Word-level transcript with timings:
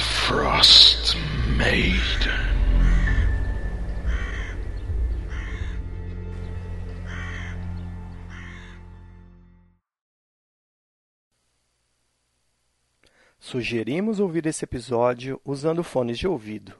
Frost 0.00 1.14
Maiden. 1.56 2.00
Sugerimos 13.38 14.20
ouvir 14.20 14.46
esse 14.46 14.64
episódio 14.64 15.40
usando 15.44 15.84
fones 15.84 16.18
de 16.18 16.26
ouvido. 16.26 16.74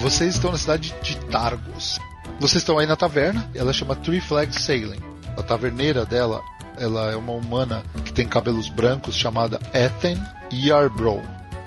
Vocês 0.00 0.34
estão 0.34 0.50
na 0.50 0.58
cidade 0.58 0.94
de 1.02 1.16
Targos. 1.26 1.98
Vocês 2.40 2.62
estão 2.62 2.78
aí 2.78 2.86
na 2.86 2.96
taverna, 2.96 3.50
ela 3.54 3.70
chama 3.70 3.94
Three 3.94 4.18
Flags 4.18 4.64
Sailing. 4.64 4.98
A 5.36 5.42
taverneira 5.42 6.06
dela, 6.06 6.42
ela 6.78 7.12
é 7.12 7.16
uma 7.16 7.32
humana 7.32 7.84
que 8.02 8.14
tem 8.14 8.26
cabelos 8.26 8.70
brancos 8.70 9.14
chamada 9.14 9.60
Ethan 9.74 10.18
Yarbrough. 10.50 11.22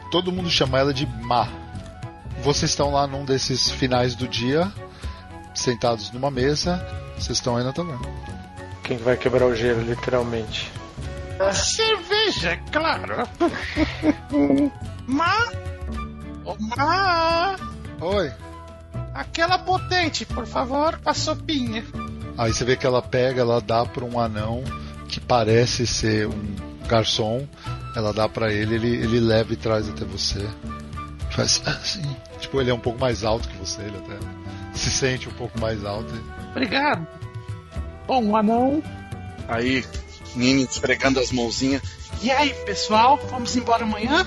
Todo 0.09 0.31
mundo 0.31 0.49
chama 0.49 0.79
ela 0.79 0.91
de 0.91 1.05
Ma. 1.05 1.47
Vocês 2.41 2.71
estão 2.71 2.91
lá 2.91 3.05
num 3.05 3.23
desses 3.23 3.69
finais 3.69 4.15
do 4.15 4.27
dia, 4.27 4.71
sentados 5.53 6.11
numa 6.11 6.31
mesa, 6.31 6.83
vocês 7.19 7.37
estão 7.37 7.55
aí 7.55 7.63
na 7.63 7.71
taverna. 7.71 8.09
Quem 8.81 8.97
vai 8.97 9.15
quebrar 9.15 9.45
o 9.45 9.55
gelo, 9.55 9.81
literalmente? 9.83 10.71
A 11.39 11.53
cerveja, 11.53 12.49
é 12.49 12.57
claro. 12.71 13.27
Ma? 15.05 15.51
Ma? 16.75 17.55
Oi. 18.01 18.31
Aquela 19.13 19.59
potente, 19.59 20.25
por 20.25 20.47
favor, 20.47 20.99
a 21.05 21.13
sopinha. 21.13 21.83
Aí 22.37 22.53
você 22.53 22.65
vê 22.65 22.75
que 22.75 22.85
ela 22.85 23.01
pega, 23.01 23.41
ela 23.41 23.61
dá 23.61 23.85
para 23.85 24.03
um 24.03 24.19
anão 24.19 24.63
que 25.07 25.19
parece 25.19 25.85
ser 25.85 26.27
um 26.27 26.55
garçom. 26.87 27.47
Ela 27.95 28.11
dá 28.11 28.27
para 28.27 28.51
ele, 28.51 28.75
ele, 28.75 28.87
ele 28.87 29.19
leva 29.19 29.53
e 29.53 29.55
traz 29.55 29.87
até 29.87 30.03
você. 30.03 30.47
Faz 31.29 31.61
assim. 31.65 32.03
Tipo, 32.39 32.59
ele 32.59 32.71
é 32.71 32.73
um 32.73 32.79
pouco 32.79 32.99
mais 32.99 33.23
alto 33.23 33.47
que 33.47 33.57
você, 33.57 33.81
ele 33.81 33.97
até 33.97 34.17
se 34.73 34.89
sente 34.89 35.29
um 35.29 35.33
pouco 35.33 35.59
mais 35.59 35.85
alto. 35.85 36.11
Obrigado. 36.51 37.07
Bom, 38.07 38.23
um 38.23 38.35
anão. 38.35 38.83
Aí, 39.47 39.85
Nini 40.35 40.63
esfregando 40.63 41.19
as 41.19 41.31
mãozinhas. 41.31 41.81
E 42.21 42.31
aí, 42.31 42.53
pessoal, 42.65 43.17
vamos 43.29 43.55
embora 43.55 43.83
amanhã? 43.83 44.25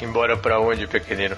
Embora 0.00 0.36
pra 0.36 0.60
onde, 0.60 0.86
pequenino? 0.86 1.36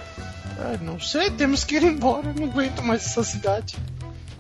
Ah, 0.65 0.79
não 0.81 1.01
sei, 1.01 1.29
temos 1.31 1.65
que 1.65 1.75
ir 1.75 1.83
embora. 1.83 2.33
Não 2.33 2.45
aguento 2.45 2.83
mais 2.83 3.05
essa 3.05 3.25
cidade. 3.25 3.77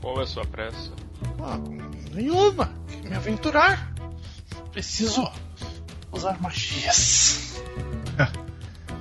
Qual 0.00 0.20
é 0.20 0.22
a 0.22 0.26
sua 0.26 0.44
pressa? 0.44 0.92
Ah, 1.42 1.58
nenhuma. 2.12 2.72
Quero 2.88 3.08
me 3.08 3.16
aventurar. 3.16 3.92
Preciso 4.70 5.28
usar 6.12 6.40
magias. 6.40 7.60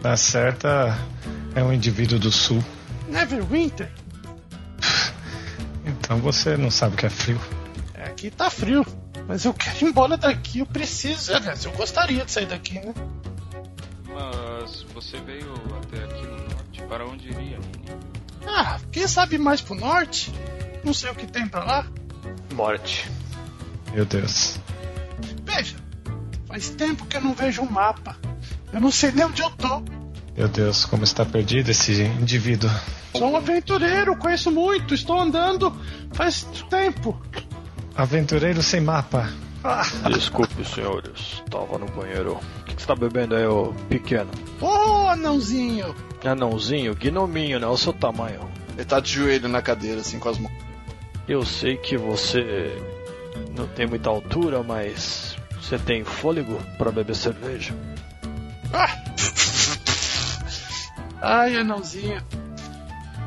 Na 0.02 0.17
certa, 0.17 0.97
é 1.53 1.64
um 1.64 1.72
indivíduo 1.72 2.17
do 2.17 2.31
sul. 2.31 2.64
Neverwinter? 3.08 3.92
Então 5.86 6.17
você 6.17 6.58
não 6.58 6.72
sabe 6.72 6.95
o 6.95 6.97
que 6.97 7.05
é 7.05 7.09
frio. 7.09 7.39
É, 7.94 8.05
aqui 8.05 8.31
tá 8.31 8.49
frio. 8.49 8.83
Mas 9.27 9.45
eu 9.45 9.53
quero 9.53 9.77
ir 9.86 9.89
embora 9.89 10.17
daqui, 10.17 10.59
eu 10.59 10.66
preciso. 10.66 11.33
Aliás, 11.36 11.64
eu 11.66 11.72
gostaria 11.73 12.25
de 12.25 12.31
sair 12.31 12.47
daqui, 12.47 12.73
né? 12.80 12.94
Mas 14.08 14.83
você 14.93 15.20
veio 15.21 15.54
até 15.77 16.04
aqui. 16.04 16.20
Para 16.92 17.06
onde 17.06 17.30
iria? 17.30 17.58
Ah, 18.46 18.78
quem 18.92 19.08
sabe 19.08 19.38
mais 19.38 19.62
pro 19.62 19.76
norte? 19.76 20.30
Não 20.84 20.94
sei 20.94 21.10
o 21.10 21.16
que 21.16 21.26
tem 21.26 21.48
pra 21.48 21.64
lá. 21.64 21.88
Morte. 22.54 23.10
Meu 23.94 24.06
Deus. 24.06 24.60
Veja, 25.46 25.78
faz 26.46 26.72
tempo 26.72 27.06
que 27.06 27.16
eu 27.16 27.22
não 27.22 27.34
vejo 27.34 27.62
um 27.62 27.72
mapa. 27.72 28.18
Eu 28.74 28.82
não 28.82 28.92
sei 28.92 29.10
nem 29.14 29.24
onde 29.24 29.42
eu 29.42 29.50
tô. 29.52 29.82
Meu 30.36 30.50
Deus, 30.50 30.84
como 30.84 31.06
está 31.06 31.24
perdido 31.24 31.72
esse 31.72 32.04
indivíduo. 32.04 32.70
Sou 33.16 33.32
um 33.32 33.38
aventureiro, 33.38 34.18
conheço 34.18 34.52
muito, 34.52 34.94
estou 34.94 35.18
andando 35.18 35.73
faz 36.12 36.44
tempo. 36.70 37.18
Aventureiro 37.96 38.62
sem 38.62 38.82
mapa. 38.82 39.32
Desculpe, 40.11 40.66
senhores. 40.66 41.44
Tava 41.49 41.77
no 41.77 41.86
banheiro. 41.88 42.33
O 42.33 42.64
que, 42.64 42.76
que 42.76 42.82
você 42.82 42.88
tá 42.88 42.95
bebendo 42.95 43.36
aí, 43.36 43.45
ô 43.45 43.73
pequeno? 43.89 44.30
Ô, 44.60 45.08
anãozinho! 45.08 45.95
Anãozinho, 46.23 46.95
gnominho, 46.95 47.60
né? 47.60 47.67
O 47.67 47.77
seu 47.77 47.94
tamanho. 47.94 48.49
Ele 48.76 48.86
tá 48.86 48.99
de 48.99 49.11
joelho 49.11 49.48
na 49.48 49.61
cadeira, 49.61 50.02
assim, 50.02 50.20
com 50.20 50.30
as 50.30 50.38
mãos. 50.38 50.54
Eu 51.27 51.45
sei 51.45 51.77
que 51.77 51.98
você 51.98 52.76
não 53.55 53.67
tem 53.67 53.86
muita 53.86 54.10
altura, 54.10 54.64
mas 54.64 55.38
você 55.61 55.78
tem 55.78 56.04
fôlego 56.04 56.60
para 56.78 56.92
beber 56.92 57.16
cerveja. 57.16 57.73
Ah! 58.73 58.98
Ai, 61.22 61.58
anãozinho. 61.58 62.22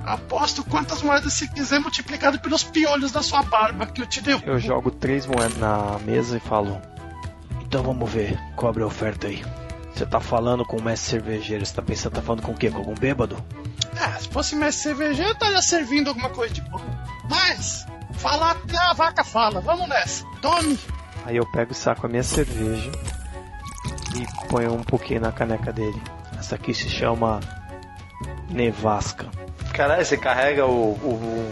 Aposto 0.06 0.62
quantas 0.64 1.02
moedas 1.02 1.32
você 1.32 1.48
quiser 1.48 1.80
multiplicado 1.80 2.38
pelos 2.38 2.62
piolhos 2.62 3.10
da 3.10 3.22
sua 3.22 3.42
barba 3.42 3.86
que 3.86 4.02
eu 4.02 4.06
te 4.06 4.20
derrubo. 4.20 4.46
Eu 4.46 4.58
jogo 4.58 4.90
três 4.90 5.26
moedas 5.26 5.56
na 5.56 5.98
mesa 6.00 6.36
e 6.36 6.40
falo: 6.40 6.80
Então 7.62 7.82
vamos 7.82 8.10
ver, 8.10 8.38
cobre 8.54 8.82
a 8.82 8.86
oferta 8.86 9.26
aí. 9.26 9.42
Você 9.94 10.04
tá 10.04 10.20
falando 10.20 10.64
com 10.64 10.76
o 10.76 10.82
mestre 10.82 11.10
cervejeiro, 11.10 11.64
você 11.64 11.74
tá 11.74 11.80
pensando, 11.82 12.14
tá 12.14 12.22
falando 12.22 12.42
com 12.42 12.52
o 12.52 12.56
quê? 12.56 12.70
Com 12.70 12.78
algum 12.78 12.94
bêbado? 12.94 13.36
Ah, 13.98 14.18
se 14.18 14.28
fosse 14.28 14.56
mestre 14.56 14.82
cervejeiro, 14.82 15.30
eu 15.30 15.34
estaria 15.34 15.62
servindo 15.62 16.08
alguma 16.08 16.30
coisa 16.30 16.52
de 16.52 16.60
boa. 16.62 16.82
Mas, 17.30 17.86
falar 18.12 18.50
até 18.52 18.76
a 18.76 18.92
vaca 18.92 19.22
fala, 19.22 19.60
vamos 19.60 19.88
nessa. 19.88 20.24
Tome! 20.42 20.78
Aí 21.24 21.36
eu 21.36 21.46
pego 21.46 21.72
e 21.72 21.74
saco 21.74 22.06
a 22.06 22.08
minha 22.08 22.22
cerveja 22.22 22.90
e 24.14 24.48
ponho 24.48 24.74
um 24.74 24.82
pouquinho 24.82 25.20
na 25.20 25.32
caneca 25.32 25.72
dele. 25.72 26.00
Essa 26.38 26.56
aqui 26.56 26.74
se 26.74 26.88
chama 26.88 27.40
Nevasca. 28.50 29.28
Caralho, 29.74 30.04
você 30.04 30.16
carrega 30.16 30.64
o, 30.66 30.92
o- 30.92 31.48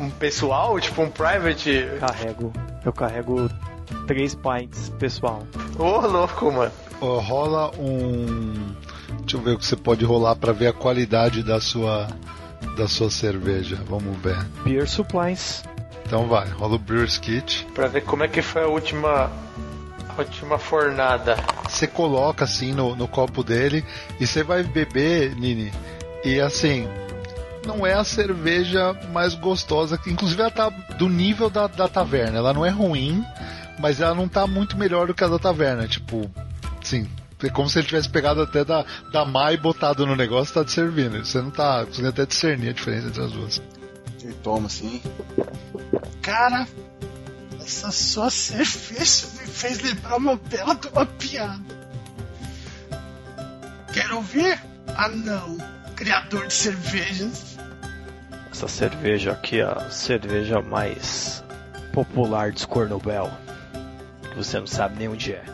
um, 0.00 0.04
um 0.06 0.10
pessoal, 0.10 0.78
tipo 0.80 1.02
um 1.02 1.10
private. 1.10 1.86
Carrego. 2.00 2.52
Eu 2.84 2.92
carrego 2.92 3.50
três 4.06 4.34
pints, 4.34 4.88
pessoal. 4.98 5.42
Ô, 5.78 6.00
louco, 6.06 6.50
mano. 6.50 6.72
Ó, 7.00 7.18
rola 7.18 7.70
um. 7.78 8.72
Deixa 9.20 9.36
eu 9.36 9.40
ver 9.42 9.50
o 9.52 9.58
que 9.58 9.66
você 9.66 9.76
pode 9.76 10.04
rolar 10.04 10.36
para 10.36 10.52
ver 10.52 10.68
a 10.68 10.72
qualidade 10.72 11.42
da 11.42 11.60
sua 11.60 12.06
da 12.76 12.86
sua 12.88 13.10
cerveja. 13.10 13.78
Vamos 13.88 14.16
ver. 14.18 14.36
Beer 14.64 14.88
supplies. 14.88 15.62
Então 16.06 16.26
vai, 16.26 16.48
rola 16.48 16.76
o 16.76 16.78
Brewer's 16.78 17.18
Kit. 17.18 17.66
Pra 17.74 17.86
ver 17.88 18.02
como 18.02 18.22
é 18.24 18.28
que 18.28 18.42
foi 18.42 18.62
a 18.62 18.66
última. 18.68 19.30
A 20.08 20.18
última 20.20 20.58
fornada. 20.58 21.36
Você 21.68 21.86
coloca 21.86 22.44
assim 22.44 22.72
no, 22.72 22.94
no 22.96 23.06
copo 23.08 23.42
dele 23.44 23.84
e 24.18 24.26
você 24.26 24.42
vai 24.42 24.62
beber, 24.62 25.34
Nini. 25.36 25.72
E 26.24 26.40
assim, 26.40 26.86
não 27.66 27.86
é 27.86 27.94
a 27.94 28.04
cerveja 28.04 28.92
mais 29.12 29.34
gostosa, 29.34 30.00
inclusive 30.06 30.40
ela 30.40 30.50
tá 30.50 30.68
do 30.70 31.08
nível 31.08 31.50
da, 31.50 31.66
da 31.66 31.88
taverna. 31.88 32.38
Ela 32.38 32.52
não 32.52 32.64
é 32.64 32.70
ruim, 32.70 33.24
mas 33.78 34.00
ela 34.00 34.14
não 34.14 34.28
tá 34.28 34.46
muito 34.46 34.76
melhor 34.76 35.06
do 35.06 35.14
que 35.14 35.24
a 35.24 35.28
da 35.28 35.38
taverna. 35.38 35.86
Tipo, 35.86 36.30
sim. 36.82 37.08
É 37.42 37.48
como 37.48 37.70
se 37.70 37.78
ele 37.78 37.86
tivesse 37.86 38.08
pegado 38.08 38.42
até 38.42 38.64
da, 38.64 38.84
da 39.10 39.24
Mai 39.24 39.54
e 39.54 39.56
botado 39.56 40.06
no 40.06 40.14
negócio 40.14 40.52
e 40.52 40.54
tá 40.54 40.64
te 40.64 40.72
servindo. 40.72 41.24
Você 41.24 41.40
não 41.40 41.50
tá 41.50 41.86
conseguindo 41.86 42.10
até 42.10 42.26
discernir 42.26 42.68
a 42.68 42.72
diferença 42.72 43.08
entre 43.08 43.22
as 43.22 43.32
duas. 43.32 43.62
Ele 44.22 44.34
toma, 44.42 44.66
assim. 44.66 45.00
Cara, 46.20 46.68
essa 47.60 47.90
sua 47.90 48.28
cerveja 48.28 49.26
me 49.40 49.46
fez 49.46 49.80
lembrar 49.80 50.16
uma 50.16 50.36
bela 50.36 50.74
de 50.74 50.88
uma 50.88 51.06
piada. 51.06 51.80
Quer 53.92 54.12
ouvir? 54.12 54.60
Ah 54.88 55.08
não, 55.08 55.56
criador 56.00 56.46
de 56.46 56.54
cervejas. 56.54 57.58
Essa 58.50 58.66
cerveja 58.66 59.32
aqui 59.32 59.60
é 59.60 59.64
a 59.64 59.90
cerveja 59.90 60.62
mais 60.62 61.44
popular 61.92 62.52
de 62.52 62.60
Scornobel. 62.62 63.30
Que 64.22 64.36
você 64.36 64.58
não 64.58 64.66
sabe 64.66 64.96
nem 64.98 65.08
onde 65.08 65.34
é. 65.34 65.44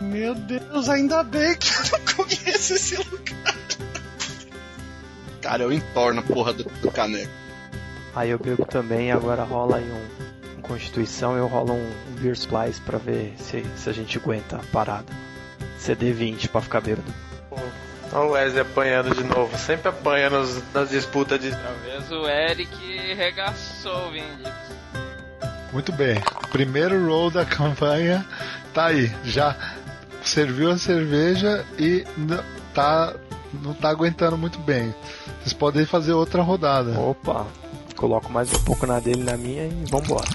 Meu 0.00 0.36
Deus, 0.36 0.88
ainda 0.88 1.24
bem 1.24 1.56
que 1.56 1.68
eu 1.68 1.98
não 1.98 2.14
conheço 2.14 2.74
esse 2.74 2.96
lugar. 2.96 3.56
Cara, 5.42 5.64
eu 5.64 5.72
entorno 5.72 6.20
a 6.20 6.22
porra 6.22 6.52
do, 6.52 6.62
do 6.80 6.90
caneco. 6.92 7.32
Aí 8.14 8.30
eu 8.30 8.38
bebo 8.38 8.64
também, 8.66 9.10
agora 9.10 9.42
rola 9.42 9.78
aí 9.78 9.90
um, 9.90 10.58
um 10.58 10.62
Constituição 10.62 11.36
eu 11.36 11.48
rolo 11.48 11.72
um, 11.72 11.90
um 12.10 12.20
Beer 12.20 12.34
Splice 12.34 12.80
pra 12.82 12.98
ver 12.98 13.34
se, 13.38 13.64
se 13.76 13.90
a 13.90 13.92
gente 13.92 14.16
aguenta 14.16 14.56
a 14.58 14.62
parada. 14.72 15.12
CD 15.76 16.12
20 16.12 16.48
pra 16.48 16.60
ficar 16.60 16.80
bêbado. 16.80 17.27
Olha 18.12 18.26
o 18.26 18.30
Wesley 18.30 18.60
apanhando 18.62 19.14
de 19.14 19.22
novo. 19.24 19.56
Sempre 19.58 19.88
apanha 19.88 20.30
nos- 20.30 20.62
nas 20.72 20.88
disputas 20.90 21.40
de. 21.40 21.50
Talvez 21.50 22.10
o 22.10 22.26
Eric 22.26 23.14
regaçou 23.14 24.08
o. 24.10 25.72
Muito 25.72 25.92
bem. 25.92 26.18
Primeiro 26.50 27.06
roll 27.06 27.30
da 27.30 27.44
campanha 27.44 28.24
tá 28.72 28.86
aí. 28.86 29.12
Já 29.24 29.54
serviu 30.22 30.70
a 30.70 30.78
cerveja 30.78 31.64
e 31.78 32.06
tá, 32.74 33.14
não 33.52 33.74
tá 33.74 33.90
aguentando 33.90 34.38
muito 34.38 34.58
bem. 34.58 34.94
Vocês 35.40 35.52
podem 35.52 35.84
fazer 35.84 36.12
outra 36.14 36.42
rodada. 36.42 36.98
Opa! 36.98 37.46
Coloco 37.96 38.30
mais 38.32 38.52
um 38.54 38.64
pouco 38.64 38.86
na 38.86 39.00
dele 39.00 39.20
e 39.20 39.24
na 39.24 39.36
minha 39.36 39.64
e 39.66 39.84
vambora. 39.90 40.28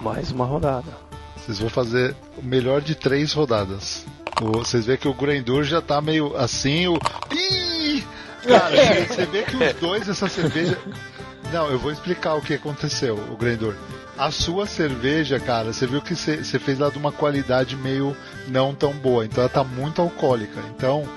Mais 0.00 0.30
uma 0.30 0.44
rodada. 0.44 0.92
Vocês 1.36 1.58
vão 1.58 1.68
fazer 1.68 2.14
o 2.36 2.42
melhor 2.42 2.80
de 2.80 2.94
três 2.94 3.32
rodadas. 3.32 4.06
O- 4.40 4.58
Vocês 4.58 4.86
vê 4.86 4.96
que 4.96 5.08
o 5.08 5.14
Grendur 5.14 5.64
já 5.64 5.80
tá 5.80 6.00
meio 6.00 6.36
assim, 6.36 6.86
o. 6.88 6.98
Ih! 7.32 8.04
Cara, 8.46 8.70
você- 8.76 9.06
você 9.06 9.26
vê 9.26 9.42
que 9.42 9.56
os 9.56 9.72
dois, 9.74 10.08
essa 10.08 10.28
cerveja. 10.28 10.78
Não, 11.52 11.68
eu 11.70 11.78
vou 11.78 11.92
explicar 11.92 12.34
o 12.34 12.42
que 12.42 12.54
aconteceu, 12.54 13.14
o 13.30 13.36
Grendor. 13.36 13.74
A 14.18 14.30
sua 14.30 14.66
cerveja, 14.66 15.38
cara, 15.40 15.72
você 15.72 15.86
viu 15.86 16.00
que 16.00 16.14
você 16.14 16.58
fez 16.58 16.80
ela 16.80 16.90
de 16.90 16.98
uma 16.98 17.10
qualidade 17.12 17.74
meio 17.76 18.16
não 18.48 18.74
tão 18.74 18.92
boa, 18.92 19.24
então 19.24 19.40
ela 19.42 19.48
tá 19.50 19.64
muito 19.64 20.00
alcoólica. 20.00 20.60
Então, 20.76 21.08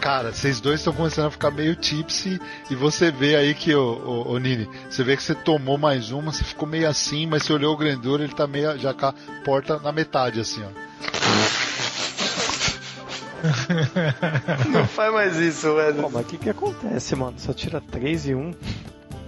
cara, 0.00 0.32
vocês 0.32 0.60
dois 0.60 0.80
estão 0.80 0.92
começando 0.92 1.26
a 1.26 1.30
ficar 1.30 1.50
meio 1.50 1.74
tipsy 1.76 2.40
e 2.70 2.74
você 2.74 3.10
vê 3.10 3.34
aí 3.36 3.54
que, 3.54 3.74
ô, 3.74 4.24
ô, 4.26 4.32
ô, 4.32 4.38
Nini, 4.38 4.68
você 4.88 5.02
vê 5.02 5.16
que 5.16 5.22
você 5.22 5.34
tomou 5.34 5.76
mais 5.78 6.10
uma, 6.12 6.32
você 6.32 6.44
ficou 6.44 6.68
meio 6.68 6.88
assim, 6.88 7.26
mas 7.26 7.42
você 7.42 7.52
olhou 7.52 7.74
o 7.74 7.76
Grendor, 7.76 8.20
ele 8.20 8.32
tá 8.34 8.46
meio 8.46 8.78
já 8.78 8.94
com 8.94 9.06
a 9.06 9.14
porta 9.44 9.78
na 9.80 9.90
metade, 9.92 10.38
assim, 10.40 10.62
ó. 10.62 11.69
Não 14.70 14.86
faz 14.86 15.12
mais 15.12 15.36
isso, 15.36 15.74
velho. 15.74 16.02
Pô, 16.02 16.10
mas 16.10 16.22
o 16.22 16.24
que 16.28 16.38
que 16.38 16.50
acontece, 16.50 17.14
mano? 17.16 17.34
Só 17.38 17.52
tira 17.52 17.80
3 17.80 18.26
e 18.28 18.34
1. 18.34 18.54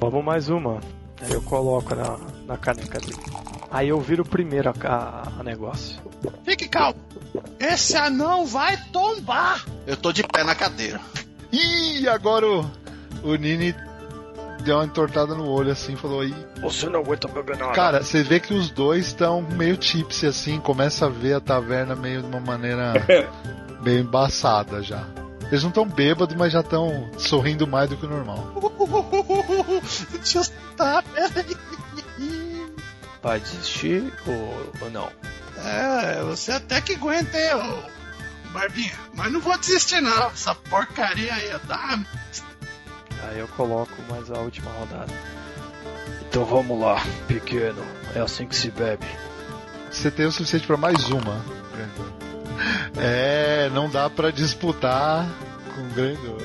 Vamos 0.00 0.24
mais 0.24 0.48
uma. 0.48 0.80
Aí 1.20 1.32
eu 1.32 1.42
coloco 1.42 1.94
na, 1.94 2.16
na 2.46 2.56
caneca 2.56 2.98
dele. 2.98 3.16
Aí 3.70 3.88
eu 3.88 4.00
viro 4.00 4.24
primeiro 4.24 4.70
a, 4.70 4.88
a- 4.88 5.28
a 5.40 5.42
negócio. 5.42 5.98
Fique 6.44 6.68
calmo. 6.68 6.96
Esse 7.58 7.96
anão 7.96 8.44
vai 8.44 8.76
tombar. 8.92 9.64
Eu 9.86 9.96
tô 9.96 10.12
de 10.12 10.22
pé 10.24 10.44
na 10.44 10.54
cadeira. 10.54 11.00
Ih, 11.52 12.08
agora 12.08 12.46
o, 12.46 12.70
o 13.22 13.34
Nini 13.36 13.74
deu 14.64 14.76
uma 14.76 14.84
entortada 14.84 15.34
no 15.34 15.48
olho 15.48 15.70
assim, 15.72 15.96
falou 15.96 16.20
aí. 16.20 16.34
Você 16.60 16.88
não 16.88 17.00
aguenta 17.00 17.28
beber 17.28 17.56
nada. 17.56 17.72
Cara, 17.72 18.02
você 18.02 18.22
vê 18.22 18.38
que 18.40 18.52
os 18.54 18.70
dois 18.70 19.06
estão 19.06 19.42
meio 19.42 19.76
tipsy 19.76 20.26
assim, 20.26 20.58
começa 20.60 21.06
a 21.06 21.08
ver 21.08 21.34
a 21.34 21.40
taverna 21.40 21.94
meio 21.94 22.20
de 22.22 22.28
uma 22.28 22.40
maneira 22.40 22.92
meio 23.82 24.00
embaçada 24.00 24.82
já. 24.82 25.06
Eles 25.50 25.62
não 25.62 25.68
estão 25.68 25.86
bêbados, 25.86 26.34
mas 26.34 26.52
já 26.52 26.60
estão 26.60 27.10
sorrindo 27.18 27.66
mais 27.66 27.90
do 27.90 27.96
que 27.96 28.06
o 28.06 28.08
normal. 28.08 28.52
Deixa 30.12 30.38
eu 30.38 30.42
estar, 30.42 31.02
peraí. 31.02 31.56
Vai 33.22 33.38
desistir 33.38 34.12
ou, 34.26 34.72
ou 34.80 34.90
não? 34.90 35.10
É, 35.58 36.22
você 36.22 36.52
até 36.52 36.80
que 36.80 36.94
aguenta, 36.94 37.38
hein, 37.38 37.54
ô 37.54 38.50
Barbinha. 38.50 38.94
Mas 39.14 39.32
não 39.32 39.40
vou 39.40 39.56
desistir, 39.58 40.00
não. 40.00 40.26
Essa 40.28 40.54
porcaria 40.54 41.32
aí, 41.32 41.50
dá. 41.64 41.98
Aí 43.24 43.38
eu 43.38 43.48
coloco 43.48 43.92
mais 44.08 44.30
a 44.30 44.38
última 44.38 44.70
rodada. 44.72 45.12
Então 46.28 46.44
vamos 46.44 46.80
lá, 46.80 46.96
pequeno. 47.28 47.84
É 48.14 48.20
assim 48.20 48.46
que 48.46 48.56
se 48.56 48.70
bebe. 48.70 49.06
Você 49.90 50.10
tem 50.10 50.26
o 50.26 50.32
suficiente 50.32 50.66
pra 50.66 50.76
mais 50.76 51.10
uma. 51.10 51.44
Grandor. 51.74 52.21
É, 52.96 53.70
não 53.70 53.88
dá 53.88 54.08
pra 54.08 54.30
disputar 54.30 55.26
com 55.74 55.80
o 55.80 55.88
Grandor. 55.94 56.42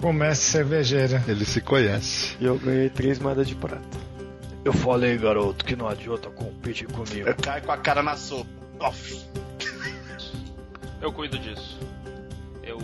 Comece 0.00 0.42
cervejeira. 0.42 1.22
Ele 1.28 1.44
se 1.44 1.60
conhece. 1.60 2.36
E 2.40 2.44
eu 2.44 2.58
ganhei 2.58 2.90
três 2.90 3.18
moedas 3.18 3.46
de 3.46 3.54
prata. 3.54 3.82
Eu 4.64 4.72
falei, 4.72 5.18
garoto, 5.18 5.64
que 5.64 5.74
não 5.74 5.88
adianta 5.88 6.30
competir 6.30 6.86
comigo. 6.86 7.28
Eu 7.28 7.34
caio 7.34 7.62
com 7.62 7.72
a 7.72 7.76
cara 7.76 8.02
na 8.02 8.16
sopa. 8.16 8.48
Off. 8.80 9.20
Eu 11.00 11.12
cuido 11.12 11.38
disso. 11.38 11.80
Eu 12.62 12.78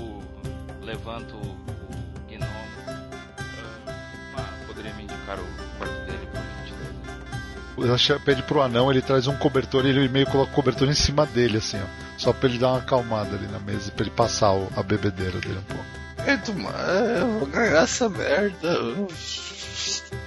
levanto 0.83 1.37
o 1.37 1.57
gnomo. 2.29 2.51
Ah, 2.87 4.37
ah, 4.37 4.67
poderia 4.67 4.93
me 4.95 5.05
indicar 5.05 5.39
o 5.39 5.79
Ela 7.85 8.21
pede 8.21 8.43
pro 8.43 8.61
anão, 8.63 8.91
ele 8.91 9.01
traz 9.03 9.27
um 9.27 9.37
cobertor 9.37 9.85
e 9.87 9.91
ele 9.91 10.09
meio 10.09 10.27
coloca 10.27 10.51
o 10.51 10.55
cobertor 10.55 10.89
em 10.89 10.95
cima 10.95 11.27
dele, 11.27 11.59
assim, 11.59 11.79
ó. 11.79 11.87
Só 12.19 12.33
pra 12.33 12.49
ele 12.49 12.59
dar 12.59 12.69
uma 12.71 12.79
acalmada 12.79 13.37
ali 13.37 13.47
na 13.47 13.59
mesa, 13.59 13.91
pra 13.93 14.05
ele 14.05 14.15
passar 14.15 14.53
o- 14.53 14.69
a 14.77 14.83
bebedeira 14.83 15.39
dele 15.39 15.59
um 15.59 15.63
pouco. 15.75 15.85
Eu 17.21 17.39
vou 17.39 17.47
ganhar 17.49 17.83
essa 17.85 18.09
merda. 18.09 18.79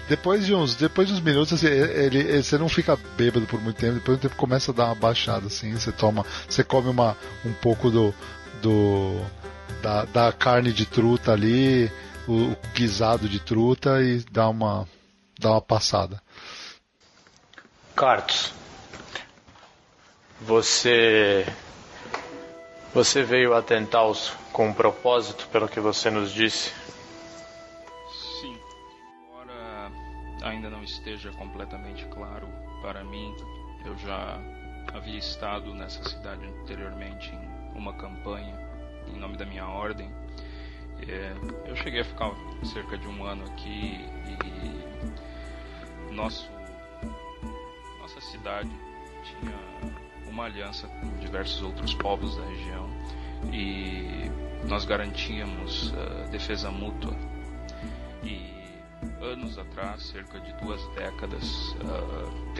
Depois 0.07 0.45
de 0.45 0.53
uns, 0.53 0.75
depois 0.75 1.07
de 1.07 1.13
uns 1.13 1.21
minutos, 1.21 1.53
assim, 1.53 1.67
ele, 1.67 2.17
ele- 2.19 2.43
você 2.43 2.57
não 2.57 2.67
fica 2.67 2.97
bêbado 3.17 3.45
por 3.45 3.61
muito 3.61 3.77
tempo, 3.77 3.93
depois 3.95 4.17
do 4.17 4.21
tempo 4.21 4.35
começa 4.35 4.71
a 4.71 4.73
dar 4.73 4.85
uma 4.87 4.95
baixada, 4.95 5.47
assim, 5.47 5.73
você 5.73 5.91
toma, 5.91 6.25
você 6.49 6.63
come 6.63 6.89
uma, 6.89 7.15
um 7.45 7.53
pouco 7.53 7.89
do, 7.89 8.13
do 8.61 9.21
da, 9.81 10.05
da 10.05 10.31
carne 10.33 10.71
de 10.73 10.85
truta 10.85 11.31
ali, 11.31 11.89
o, 12.27 12.33
o 12.51 12.57
guisado 12.73 13.27
de 13.29 13.39
truta 13.39 14.01
e 14.01 14.23
dá 14.31 14.49
uma, 14.49 14.87
dá 15.39 15.51
uma 15.51 15.61
passada. 15.61 16.21
Cartos, 17.95 18.53
você. 20.39 21.45
Você 22.93 23.23
veio 23.23 23.53
a 23.53 23.61
Tentaus 23.61 24.33
com 24.51 24.67
um 24.67 24.73
propósito, 24.73 25.47
pelo 25.47 25.67
que 25.69 25.79
você 25.79 26.09
nos 26.09 26.31
disse. 26.33 26.73
Sim. 28.41 28.59
Embora 29.23 29.91
ainda 30.43 30.69
não 30.69 30.83
esteja 30.83 31.31
completamente 31.31 32.05
claro 32.07 32.49
para 32.81 33.03
mim, 33.03 33.33
eu 33.85 33.97
já 33.97 34.39
havia 34.93 35.17
estado 35.17 35.73
nessa 35.73 36.03
cidade 36.03 36.45
anteriormente 36.45 37.31
em 37.33 37.77
uma 37.77 37.93
campanha 37.93 38.59
em 39.07 39.17
nome 39.17 39.37
da 39.37 39.45
minha 39.45 39.67
ordem. 39.67 40.11
É, 41.07 41.33
eu 41.65 41.75
cheguei 41.75 42.01
a 42.01 42.05
ficar 42.05 42.31
cerca 42.63 42.97
de 42.97 43.07
um 43.07 43.23
ano 43.23 43.45
aqui 43.45 44.05
e 46.09 46.13
nosso, 46.13 46.49
nossa 48.11 48.21
cidade 48.21 48.69
tinha 49.23 49.55
uma 50.27 50.45
aliança 50.45 50.87
com 50.87 51.17
diversos 51.19 51.61
outros 51.61 51.93
povos 51.93 52.35
da 52.35 52.45
região 52.45 52.89
e 53.53 54.29
nós 54.67 54.85
garantíamos 54.85 55.93
ah, 55.95 56.27
defesa 56.29 56.69
mútua 56.69 57.15
e 58.23 58.51
anos 59.21 59.57
atrás, 59.57 60.03
cerca 60.03 60.39
de 60.39 60.53
duas 60.53 60.85
décadas, 60.89 61.71
uh, 61.73 62.51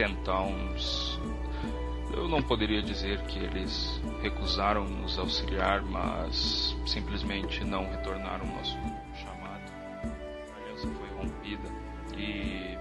eu 2.14 2.28
não 2.28 2.42
poderia 2.42 2.82
dizer 2.82 3.20
que 3.22 3.38
eles 3.38 4.00
recusaram 4.20 4.84
nos 4.84 5.18
auxiliar, 5.18 5.82
mas 5.82 6.76
simplesmente 6.86 7.62
não 7.64 7.88
retornaram 7.90 8.48
ao 8.48 8.56
nosso 8.56 8.76
chamado. 9.14 9.72
A 10.02 10.56
aliança 10.62 10.88
foi 10.88 11.08
rompida 11.16 11.68
e 12.16 12.76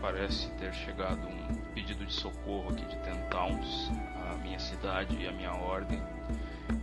parece 0.00 0.48
ter 0.52 0.72
chegado 0.72 1.26
um 1.26 1.54
pedido 1.74 2.04
de 2.04 2.12
socorro 2.12 2.70
aqui 2.70 2.84
de 2.84 2.96
Tentowns, 2.98 3.90
à 4.30 4.34
minha 4.36 4.58
cidade 4.58 5.16
e 5.16 5.26
à 5.26 5.32
minha 5.32 5.52
ordem. 5.52 6.02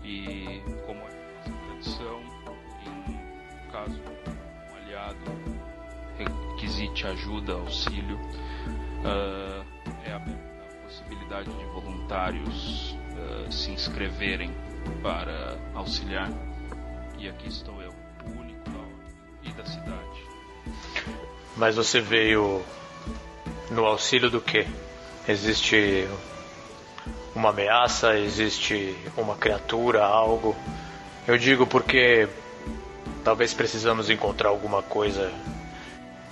E 0.04 0.62
como 0.86 1.00
é 1.02 1.16
nossa 1.36 1.52
tradição, 1.68 2.22
em 2.86 3.72
caso 3.72 4.02
um 4.02 4.76
aliado 4.78 5.20
requisite 6.18 7.08
ajuda, 7.08 7.54
auxílio, 7.54 8.20
ah, 9.04 9.64
é 10.06 10.14
a 10.14 10.22
possibilidade 10.84 11.50
de 11.52 11.66
voluntários 11.66 12.98
ah, 13.18 13.52
se 13.52 13.72
inscreverem 13.72 14.52
para 15.02 15.58
auxiliar. 15.74 16.30
E 17.18 17.30
aqui 17.30 17.48
estou 17.48 17.82
eu, 17.82 17.85
Mas 21.56 21.76
você 21.76 22.02
veio 22.02 22.64
no 23.72 23.86
auxílio 23.86 24.30
do 24.30 24.42
quê? 24.42 24.68
Existe 25.28 26.08
uma 27.34 27.50
ameaça? 27.50 28.18
Existe 28.18 28.96
uma 29.18 29.36
criatura, 29.36 30.04
algo? 30.04 30.56
Eu 31.28 31.38
digo 31.38 31.66
porque 31.66 32.28
talvez 33.24 33.54
precisamos 33.54 34.10
encontrar 34.10 34.50
alguma 34.50 34.84
coisa 34.84 35.32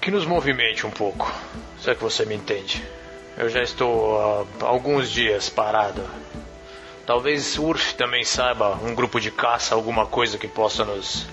que 0.01 0.11
nos 0.11 0.25
movimente 0.25 0.85
um 0.85 0.91
pouco. 0.91 1.33
Se 1.79 1.89
é 1.89 1.95
que 1.95 2.03
você 2.03 2.25
me 2.25 2.35
entende. 2.35 2.83
Eu 3.37 3.49
já 3.49 3.61
estou 3.61 4.45
há 4.61 4.65
alguns 4.65 5.09
dias 5.09 5.49
parado. 5.49 6.03
Talvez 7.05 7.57
Urf 7.57 7.95
também 7.95 8.23
saiba 8.23 8.75
um 8.83 8.93
grupo 8.93 9.19
de 9.19 9.31
caça, 9.31 9.75
alguma 9.75 10.05
coisa 10.05 10.37
que 10.37 10.47
possa 10.47 10.85
nos 10.85 11.25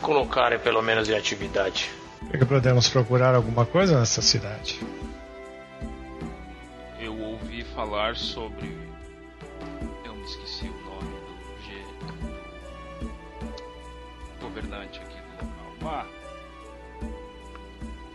colocar 0.00 0.58
pelo 0.60 0.82
menos 0.82 1.08
em 1.08 1.14
atividade. 1.14 1.99
Será 2.26 2.38
que 2.38 2.46
podemos 2.46 2.88
procurar 2.88 3.34
alguma 3.34 3.66
coisa 3.66 3.98
nessa 3.98 4.22
cidade? 4.22 4.80
Eu 6.98 7.18
ouvi 7.18 7.64
falar 7.64 8.16
sobre. 8.16 8.76
Eu 10.04 10.14
me 10.14 10.22
esqueci 10.24 10.66
o 10.66 10.84
nome 10.84 11.10
do 11.10 11.40
G. 11.64 11.84
do 13.00 14.42
governante 14.42 15.00
aqui 15.00 15.16
do 15.38 15.46
local. 15.84 16.06
Ah! 16.06 16.06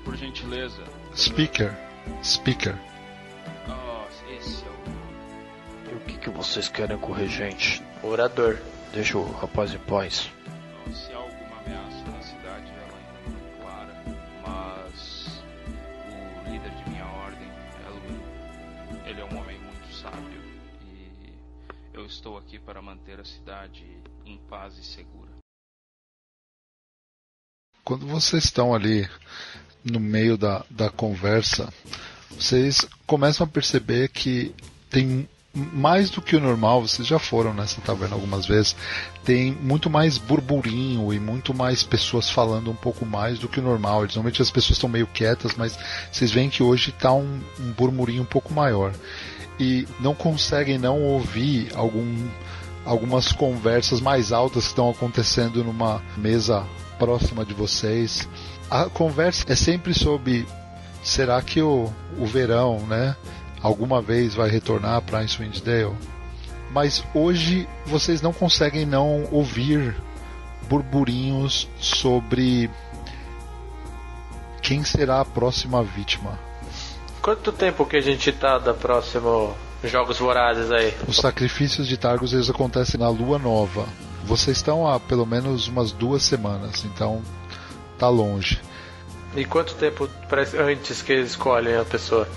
Por 0.04 0.16
gentileza. 0.16 0.84
Speaker. 1.16 1.74
Speaker. 2.24 2.76
Ah, 3.68 4.06
esse 4.38 4.64
é 4.64 4.70
o 4.70 4.90
nome. 4.90 5.92
E 5.92 5.96
o 5.96 6.00
que, 6.02 6.18
que 6.20 6.30
vocês 6.30 6.70
querem 6.70 6.98
com 6.98 7.12
o 7.12 7.16
regente? 7.16 7.84
Orador. 8.04 8.60
Deixa 8.94 9.18
o 9.18 9.32
rapaz 9.32 9.74
em 9.74 9.80
paz. 9.80 10.32
Se 10.94 11.12
estou 22.26 22.40
aqui 22.40 22.58
para 22.58 22.82
manter 22.82 23.20
a 23.20 23.24
cidade 23.24 23.86
em 24.26 24.36
paz 24.50 24.76
e 24.80 24.84
segura. 24.84 25.30
Quando 27.84 28.08
vocês 28.08 28.46
estão 28.46 28.74
ali 28.74 29.08
no 29.84 30.00
meio 30.00 30.36
da, 30.36 30.66
da 30.68 30.90
conversa, 30.90 31.72
vocês 32.32 32.84
começam 33.06 33.46
a 33.46 33.48
perceber 33.50 34.10
que 34.10 34.56
tem 34.90 35.30
mais 35.56 36.10
do 36.10 36.22
que 36.22 36.36
o 36.36 36.40
normal, 36.42 36.82
vocês 36.82 37.08
já 37.08 37.18
foram 37.18 37.54
nessa 37.54 37.80
taverna 37.80 38.16
algumas 38.16 38.46
vezes, 38.46 38.76
tem 39.24 39.54
muito 39.54 39.90
mais 39.90 40.18
burburinho 40.18 41.14
e 41.14 41.20
muito 41.20 41.54
mais 41.54 41.82
pessoas 41.82 42.30
falando 42.30 42.70
um 42.70 42.76
pouco 42.76 43.06
mais 43.06 43.40
do 43.40 43.48
que 43.48 43.60
o 43.60 43.64
normal. 43.64 44.02
Normalmente 44.02 44.42
as 44.42 44.52
pessoas 44.52 44.78
estão 44.78 44.90
meio 44.90 45.08
quietas, 45.08 45.54
mas 45.56 45.78
vocês 46.12 46.30
veem 46.32 46.50
que 46.50 46.62
hoje 46.62 46.90
está 46.90 47.14
um, 47.14 47.40
um 47.60 47.72
burburinho 47.72 48.24
um 48.24 48.26
pouco 48.26 48.54
maior. 48.54 48.94
E 49.58 49.88
não 50.02 50.14
conseguem 50.14 50.78
não 50.78 51.02
ouvir 51.02 51.72
algum, 51.74 52.28
algumas 52.84 53.32
conversas 53.32 54.02
mais 54.02 54.34
altas 54.34 54.66
que 54.66 54.70
estão 54.72 54.90
acontecendo 54.90 55.64
numa 55.64 56.02
mesa 56.18 56.66
próxima 57.00 57.46
de 57.46 57.54
vocês. 57.54 58.28
A 58.70 58.86
conversa 58.86 59.46
é 59.48 59.56
sempre 59.56 59.94
sobre 59.94 60.46
será 61.02 61.42
que 61.42 61.62
o, 61.62 61.90
o 62.18 62.26
verão, 62.26 62.80
né? 62.88 63.16
Alguma 63.66 64.00
vez 64.00 64.36
vai 64.36 64.48
retornar 64.48 65.02
para 65.02 65.20
Icewind 65.20 65.60
Dale. 65.62 65.96
Mas 66.72 67.04
hoje 67.16 67.68
vocês 67.86 68.22
não 68.22 68.32
conseguem 68.32 68.86
não 68.86 69.28
ouvir 69.32 69.96
burburinhos 70.70 71.68
sobre 71.80 72.70
quem 74.62 74.84
será 74.84 75.22
a 75.22 75.26
próxima 75.26 75.84
vítima. 75.84 76.38
Quanto 77.22 77.52
tempo 77.52 77.86
que 77.86 77.98
a 77.98 78.02
gente 78.02 78.32
tá 78.32 78.60
da 78.60 78.74
próxima 78.74 79.54
Jogos 79.84 80.20
Vorazes 80.20 80.72
aí? 80.72 80.94
Os 81.08 81.18
sacrifícios 81.18 81.88
de 81.88 81.98
Targos 81.98 82.34
eles 82.34 82.50
acontecem 82.50 83.00
na 83.00 83.10
lua 83.10 83.40
nova. 83.40 83.86
Vocês 84.26 84.58
estão 84.58 84.88
há 84.88 85.00
pelo 85.00 85.26
menos 85.26 85.68
umas 85.68 85.92
duas 85.92 86.22
semanas, 86.24 86.86
então 86.86 87.22
tá 87.98 88.10
longe. 88.10 88.60
E 89.36 89.44
quanto 89.44 89.74
tempo 89.76 90.08
antes 90.60 91.02
que 91.02 91.14
eles 91.14 91.32
escolhem 91.32 91.78
a 91.78 91.86
pessoa? 91.86 92.28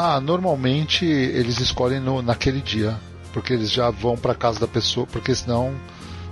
Ah, 0.00 0.20
normalmente 0.20 1.04
eles 1.04 1.58
escolhem 1.58 1.98
no, 1.98 2.22
naquele 2.22 2.60
dia, 2.60 2.96
porque 3.32 3.52
eles 3.52 3.68
já 3.68 3.90
vão 3.90 4.16
para 4.16 4.32
casa 4.32 4.60
da 4.60 4.68
pessoa, 4.68 5.08
porque 5.08 5.34
senão 5.34 5.74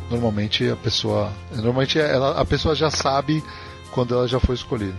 normalmente 0.08 0.70
a 0.70 0.76
pessoa, 0.76 1.32
normalmente 1.52 1.98
ela, 1.98 2.40
a 2.40 2.44
pessoa 2.44 2.76
já 2.76 2.90
sabe 2.92 3.42
quando 3.90 4.14
ela 4.14 4.28
já 4.28 4.38
foi 4.38 4.54
escolhida 4.54 4.94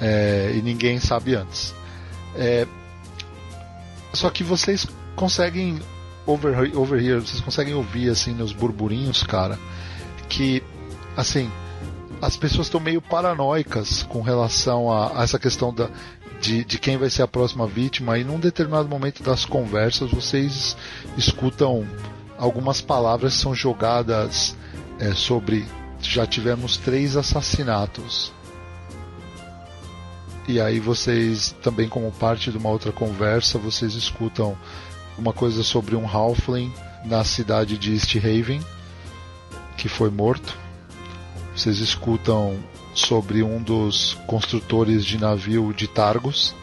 é, 0.00 0.54
e 0.56 0.60
ninguém 0.60 0.98
sabe 0.98 1.36
antes. 1.36 1.72
É, 2.34 2.66
só 4.12 4.28
que 4.28 4.42
vocês 4.42 4.84
conseguem 5.14 5.78
over, 6.26 6.76
over 6.76 7.00
here, 7.00 7.20
vocês 7.20 7.40
conseguem 7.40 7.74
ouvir 7.74 8.10
assim 8.10 8.34
nos 8.34 8.52
burburinhos, 8.52 9.22
cara, 9.22 9.56
que 10.28 10.64
assim 11.16 11.48
as 12.20 12.36
pessoas 12.36 12.66
estão 12.66 12.80
meio 12.80 13.00
paranoicas 13.00 14.02
com 14.02 14.20
relação 14.20 14.90
a, 14.90 15.20
a 15.20 15.22
essa 15.22 15.38
questão 15.38 15.72
da, 15.72 15.88
de, 16.40 16.64
de 16.64 16.78
quem 16.78 16.96
vai 16.96 17.10
ser 17.10 17.22
a 17.22 17.28
próxima 17.28 17.66
vítima, 17.66 18.18
e 18.18 18.24
num 18.24 18.38
determinado 18.38 18.88
momento 18.88 19.22
das 19.22 19.44
conversas 19.44 20.10
vocês 20.10 20.76
escutam 21.16 21.86
algumas 22.36 22.80
palavras 22.80 23.34
que 23.34 23.40
são 23.40 23.54
jogadas 23.54 24.56
é, 24.98 25.12
sobre 25.14 25.66
já 26.00 26.26
tivemos 26.26 26.76
três 26.76 27.16
assassinatos. 27.16 28.32
E 30.46 30.60
aí 30.60 30.80
vocês 30.80 31.54
também 31.62 31.88
como 31.88 32.10
parte 32.12 32.50
de 32.50 32.56
uma 32.56 32.70
outra 32.70 32.90
conversa, 32.90 33.58
vocês 33.58 33.94
escutam 33.94 34.56
uma 35.18 35.32
coisa 35.32 35.62
sobre 35.62 35.94
um 35.94 36.06
halfling 36.06 36.72
na 37.04 37.22
cidade 37.22 37.76
de 37.76 37.92
East 37.92 38.16
Haven 38.16 38.62
que 39.76 39.88
foi 39.88 40.10
morto. 40.10 40.67
Vocês 41.58 41.80
escutam 41.80 42.56
sobre 42.94 43.42
um 43.42 43.60
dos 43.60 44.14
construtores 44.28 45.04
de 45.04 45.18
navio 45.18 45.74
de 45.74 45.88
Targos. 45.88 46.54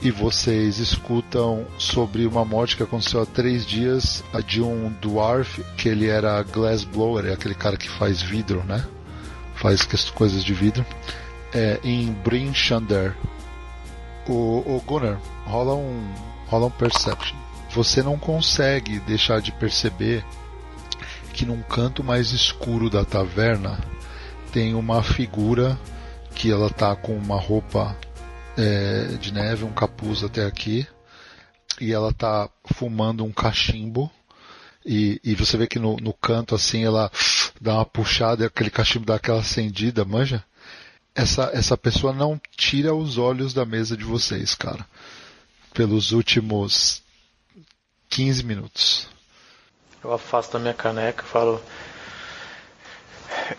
E 0.00 0.10
vocês 0.10 0.78
escutam 0.78 1.66
sobre 1.76 2.26
uma 2.26 2.42
morte 2.42 2.74
que 2.74 2.82
aconteceu 2.82 3.20
há 3.20 3.26
três 3.26 3.66
dias 3.66 4.24
de 4.46 4.62
um 4.62 4.90
dwarf, 4.98 5.62
que 5.76 5.90
ele 5.90 6.08
era 6.08 6.42
glassblower, 6.42 7.26
é 7.26 7.34
aquele 7.34 7.54
cara 7.54 7.76
que 7.76 7.86
faz 7.86 8.22
vidro, 8.22 8.64
né? 8.64 8.82
Faz 9.56 9.84
coisas 10.10 10.42
de 10.42 10.54
vidro. 10.54 10.82
É, 11.52 11.78
em 11.84 12.10
Bryn 12.24 12.54
Shander. 12.54 13.14
O, 14.26 14.64
o 14.64 14.82
Gunnar, 14.86 15.20
rola 15.44 15.74
um, 15.74 16.14
rola 16.46 16.68
um 16.68 16.70
Perception. 16.70 17.36
Você 17.72 18.02
não 18.02 18.18
consegue 18.18 19.00
deixar 19.00 19.42
de 19.42 19.52
perceber 19.52 20.24
que 21.36 21.44
num 21.44 21.62
canto 21.62 22.02
mais 22.02 22.32
escuro 22.32 22.88
da 22.88 23.04
taverna 23.04 23.78
tem 24.52 24.74
uma 24.74 25.02
figura 25.02 25.78
que 26.34 26.50
ela 26.50 26.70
tá 26.70 26.96
com 26.96 27.14
uma 27.14 27.38
roupa 27.38 27.94
é, 28.56 29.18
de 29.20 29.34
neve, 29.34 29.62
um 29.62 29.72
capuz 29.72 30.24
até 30.24 30.46
aqui, 30.46 30.86
e 31.78 31.92
ela 31.92 32.10
tá 32.10 32.48
fumando 32.64 33.22
um 33.22 33.30
cachimbo. 33.30 34.10
E, 34.84 35.20
e 35.22 35.34
você 35.34 35.58
vê 35.58 35.66
que 35.66 35.78
no, 35.78 35.98
no 35.98 36.14
canto 36.14 36.54
assim 36.54 36.84
ela 36.84 37.12
dá 37.60 37.74
uma 37.74 37.84
puxada 37.84 38.44
e 38.44 38.46
aquele 38.46 38.70
cachimbo 38.70 39.04
dá 39.04 39.16
aquela 39.16 39.40
acendida, 39.40 40.06
manja? 40.06 40.42
Essa, 41.14 41.50
essa 41.52 41.76
pessoa 41.76 42.14
não 42.14 42.40
tira 42.56 42.94
os 42.94 43.18
olhos 43.18 43.52
da 43.52 43.66
mesa 43.66 43.94
de 43.94 44.04
vocês, 44.04 44.54
cara. 44.54 44.86
Pelos 45.74 46.12
últimos 46.12 47.02
15 48.08 48.42
minutos. 48.42 49.15
Eu 50.06 50.12
afasto 50.12 50.56
a 50.56 50.60
minha 50.60 50.72
caneca 50.72 51.24
e 51.24 51.26
falo. 51.26 51.60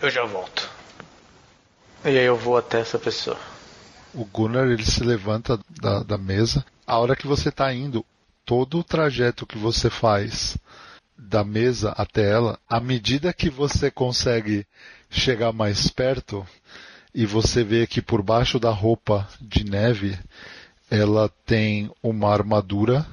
Eu 0.00 0.08
já 0.08 0.24
volto. 0.24 0.66
E 2.02 2.08
aí 2.08 2.24
eu 2.24 2.36
vou 2.36 2.56
até 2.56 2.80
essa 2.80 2.98
pessoa. 2.98 3.36
O 4.14 4.24
Gunnar 4.24 4.66
ele 4.66 4.82
se 4.82 5.04
levanta 5.04 5.60
da, 5.68 6.02
da 6.02 6.16
mesa. 6.16 6.64
A 6.86 6.98
hora 6.98 7.14
que 7.14 7.26
você 7.26 7.50
está 7.50 7.70
indo, 7.74 8.02
todo 8.46 8.78
o 8.78 8.84
trajeto 8.84 9.46
que 9.46 9.58
você 9.58 9.90
faz 9.90 10.56
da 11.18 11.44
mesa 11.44 11.90
até 11.90 12.30
ela, 12.30 12.58
à 12.66 12.80
medida 12.80 13.30
que 13.34 13.50
você 13.50 13.90
consegue 13.90 14.66
chegar 15.10 15.52
mais 15.52 15.90
perto 15.90 16.46
e 17.14 17.26
você 17.26 17.62
vê 17.62 17.86
que 17.86 18.00
por 18.00 18.22
baixo 18.22 18.58
da 18.58 18.70
roupa 18.70 19.28
de 19.38 19.64
neve 19.64 20.18
ela 20.90 21.30
tem 21.44 21.90
uma 22.02 22.32
armadura, 22.32 23.06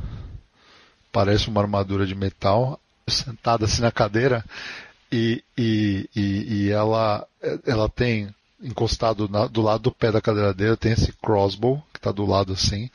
parece 1.11 1.49
uma 1.49 1.59
armadura 1.59 2.05
de 2.05 2.15
metal, 2.15 2.79
sentada 3.07 3.65
assim 3.65 3.81
na 3.81 3.91
cadeira 3.91 4.43
e, 5.11 5.43
e, 5.57 6.09
e, 6.15 6.21
e 6.53 6.71
ela, 6.71 7.27
ela 7.65 7.87
tem 7.87 8.33
encostado 8.61 9.29
na, 9.29 9.45
do 9.47 9.61
lado 9.61 9.83
do 9.83 9.91
pé 9.91 10.11
da 10.11 10.21
cadeiradeira 10.21 10.75
tem 10.75 10.91
esse 10.91 11.13
crossbow 11.13 11.83
que 11.93 11.99
está 11.99 12.11
do 12.11 12.25
lado 12.25 12.53
assim 12.53 12.89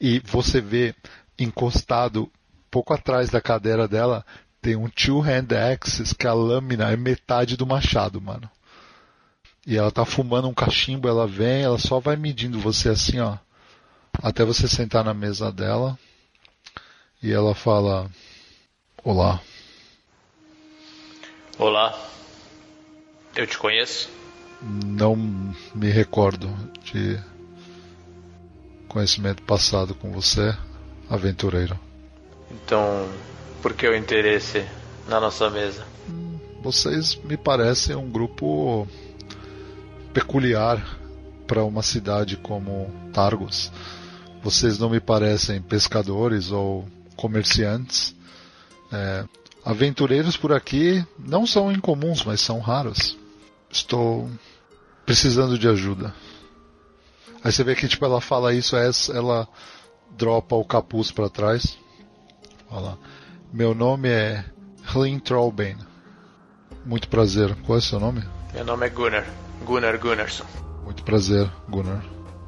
e 0.00 0.20
você 0.20 0.60
vê 0.60 0.94
encostado 1.38 2.30
pouco 2.70 2.94
atrás 2.94 3.28
da 3.30 3.40
cadeira 3.40 3.86
dela 3.86 4.24
tem 4.62 4.76
um 4.76 4.88
two 4.88 5.20
hand 5.20 5.48
axe 5.52 6.14
que 6.14 6.26
a 6.26 6.34
lâmina 6.34 6.90
é 6.90 6.96
metade 6.96 7.56
do 7.56 7.66
machado, 7.66 8.20
mano. 8.20 8.48
E 9.66 9.76
ela 9.76 9.90
tá 9.90 10.04
fumando 10.04 10.48
um 10.48 10.54
cachimbo, 10.54 11.08
ela 11.08 11.26
vem, 11.26 11.62
ela 11.62 11.78
só 11.78 11.98
vai 11.98 12.16
medindo 12.16 12.60
você 12.60 12.90
assim, 12.90 13.20
ó, 13.20 13.38
até 14.22 14.44
você 14.44 14.68
sentar 14.68 15.04
na 15.04 15.14
mesa 15.14 15.50
dela. 15.50 15.98
E 17.22 17.32
ela 17.32 17.54
fala: 17.54 18.10
"Olá". 19.04 19.40
Olá. 21.60 21.94
Eu 23.36 23.46
te 23.46 23.58
conheço? 23.58 24.08
não 24.62 25.14
me 25.74 25.90
recordo 25.90 26.48
de 26.82 27.20
conhecimento 28.88 29.42
passado 29.42 29.94
com 29.94 30.10
você, 30.10 30.56
aventureiro. 31.10 31.78
Então, 32.50 33.06
por 33.60 33.74
que 33.74 33.86
o 33.86 33.94
interesse 33.94 34.64
na 35.06 35.20
nossa 35.20 35.50
mesa? 35.50 35.86
Vocês 36.62 37.14
me 37.16 37.36
parecem 37.36 37.94
um 37.94 38.10
grupo 38.10 38.88
peculiar 40.14 40.98
para 41.46 41.62
uma 41.62 41.82
cidade 41.82 42.38
como 42.38 42.90
Targos. 43.12 43.70
Vocês 44.42 44.78
não 44.78 44.88
me 44.88 44.98
parecem 44.98 45.60
pescadores 45.60 46.52
ou 46.52 46.88
comerciantes. 47.16 48.16
É, 48.90 49.24
aventureiros 49.64 50.36
por 50.36 50.52
aqui 50.52 51.04
não 51.18 51.46
são 51.46 51.70
incomuns, 51.72 52.24
mas 52.24 52.40
são 52.40 52.60
raros. 52.60 53.16
Estou 53.70 54.28
precisando 55.06 55.58
de 55.58 55.68
ajuda. 55.68 56.14
Aí 57.42 57.50
você 57.52 57.64
vê 57.64 57.74
que 57.74 57.88
tipo 57.88 58.04
ela 58.04 58.20
fala 58.20 58.52
isso, 58.52 58.76
ela 58.76 59.48
dropa 60.10 60.54
o 60.56 60.64
capuz 60.64 61.10
para 61.10 61.28
trás. 61.30 61.78
Fala: 62.68 62.98
"Meu 63.52 63.74
nome 63.74 64.08
é 64.08 64.44
Hlyn 64.94 65.18
Trollbane. 65.18 65.78
Muito 66.84 67.08
prazer. 67.08 67.54
Qual 67.66 67.76
é 67.76 67.78
o 67.78 67.82
seu 67.82 68.00
nome? 68.00 68.24
Meu 68.54 68.64
nome 68.64 68.86
é 68.86 68.90
Gunnar. 68.90 69.26
Gunnar 69.64 69.98
Gunnarsson. 69.98 70.44
Muito 70.84 71.02
prazer, 71.04 71.48
Gunnar. 71.68 72.02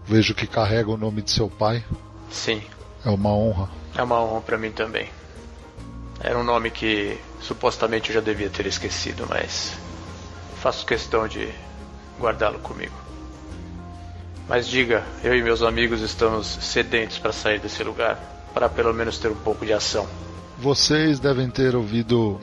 Vejo 0.04 0.35
que 0.35 0.47
carrega 0.47 0.90
o 0.90 0.97
nome 0.97 1.23
de 1.23 1.31
seu 1.31 1.49
pai. 1.49 1.85
Sim, 2.31 2.62
É 3.04 3.11
uma 3.11 3.31
honra. 3.31 3.69
é 3.95 4.02
uma 4.02 4.21
honra 4.23 4.40
pra 4.40 4.59
mim 4.59 4.73
também. 4.73 5.09
Era 6.25 6.38
um 6.38 6.45
nome 6.45 6.71
que 6.71 7.19
supostamente 7.41 8.11
eu 8.11 8.14
já 8.14 8.21
devia 8.21 8.49
ter 8.49 8.64
esquecido, 8.67 9.26
mas 9.29 9.73
faço 10.61 10.87
questão 10.87 11.26
de 11.26 11.49
guardá-lo 12.21 12.61
comigo. 12.61 12.95
Mas 14.49 14.69
diga, 14.69 15.02
eu 15.25 15.35
e 15.35 15.43
meus 15.43 15.62
amigos 15.62 16.00
estamos 16.00 16.47
sedentos 16.47 17.19
para 17.19 17.33
sair 17.33 17.59
desse 17.59 17.83
lugar, 17.83 18.21
para 18.55 18.69
pelo 18.69 18.95
menos 18.95 19.19
ter 19.19 19.33
um 19.33 19.37
pouco 19.37 19.67
de 19.67 19.73
ação. 19.73 20.07
Vocês 20.59 21.19
devem 21.19 21.50
ter 21.50 21.75
ouvido 21.75 22.41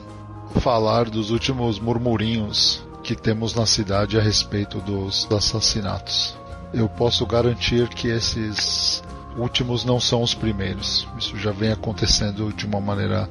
falar 0.60 1.08
dos 1.08 1.30
últimos 1.30 1.80
murmurinhos 1.80 2.84
que 3.02 3.16
temos 3.16 3.54
na 3.54 3.64
cidade 3.64 4.18
a 4.18 4.22
respeito 4.22 4.78
dos 4.80 5.26
assassinatos. 5.32 6.36
Eu 6.74 6.86
posso 6.86 7.24
garantir 7.24 7.88
que 7.88 8.08
esses 8.08 9.02
últimos 9.38 9.84
não 9.86 9.98
são 9.98 10.22
os 10.22 10.34
primeiros. 10.34 11.08
Isso 11.18 11.38
já 11.38 11.50
vem 11.50 11.72
acontecendo 11.72 12.52
de 12.52 12.66
uma 12.66 12.80
maneira 12.80 13.28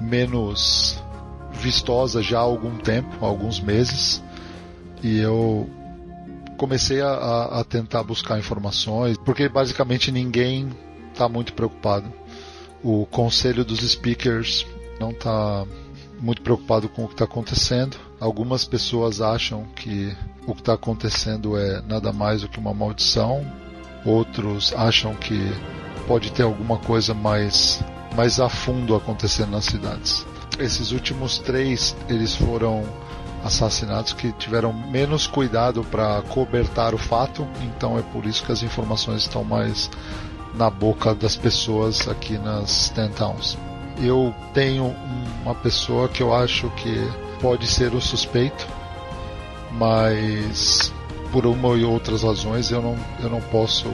menos 0.00 1.02
vistosa 1.52 2.22
já 2.22 2.38
há 2.38 2.42
algum 2.42 2.76
tempo, 2.76 3.08
há 3.22 3.26
alguns 3.26 3.60
meses. 3.60 4.22
E 5.02 5.18
eu 5.18 5.68
comecei 6.56 7.00
a- 7.00 7.60
a, 7.60 7.64
tentar 7.64 8.02
buscar 8.02 8.38
informações, 8.38 9.16
porque 9.18 9.48
basicamente 9.48 10.10
ninguém 10.10 10.68
está 11.12 11.28
muito 11.28 11.52
preocupado. 11.52 12.10
O 12.82 13.06
conselho 13.06 13.64
dos 13.64 13.80
speakers 13.80 14.66
não 15.00 15.10
está 15.10 15.64
muito 16.20 16.42
preocupado 16.42 16.88
com 16.88 17.04
o 17.04 17.08
que 17.08 17.14
está 17.14 17.24
acontecendo. 17.24 17.96
Algumas 18.20 18.64
pessoas 18.64 19.20
acham 19.20 19.64
que 19.74 20.16
o 20.46 20.54
que 20.54 20.60
está 20.60 20.74
acontecendo 20.74 21.56
é 21.58 21.82
nada 21.82 22.12
mais 22.12 22.42
do 22.42 22.48
que 22.48 22.58
uma 22.58 22.72
maldição. 22.74 23.44
Outros 24.04 24.72
acham 24.76 25.14
que 25.14 25.38
pode 26.06 26.30
ter 26.32 26.42
alguma 26.42 26.78
coisa 26.78 27.14
mais, 27.14 27.82
mais 28.14 28.40
a 28.40 28.48
fundo 28.48 28.94
acontecendo 28.94 29.50
nas 29.50 29.64
cidades. 29.64 30.26
Esses 30.58 30.92
últimos 30.92 31.38
três, 31.38 31.96
eles 32.08 32.36
foram 32.36 32.84
assassinatos 33.44 34.14
que 34.14 34.32
tiveram 34.32 34.72
menos 34.72 35.26
cuidado 35.26 35.84
para 35.84 36.22
cobertar 36.22 36.94
o 36.94 36.98
fato, 36.98 37.46
então 37.62 37.98
é 37.98 38.02
por 38.02 38.24
isso 38.24 38.42
que 38.44 38.52
as 38.52 38.62
informações 38.62 39.22
estão 39.22 39.44
mais 39.44 39.90
na 40.54 40.70
boca 40.70 41.14
das 41.14 41.36
pessoas 41.36 42.08
aqui 42.08 42.38
nas 42.38 42.88
Ten 42.90 43.10
Towns. 43.10 43.58
Eu 44.00 44.34
tenho 44.54 44.94
uma 45.42 45.54
pessoa 45.54 46.08
que 46.08 46.22
eu 46.22 46.34
acho 46.34 46.70
que 46.70 46.96
pode 47.40 47.66
ser 47.66 47.94
o 47.94 48.00
suspeito, 48.00 48.66
mas 49.72 50.92
por 51.30 51.46
uma 51.46 51.76
e 51.76 51.84
outras 51.84 52.22
razões 52.22 52.70
eu 52.70 52.80
não, 52.80 52.96
eu 53.20 53.28
não 53.28 53.40
posso 53.40 53.92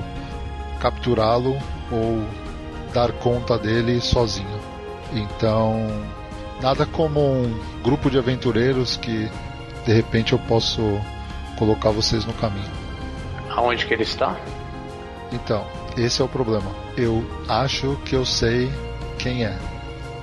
capturá-lo 0.78 1.56
ou 1.90 2.24
dar 2.92 3.12
conta 3.12 3.58
dele 3.58 4.00
sozinho. 4.00 4.60
Então, 5.12 5.86
nada 6.62 6.86
como 6.86 7.20
um 7.20 7.60
grupo 7.82 8.10
de 8.10 8.18
aventureiros 8.18 8.96
que 8.96 9.30
de 9.84 9.92
repente 9.92 10.32
eu 10.32 10.38
posso 10.38 10.82
colocar 11.58 11.90
vocês 11.90 12.24
no 12.24 12.32
caminho. 12.34 12.70
Aonde 13.50 13.86
que 13.86 13.94
ele 13.94 14.04
está? 14.04 14.36
Então, 15.32 15.66
esse 15.96 16.20
é 16.22 16.24
o 16.24 16.28
problema. 16.28 16.70
Eu 16.96 17.24
acho 17.48 17.96
que 18.04 18.14
eu 18.14 18.24
sei 18.24 18.70
quem 19.18 19.44
é, 19.44 19.56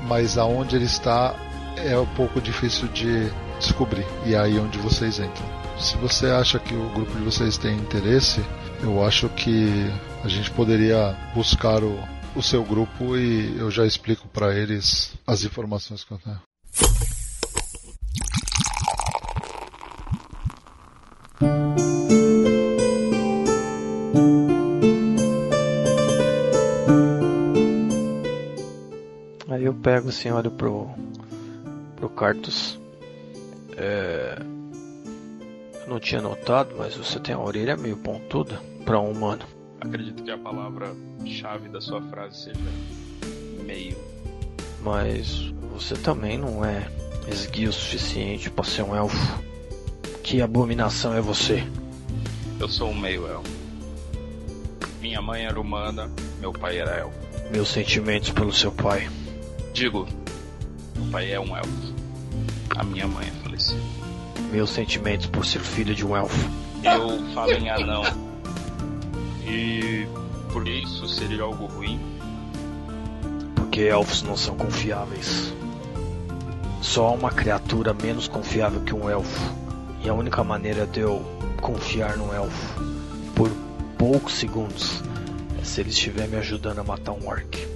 mas 0.04 0.38
aonde 0.38 0.76
ele 0.76 0.86
está 0.86 1.36
é 1.78 1.98
um 1.98 2.06
pouco 2.06 2.42
difícil 2.42 2.88
de 2.88 3.32
descobrir. 3.60 4.06
E 4.26 4.34
é 4.34 4.40
aí 4.40 4.60
onde 4.60 4.78
vocês 4.78 5.20
entram. 5.20 5.46
Se 5.78 5.96
você 5.98 6.28
acha 6.28 6.58
que 6.58 6.74
o 6.74 6.90
grupo 6.90 7.12
de 7.14 7.24
vocês 7.24 7.58
tem 7.58 7.76
interesse, 7.76 8.44
eu 8.82 9.06
acho 9.06 9.30
que 9.30 9.92
a 10.24 10.28
gente 10.28 10.50
poderia 10.52 11.16
buscar 11.36 11.84
o, 11.84 12.00
o 12.38 12.44
seu 12.44 12.64
grupo 12.64 13.18
e 13.18 13.58
eu 13.58 13.72
já 13.72 13.84
explico 13.84 14.28
para 14.28 14.56
eles 14.56 15.18
as 15.26 15.44
informações 15.44 16.04
que 16.04 16.12
eu 16.12 16.20
tenho. 16.20 16.40
Aí 29.50 29.64
eu 29.66 29.74
pego 29.74 30.10
assim, 30.10 30.30
olho 30.30 30.52
pro, 30.52 30.88
pro 31.96 32.08
Cartus. 32.10 32.80
É, 33.76 34.38
eu 35.82 35.88
não 35.90 36.00
tinha 36.00 36.22
notado, 36.22 36.76
mas 36.78 36.96
você 36.96 37.20
tem 37.20 37.34
a 37.34 37.40
orelha 37.40 37.76
meio 37.76 37.98
pontuda 37.98 38.62
pra 38.86 39.00
um 39.00 39.10
humano. 39.10 39.57
Acredito 39.80 40.24
que 40.24 40.32
a 40.32 40.38
palavra-chave 40.38 41.70
da 41.70 41.80
sua 41.80 42.02
frase 42.02 42.46
seja 42.46 42.60
meio. 43.64 43.98
Mas 44.82 45.54
você 45.72 45.96
também 45.96 46.38
não 46.38 46.64
é 46.64 46.90
esguio 47.28 47.70
o 47.70 47.74
suficiente 47.74 48.50
pra 48.50 48.64
ser 48.64 48.84
um 48.84 48.96
elfo. 48.96 49.44
Que 50.24 50.42
abominação 50.42 51.14
é 51.14 51.22
você? 51.22 51.64
Eu 52.60 52.68
sou 52.68 52.90
um 52.90 52.96
meio 53.00 53.28
elfo. 53.28 53.50
Minha 55.00 55.22
mãe 55.22 55.46
era 55.46 55.60
humana, 55.60 56.10
meu 56.40 56.52
pai 56.52 56.80
era 56.80 56.98
elfo. 56.98 57.18
Meus 57.52 57.70
sentimentos 57.70 58.30
pelo 58.32 58.52
seu 58.52 58.72
pai. 58.72 59.10
Digo, 59.74 60.08
meu 60.96 61.12
pai 61.12 61.32
é 61.32 61.40
um 61.40 61.56
elfo. 61.56 61.94
A 62.76 62.84
minha 62.84 63.08
mãe 63.08 63.28
é 63.28 63.44
falecida. 63.44 63.80
Meus 64.52 64.70
sentimentos 64.70 65.28
por 65.28 65.46
ser 65.46 65.60
filho 65.60 65.94
de 65.94 66.06
um 66.06 66.16
elfo. 66.16 66.50
Eu 66.84 67.34
falo 67.34 67.52
em 67.52 67.70
anão. 67.70 68.27
E 69.50 70.08
por 70.52 70.68
isso 70.68 71.08
seria 71.08 71.44
algo 71.44 71.66
ruim. 71.68 72.00
Porque 73.56 73.82
elfos 73.82 74.22
não 74.24 74.36
são 74.36 74.56
confiáveis. 74.56 75.54
Só 76.82 77.08
há 77.08 77.12
uma 77.12 77.32
criatura 77.32 77.94
menos 77.94 78.28
confiável 78.28 78.82
que 78.82 78.94
um 78.94 79.10
elfo. 79.10 79.56
E 80.04 80.10
a 80.10 80.14
única 80.14 80.44
maneira 80.44 80.86
de 80.86 81.00
eu 81.00 81.26
confiar 81.62 82.18
no 82.18 82.34
elfo 82.34 82.80
por 83.36 83.50
poucos 83.98 84.34
segundos 84.34 85.02
é 85.60 85.64
se 85.66 85.82
ele 85.82 85.90
estiver 85.90 86.28
me 86.28 86.38
ajudando 86.38 86.80
a 86.80 86.84
matar 86.84 87.14
um 87.14 87.28
orc. 87.28 87.68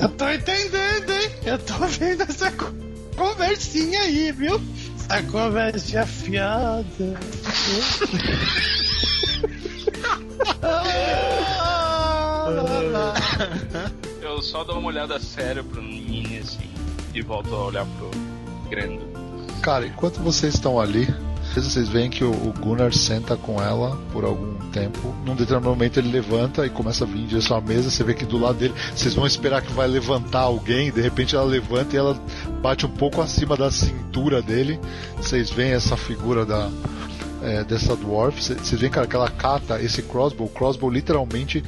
Eu 0.00 0.08
tô 0.10 0.28
entendendo, 0.30 1.10
hein? 1.10 1.30
Eu 1.44 1.58
tô 1.58 1.74
vendo 1.86 2.22
essa 2.22 2.50
co- 2.52 2.70
conversinha 3.16 4.00
aí, 4.02 4.30
viu? 4.30 4.60
Essa 4.96 5.22
conversa 5.24 6.06
fiada. 6.06 7.18
Eu 14.20 14.42
só 14.42 14.64
dou 14.64 14.78
uma 14.78 14.88
olhada 14.88 15.18
séria 15.18 15.62
pro 15.62 15.82
Nini 15.82 16.38
assim 16.38 16.68
e 17.14 17.22
volto 17.22 17.54
a 17.54 17.66
olhar 17.66 17.86
pro 17.86 18.10
Grando. 18.68 19.00
Cara, 19.62 19.86
enquanto 19.86 20.20
vocês 20.20 20.54
estão 20.54 20.78
ali, 20.78 21.08
vocês 21.54 21.88
veem 21.88 22.10
que 22.10 22.22
o 22.22 22.32
Gunnar 22.60 22.92
senta 22.92 23.36
com 23.36 23.60
ela 23.60 23.96
por 24.12 24.24
algum 24.24 24.54
tempo. 24.70 25.14
Num 25.24 25.34
determinado 25.34 25.68
momento 25.68 25.98
ele 25.98 26.10
levanta 26.10 26.66
e 26.66 26.70
começa 26.70 27.04
a 27.04 27.06
vir 27.06 27.20
em 27.20 27.26
direção 27.26 27.56
à 27.56 27.60
mesa. 27.60 27.90
Você 27.90 28.04
vê 28.04 28.14
que 28.14 28.24
do 28.24 28.38
lado 28.38 28.58
dele, 28.58 28.74
vocês 28.94 29.14
vão 29.14 29.26
esperar 29.26 29.62
que 29.62 29.72
vai 29.72 29.88
levantar 29.88 30.40
alguém. 30.40 30.92
De 30.92 31.00
repente 31.00 31.34
ela 31.34 31.44
levanta 31.44 31.96
e 31.96 31.98
ela 31.98 32.14
bate 32.60 32.86
um 32.86 32.90
pouco 32.90 33.20
acima 33.20 33.56
da 33.56 33.70
cintura 33.70 34.40
dele. 34.40 34.78
Vocês 35.16 35.50
veem 35.50 35.72
essa 35.72 35.96
figura 35.96 36.44
da 36.44 36.70
é, 37.42 37.64
dessa 37.64 37.96
dwarf. 37.96 38.42
Vocês 38.42 38.80
veem, 38.80 38.90
cara, 38.90 39.06
que 39.06 39.16
ela 39.16 39.30
cata 39.30 39.80
esse 39.80 40.02
crossbow. 40.02 40.46
O 40.46 40.50
crossbow 40.50 40.90
literalmente 40.90 41.64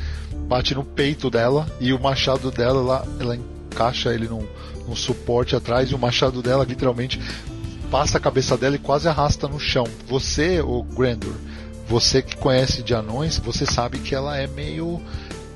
bate 0.51 0.75
no 0.75 0.83
peito 0.83 1.31
dela 1.31 1.65
e 1.79 1.93
o 1.93 2.01
machado 2.01 2.51
dela, 2.51 2.81
ela, 2.81 3.09
ela 3.21 3.37
encaixa 3.37 4.13
ele 4.13 4.27
num, 4.27 4.45
num 4.89 4.97
suporte 4.97 5.55
atrás 5.55 5.93
e 5.93 5.95
o 5.95 5.99
machado 5.99 6.43
dela 6.43 6.65
literalmente 6.65 7.21
passa 7.89 8.19
a 8.19 8.21
cabeça 8.21 8.57
dela 8.57 8.75
e 8.75 8.79
quase 8.81 9.07
arrasta 9.07 9.47
no 9.47 9.61
chão. 9.61 9.85
Você, 10.09 10.61
o 10.61 10.83
Grandor, 10.83 11.35
você 11.89 12.21
que 12.21 12.37
conhece 12.37 12.83
de 12.83 12.93
anões, 12.93 13.39
você 13.39 13.65
sabe 13.65 14.01
que 14.01 14.13
ela 14.13 14.37
é 14.37 14.49
meio. 14.49 15.01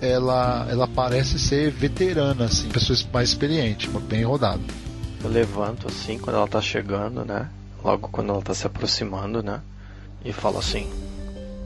Ela, 0.00 0.66
ela 0.70 0.86
parece 0.86 1.38
ser 1.38 1.70
veterana, 1.70 2.44
assim, 2.44 2.68
pessoa 2.68 2.96
mais 3.12 3.30
experiente, 3.30 3.88
bem 3.88 4.22
rodada. 4.22 4.60
Eu 5.22 5.30
levanto 5.30 5.88
assim 5.88 6.18
quando 6.18 6.36
ela 6.36 6.46
tá 6.46 6.60
chegando, 6.60 7.24
né? 7.24 7.48
Logo 7.82 8.08
quando 8.08 8.30
ela 8.30 8.42
tá 8.42 8.52
se 8.52 8.66
aproximando, 8.66 9.42
né? 9.42 9.60
E 10.24 10.32
falo 10.32 10.58
assim: 10.58 10.88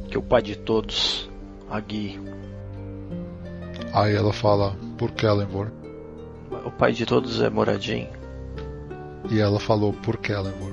Que 0.09 0.17
o 0.17 0.23
pai 0.23 0.41
de 0.41 0.55
todos 0.55 1.29
a 1.69 1.81
guie. 1.81 2.21
Aí 3.93 4.15
ela 4.15 4.33
fala, 4.33 4.77
por 4.97 5.11
Kellenvor? 5.13 5.69
O 6.65 6.71
pai 6.71 6.93
de 6.93 7.05
todos 7.07 7.41
é 7.41 7.51
Moradin. 7.51 8.09
E 9.31 9.41
ela 9.41 9.59
falou, 9.59 9.93
por 9.93 10.17
Kellenvor? 10.17 10.73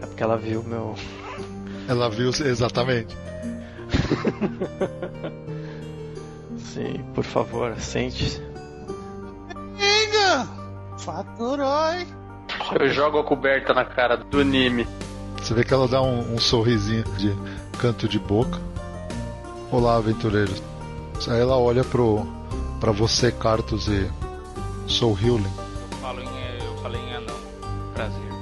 É 0.00 0.06
porque 0.06 0.22
ela 0.22 0.36
viu 0.36 0.62
meu. 0.62 0.94
Ela 1.88 2.08
viu 2.08 2.30
exatamente. 2.30 3.16
Sim, 6.56 7.04
por 7.12 7.24
favor, 7.24 7.74
sente-se. 7.80 8.40
Faturou, 11.02 11.92
hein? 11.92 12.06
Eu 12.78 12.88
jogo 12.88 13.18
a 13.18 13.24
coberta 13.24 13.74
na 13.74 13.84
cara 13.84 14.16
do 14.16 14.44
Nime. 14.44 14.86
Você 15.36 15.52
vê 15.52 15.64
que 15.64 15.74
ela 15.74 15.88
dá 15.88 16.00
um, 16.00 16.34
um 16.34 16.38
sorrisinho 16.38 17.02
de 17.18 17.34
canto 17.78 18.08
de 18.08 18.20
boca. 18.20 18.60
Olá, 19.72 19.96
aventureiros. 19.96 20.62
Aí 21.28 21.40
ela 21.40 21.56
olha 21.56 21.82
pro 21.82 22.24
para 22.82 22.90
você, 22.90 23.30
Cartus 23.30 23.86
e 23.86 24.10
Soul 24.88 25.16
Healing. 25.16 25.46
Eu 25.46 25.98
falo 25.98 26.20
em, 26.20 26.64
eu 26.64 26.76
falei 26.82 27.00
em 27.00 27.14
anão. 27.14 27.36
Prazer. 27.94 28.32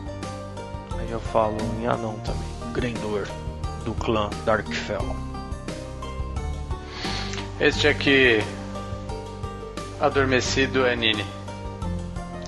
Aí 0.99 1.11
eu 1.11 1.21
falo 1.21 1.59
em 1.79 1.87
anão 1.87 2.19
também. 2.21 2.73
Grendor, 2.73 3.29
do 3.85 3.93
clã 3.93 4.31
Darkfell. 4.47 5.15
Este 7.61 7.87
aqui, 7.87 8.43
adormecido, 10.01 10.87
é 10.87 10.97
Nini. 10.97 11.27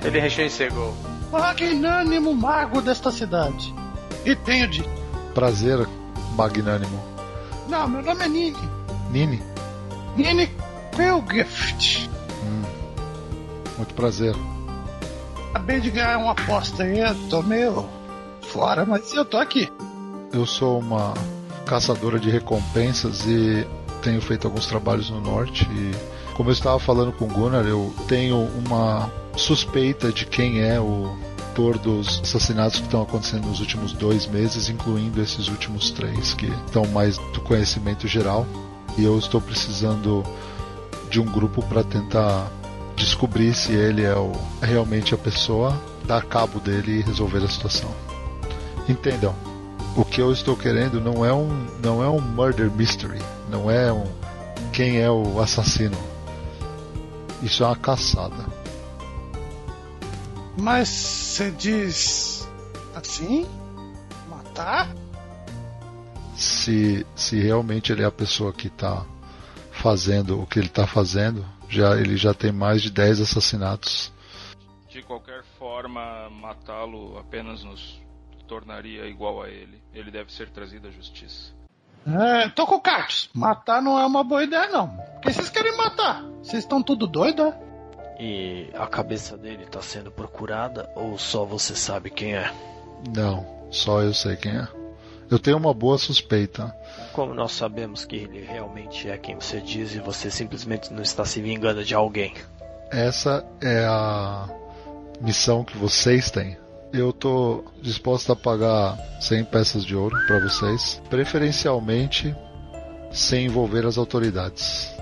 Ele 0.02 0.18
recém-chegou. 0.18 0.94
Magnânimo 1.30 2.34
mago 2.34 2.80
desta 2.80 3.10
cidade. 3.10 3.74
E 4.24 4.34
tenho 4.34 4.66
de. 4.66 4.82
Prazer, 5.34 5.86
magnânimo. 6.34 6.98
Não, 7.68 7.86
meu 7.86 8.02
nome 8.02 8.24
é 8.24 8.28
Nini. 8.28 8.68
Nini, 9.10 9.42
Nini 10.16 10.71
Pilgift. 10.96 12.10
muito 13.76 13.94
prazer. 13.94 14.34
Acabei 15.50 15.80
de 15.80 15.90
ganhar 15.90 16.18
uma 16.18 16.32
aposta 16.32 16.82
aí, 16.82 17.00
tô 17.28 17.42
meio 17.42 17.88
fora, 18.42 18.84
mas 18.84 19.12
eu 19.12 19.24
tô 19.24 19.36
aqui. 19.36 19.68
Eu 20.32 20.46
sou 20.46 20.78
uma 20.78 21.14
caçadora 21.66 22.18
de 22.18 22.30
recompensas 22.30 23.26
e 23.26 23.66
tenho 24.02 24.20
feito 24.20 24.46
alguns 24.46 24.66
trabalhos 24.66 25.10
no 25.10 25.20
norte. 25.20 25.68
E 25.70 25.92
como 26.34 26.48
eu 26.48 26.54
estava 26.54 26.78
falando 26.78 27.12
com 27.12 27.26
o 27.26 27.28
Gunnar, 27.28 27.66
eu 27.66 27.94
tenho 28.08 28.48
uma 28.66 29.10
suspeita 29.36 30.12
de 30.12 30.26
quem 30.26 30.60
é 30.60 30.80
o 30.80 31.16
autor 31.52 31.76
dos 31.78 32.20
assassinatos 32.22 32.78
que 32.78 32.86
estão 32.86 33.02
acontecendo 33.02 33.46
nos 33.46 33.60
últimos 33.60 33.92
dois 33.92 34.26
meses, 34.26 34.70
incluindo 34.70 35.20
esses 35.20 35.48
últimos 35.48 35.90
três 35.90 36.32
que 36.32 36.46
estão 36.46 36.86
mais 36.86 37.18
do 37.18 37.42
conhecimento 37.42 38.08
geral. 38.08 38.46
E 38.96 39.04
eu 39.04 39.18
estou 39.18 39.38
precisando 39.40 40.24
de 41.12 41.20
um 41.20 41.26
grupo 41.26 41.62
para 41.62 41.84
tentar 41.84 42.50
descobrir 42.96 43.54
se 43.54 43.70
ele 43.72 44.02
é 44.02 44.16
o, 44.16 44.32
realmente 44.62 45.14
a 45.14 45.18
pessoa, 45.18 45.78
dar 46.06 46.24
cabo 46.24 46.58
dele 46.58 47.00
e 47.00 47.02
resolver 47.02 47.44
a 47.44 47.48
situação. 47.48 47.94
Entendam, 48.88 49.34
o 49.94 50.06
que 50.06 50.22
eu 50.22 50.32
estou 50.32 50.56
querendo 50.56 51.02
não 51.02 51.22
é 51.22 51.32
um 51.32 51.66
não 51.82 52.02
é 52.02 52.08
um 52.08 52.18
murder 52.18 52.70
mystery, 52.70 53.20
não 53.50 53.70
é 53.70 53.92
um 53.92 54.06
quem 54.72 55.00
é 55.00 55.10
o 55.10 55.38
assassino. 55.38 55.98
Isso 57.42 57.62
é 57.62 57.66
uma 57.66 57.76
caçada. 57.76 58.46
Mas 60.58 60.88
você 60.88 61.50
diz 61.50 62.48
assim? 62.94 63.46
Matar? 64.30 64.88
Se 66.34 67.06
se 67.14 67.38
realmente 67.38 67.92
ele 67.92 68.02
é 68.02 68.06
a 68.06 68.10
pessoa 68.10 68.50
que 68.50 68.68
está 68.68 69.04
fazendo 69.82 70.40
o 70.40 70.46
que 70.46 70.60
ele 70.60 70.68
está 70.68 70.86
fazendo, 70.86 71.44
já 71.68 71.96
ele 71.96 72.16
já 72.16 72.32
tem 72.32 72.52
mais 72.52 72.80
de 72.80 72.90
10 72.90 73.22
assassinatos. 73.22 74.12
De 74.88 75.02
qualquer 75.02 75.42
forma, 75.58 76.30
matá-lo 76.30 77.18
apenas 77.18 77.64
nos 77.64 78.00
tornaria 78.46 79.06
igual 79.06 79.42
a 79.42 79.48
ele. 79.48 79.82
Ele 79.92 80.10
deve 80.10 80.32
ser 80.32 80.50
trazido 80.50 80.86
à 80.86 80.90
justiça. 80.92 81.52
É, 82.06 82.48
tô 82.50 82.64
com 82.64 82.76
o 82.76 82.80
Cartus. 82.80 83.28
Matar 83.34 83.82
não 83.82 83.98
é 83.98 84.06
uma 84.06 84.22
boa 84.22 84.44
ideia, 84.44 84.68
não. 84.68 84.88
Por 84.88 85.22
que 85.22 85.32
vocês 85.32 85.50
querem 85.50 85.76
matar? 85.76 86.22
Vocês 86.42 86.62
estão 86.62 86.80
tudo 86.80 87.06
doido, 87.08 87.42
é? 87.42 87.58
E 88.20 88.70
a 88.74 88.86
cabeça 88.86 89.36
dele 89.36 89.66
tá 89.66 89.80
sendo 89.82 90.12
procurada 90.12 90.88
ou 90.94 91.18
só 91.18 91.44
você 91.44 91.74
sabe 91.74 92.08
quem 92.10 92.36
é? 92.36 92.52
Não, 93.16 93.44
só 93.70 94.00
eu 94.00 94.14
sei 94.14 94.36
quem 94.36 94.52
é. 94.52 94.81
Eu 95.32 95.38
tenho 95.38 95.56
uma 95.56 95.72
boa 95.72 95.96
suspeita. 95.96 96.76
Como 97.14 97.32
nós 97.32 97.52
sabemos 97.52 98.04
que 98.04 98.16
ele 98.16 98.42
realmente 98.42 99.08
é 99.08 99.16
quem 99.16 99.34
você 99.34 99.62
diz 99.62 99.94
e 99.94 99.98
você 99.98 100.30
simplesmente 100.30 100.92
não 100.92 101.00
está 101.00 101.24
se 101.24 101.40
vingando 101.40 101.82
de 101.82 101.94
alguém? 101.94 102.34
Essa 102.90 103.42
é 103.58 103.82
a 103.86 104.46
missão 105.22 105.64
que 105.64 105.74
vocês 105.78 106.30
têm. 106.30 106.58
Eu 106.92 107.14
tô 107.14 107.64
disposto 107.80 108.30
a 108.30 108.36
pagar 108.36 108.98
100 109.22 109.44
peças 109.46 109.86
de 109.86 109.96
ouro 109.96 110.14
para 110.26 110.38
vocês, 110.38 111.00
preferencialmente 111.08 112.36
sem 113.10 113.46
envolver 113.46 113.86
as 113.86 113.96
autoridades. 113.96 114.94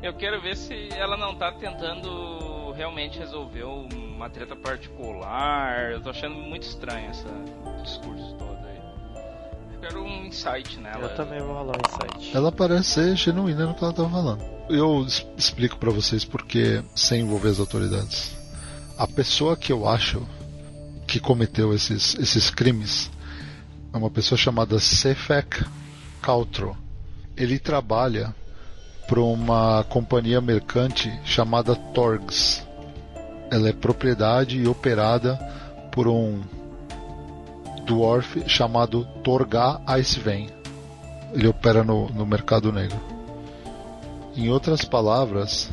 Eu 0.00 0.14
quero 0.14 0.40
ver 0.40 0.56
se 0.56 0.88
ela 0.92 1.16
não 1.16 1.34
tá 1.34 1.50
tentando 1.50 2.70
realmente 2.76 3.18
resolver 3.18 3.64
uma 3.64 4.30
treta 4.30 4.54
particular. 4.54 5.90
Eu 5.90 6.00
tô 6.00 6.10
achando 6.10 6.36
muito 6.36 6.62
estranho 6.62 7.10
esse 7.10 7.24
discurso 7.82 8.36
todo 8.36 8.66
aí. 8.68 8.73
Eu 9.84 9.88
quero 9.88 10.02
um 10.02 10.24
insight 10.24 10.80
nela. 10.80 11.02
Eu 11.02 11.14
também 11.14 11.40
vou 11.40 11.52
rolar 11.52 11.76
um 11.76 12.14
insight. 12.16 12.34
Ela 12.34 12.50
parece 12.50 12.88
ser 12.88 13.16
genuína 13.16 13.66
no 13.66 13.74
que 13.74 13.84
ela 13.84 13.92
tá 13.92 14.08
falando. 14.08 14.42
Eu 14.70 15.06
explico 15.36 15.76
para 15.76 15.90
vocês 15.90 16.24
porque 16.24 16.82
sem 16.94 17.20
envolver 17.20 17.50
as 17.50 17.60
autoridades. 17.60 18.34
A 18.96 19.06
pessoa 19.06 19.56
que 19.56 19.70
eu 19.70 19.86
acho 19.86 20.26
que 21.06 21.20
cometeu 21.20 21.74
esses, 21.74 22.14
esses 22.14 22.48
crimes 22.48 23.10
é 23.92 23.96
uma 23.96 24.10
pessoa 24.10 24.38
chamada 24.38 24.80
Sefek 24.80 25.66
Caltro. 26.22 26.74
Ele 27.36 27.58
trabalha 27.58 28.34
para 29.06 29.20
uma 29.20 29.84
companhia 29.84 30.40
mercante 30.40 31.12
chamada 31.26 31.76
Torgs. 31.76 32.66
Ela 33.50 33.68
é 33.68 33.72
propriedade 33.72 34.56
e 34.56 34.66
operada 34.66 35.36
por 35.92 36.08
um 36.08 36.40
dwarf 37.84 38.42
chamado 38.48 39.04
Torga 39.22 39.80
Iceven. 39.86 40.48
Ele 41.32 41.48
opera 41.48 41.82
no, 41.82 42.08
no 42.10 42.24
mercado 42.26 42.72
negro. 42.72 42.98
Em 44.36 44.48
outras 44.50 44.84
palavras, 44.84 45.70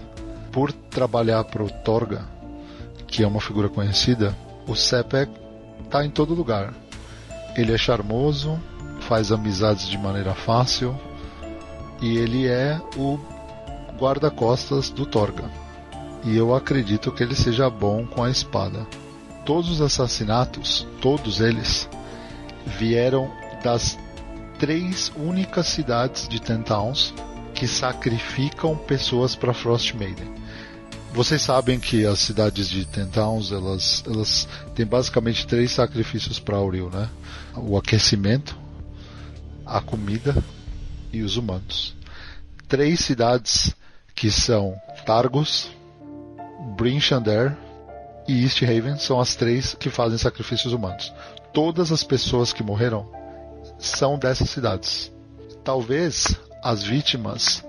por 0.52 0.72
trabalhar 0.72 1.44
para 1.46 1.64
o 1.64 1.70
Torga, 1.70 2.26
que 3.08 3.24
é 3.24 3.28
uma 3.28 3.42
figura 3.42 3.70
conhecida, 3.70 4.36
o 4.68 4.76
Sepek 4.76 5.32
está 5.84 6.06
em 6.06 6.10
todo 6.10 6.34
lugar. 6.34 6.74
Ele 7.56 7.74
é 7.74 7.78
charmoso, 7.78 8.60
faz 9.02 9.32
amizades 9.32 9.88
de 9.88 9.98
maneira 9.98 10.34
fácil 10.34 10.98
e 12.02 12.18
ele 12.18 12.48
é 12.48 12.80
o 12.96 13.20
guarda-costas 14.00 14.90
do 14.90 15.06
Torga. 15.06 15.50
E 16.24 16.38
eu 16.38 16.56
acredito 16.56 17.12
que 17.12 17.24
ele 17.24 17.36
seja 17.36 17.70
bom 17.70 18.06
com 18.06 18.24
a 18.24 18.30
espada. 18.30 18.86
Todos 19.46 19.70
os 19.70 19.82
assassinatos, 19.82 20.88
todos 21.02 21.42
eles, 21.42 21.90
vieram 22.66 23.32
das 23.64 23.98
três 24.60 25.12
únicas 25.16 25.68
cidades 25.68 26.28
de 26.28 26.40
Ten 26.40 26.62
Towns 26.62 27.14
que 27.54 27.68
sacrificam 27.68 28.76
pessoas 28.76 29.36
para 29.36 29.54
Frost 29.54 29.94
Maiden. 29.94 30.34
Vocês 31.14 31.42
sabem 31.42 31.80
que 31.80 32.06
as 32.06 32.20
cidades 32.20 32.70
de 32.70 32.86
Ten 32.86 33.08
Towns, 33.08 33.52
elas, 33.52 34.04
elas 34.08 34.48
têm 34.74 34.86
basicamente 34.86 35.46
três 35.46 35.72
sacrifícios 35.72 36.40
para 36.40 36.58
Auril, 36.58 36.90
né? 36.90 37.10
O 37.56 37.78
aquecimento, 37.78 38.58
a 39.66 39.82
comida 39.82 40.36
e 41.12 41.22
os 41.22 41.36
humanos. 41.36 41.96
Três 42.68 43.02
cidades 43.02 43.76
que 44.16 44.32
são 44.32 44.74
Targus, 45.06 45.70
Bryn 46.78 47.00
Shander 47.00 47.58
e 48.28 48.44
East 48.44 48.62
Haven 48.64 48.98
são 48.98 49.20
as 49.20 49.36
três 49.36 49.74
que 49.74 49.90
fazem 49.90 50.18
sacrifícios 50.18 50.74
humanos. 50.74 51.14
Todas 51.54 51.92
as 51.92 52.04
pessoas 52.04 52.54
que 52.54 52.64
morreram 52.64 53.10
são 53.78 54.18
dessas 54.18 54.50
cidades. 54.50 55.12
Talvez 55.64 56.40
as 56.64 56.84
vítimas 56.84 57.66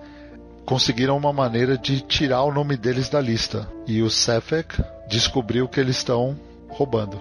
conseguiram 0.64 1.16
uma 1.16 1.32
maneira 1.32 1.76
de 1.76 2.00
tirar 2.00 2.42
o 2.44 2.52
nome 2.52 2.76
deles 2.76 3.08
da 3.08 3.20
lista. 3.20 3.68
E 3.86 4.02
o 4.02 4.10
Sefek 4.10 4.82
descobriu 5.08 5.68
que 5.68 5.80
eles 5.80 5.96
estão 5.96 6.38
roubando. 6.68 7.20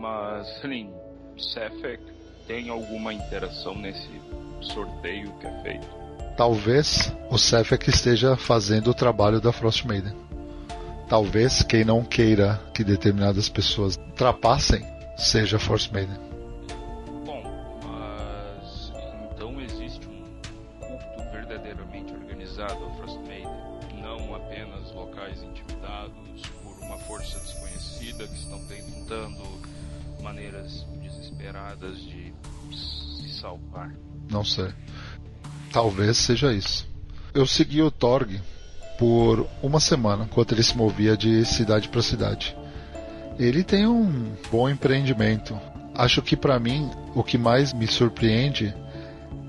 Mas, 0.00 0.46
Lin, 0.64 0.90
Sefek 1.36 2.02
tem 2.46 2.68
alguma 2.68 3.12
interação 3.12 3.74
nesse 3.76 4.08
sorteio 4.60 5.32
que 5.40 5.46
é 5.46 5.62
feito? 5.62 5.86
Talvez 6.36 7.12
o 7.30 7.38
Sefek 7.38 7.90
esteja 7.90 8.36
fazendo 8.36 8.90
o 8.90 8.94
trabalho 8.94 9.40
da 9.40 9.52
Frost 9.52 9.84
Maiden. 9.84 10.14
Talvez 11.12 11.62
quem 11.62 11.84
não 11.84 12.02
queira 12.02 12.58
que 12.72 12.82
determinadas 12.82 13.46
pessoas 13.46 13.98
ultrapassem 13.98 14.82
seja 15.14 15.58
a 15.58 15.60
Force 15.60 15.92
Maiden. 15.92 16.16
Bom, 17.26 17.42
mas 17.84 18.90
então 19.30 19.60
existe 19.60 20.08
um 20.08 20.22
culto 20.80 21.30
verdadeiramente 21.30 22.14
organizado 22.14 22.82
ao 22.82 22.96
Frost 22.96 23.18
Maiden, 23.26 24.00
não 24.00 24.34
apenas 24.34 24.90
locais 24.94 25.42
intimidados 25.42 26.40
por 26.62 26.78
uma 26.82 26.96
força 27.00 27.38
desconhecida 27.40 28.26
que 28.26 28.34
estão 28.34 28.66
tentando 28.66 29.42
maneiras 30.22 30.86
desesperadas 31.02 31.98
de 31.98 32.32
se 32.74 33.28
salvar. 33.38 33.94
Não 34.30 34.46
sei. 34.46 34.72
Talvez 35.74 36.16
seja 36.16 36.54
isso. 36.54 36.88
Eu 37.34 37.46
segui 37.46 37.82
o 37.82 37.90
Torg 37.90 38.40
por 39.02 39.48
uma 39.60 39.80
semana, 39.80 40.22
enquanto 40.22 40.52
ele 40.52 40.62
se 40.62 40.76
movia 40.76 41.16
de 41.16 41.44
cidade 41.44 41.88
para 41.88 42.00
cidade. 42.00 42.56
Ele 43.36 43.64
tem 43.64 43.84
um 43.84 44.32
bom 44.48 44.68
empreendimento. 44.68 45.58
Acho 45.92 46.22
que 46.22 46.36
para 46.36 46.56
mim 46.60 46.88
o 47.12 47.24
que 47.24 47.36
mais 47.36 47.72
me 47.72 47.88
surpreende 47.88 48.72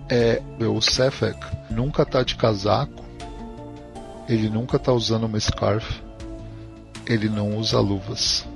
é 0.10 0.42
o 0.60 0.82
Sefek 0.82 1.38
nunca 1.70 2.04
tá 2.04 2.24
de 2.24 2.34
casaco, 2.34 3.06
ele 4.28 4.50
nunca 4.50 4.80
tá 4.80 4.92
usando 4.92 5.26
uma 5.26 5.40
scarf, 5.40 6.02
ele 7.06 7.30
não 7.30 7.56
usa 7.56 7.80
luvas. 7.80 8.48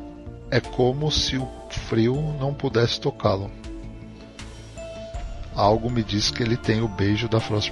É 0.49 0.60
como 0.60 1.12
se 1.12 1.38
o 1.38 1.47
frio 1.69 2.15
não 2.39 2.55
pudesse 2.55 2.99
tocá-lo. 2.99 3.51
Algo 5.55 5.91
me 5.91 6.01
diz 6.01 6.31
que 6.31 6.41
ele 6.41 6.57
tem 6.57 6.81
o 6.81 6.88
beijo 6.88 7.29
da 7.29 7.39
Frost. 7.39 7.71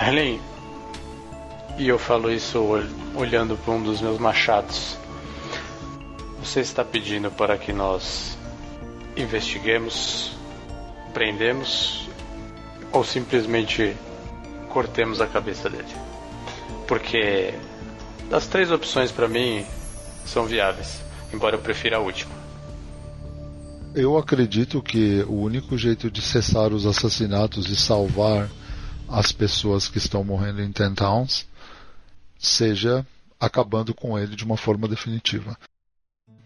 Helen, 0.00 0.40
e 1.78 1.88
eu 1.88 1.98
falo 1.98 2.30
isso 2.30 2.58
ol- 2.58 2.84
olhando 3.14 3.56
para 3.56 3.74
um 3.74 3.82
dos 3.82 4.00
meus 4.00 4.18
machados. 4.18 4.96
Você 6.42 6.60
está 6.60 6.84
pedindo 6.84 7.30
para 7.30 7.56
que 7.56 7.72
nós 7.72 8.36
investiguemos, 9.16 10.32
prendemos 11.14 12.08
ou 12.90 13.04
simplesmente 13.04 13.96
cortemos 14.68 15.20
a 15.20 15.26
cabeça 15.26 15.70
dele? 15.70 15.94
Porque 16.86 17.54
das 18.28 18.46
três 18.46 18.70
opções 18.70 19.10
para 19.12 19.28
mim 19.28 19.64
são 20.26 20.46
viáveis, 20.46 21.00
embora 21.32 21.56
eu 21.56 21.60
prefira 21.60 21.96
a 21.96 22.00
última. 22.00 22.32
Eu 23.94 24.16
acredito 24.16 24.80
que 24.82 25.22
o 25.28 25.34
único 25.34 25.76
jeito 25.76 26.10
de 26.10 26.22
cessar 26.22 26.72
os 26.72 26.86
assassinatos 26.86 27.68
e 27.68 27.76
salvar 27.76 28.48
as 29.08 29.30
pessoas 29.30 29.86
que 29.86 29.98
estão 29.98 30.24
morrendo 30.24 30.62
em 30.62 30.72
Ten 30.72 30.94
Towns 30.94 31.46
seja 32.42 33.06
acabando 33.38 33.94
com 33.94 34.18
ele 34.18 34.34
de 34.34 34.44
uma 34.44 34.56
forma 34.56 34.88
definitiva. 34.88 35.56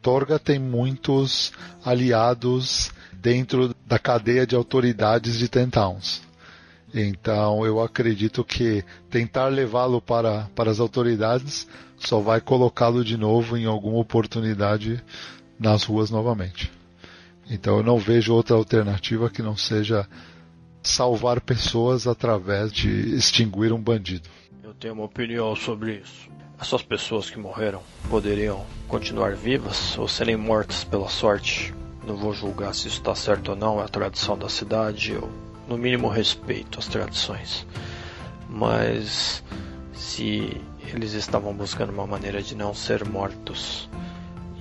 Torga 0.02 0.38
tem 0.38 0.59
muitos 0.59 1.52
aliados 1.85 2.92
dentro 3.14 3.74
da 3.87 3.98
cadeia 3.98 4.46
de 4.46 4.54
autoridades 4.54 5.38
de 5.38 5.48
Ten 5.48 5.68
Towns. 5.68 6.22
Então 6.94 7.66
eu 7.66 7.80
acredito 7.80 8.44
que 8.44 8.85
tentar 9.11 9.48
levá-lo 9.48 10.00
para, 10.00 10.48
para 10.54 10.70
as 10.70 10.78
autoridades 10.78 11.66
só 11.98 12.20
vai 12.20 12.40
colocá-lo 12.40 13.02
de 13.02 13.16
novo 13.16 13.56
em 13.56 13.64
alguma 13.64 13.98
oportunidade 13.98 15.02
nas 15.59 15.82
ruas 15.82 16.11
novamente. 16.11 16.70
Então 17.50 17.78
eu 17.78 17.82
não 17.82 17.98
vejo 17.98 18.35
outra 18.35 18.54
alternativa 18.54 19.30
que 19.30 19.42
não 19.42 19.56
seja 19.56 20.06
salvar 20.82 21.40
pessoas 21.40 22.06
através 22.06 22.72
de 22.72 22.88
extinguir 23.16 23.72
um 23.72 23.80
bandido. 23.80 24.28
Tenho 24.78 24.92
uma 24.92 25.04
opinião 25.04 25.56
sobre 25.56 25.94
isso. 25.96 26.28
Essas 26.60 26.82
pessoas 26.82 27.30
que 27.30 27.38
morreram 27.38 27.80
poderiam 28.10 28.64
continuar 28.86 29.34
vivas 29.34 29.96
ou 29.96 30.06
serem 30.06 30.36
mortas 30.36 30.84
pela 30.84 31.08
sorte. 31.08 31.74
Não 32.06 32.14
vou 32.14 32.34
julgar 32.34 32.74
se 32.74 32.88
isso 32.88 32.98
está 32.98 33.14
certo 33.14 33.50
ou 33.50 33.56
não, 33.56 33.80
é 33.80 33.84
a 33.84 33.88
tradição 33.88 34.36
da 34.36 34.50
cidade. 34.50 35.12
Eu, 35.12 35.30
no 35.66 35.78
mínimo, 35.78 36.08
respeito 36.08 36.78
as 36.78 36.86
tradições. 36.88 37.66
Mas 38.50 39.42
se 39.94 40.60
eles 40.92 41.14
estavam 41.14 41.54
buscando 41.54 41.90
uma 41.90 42.06
maneira 42.06 42.42
de 42.42 42.54
não 42.54 42.74
ser 42.74 43.02
mortos 43.08 43.88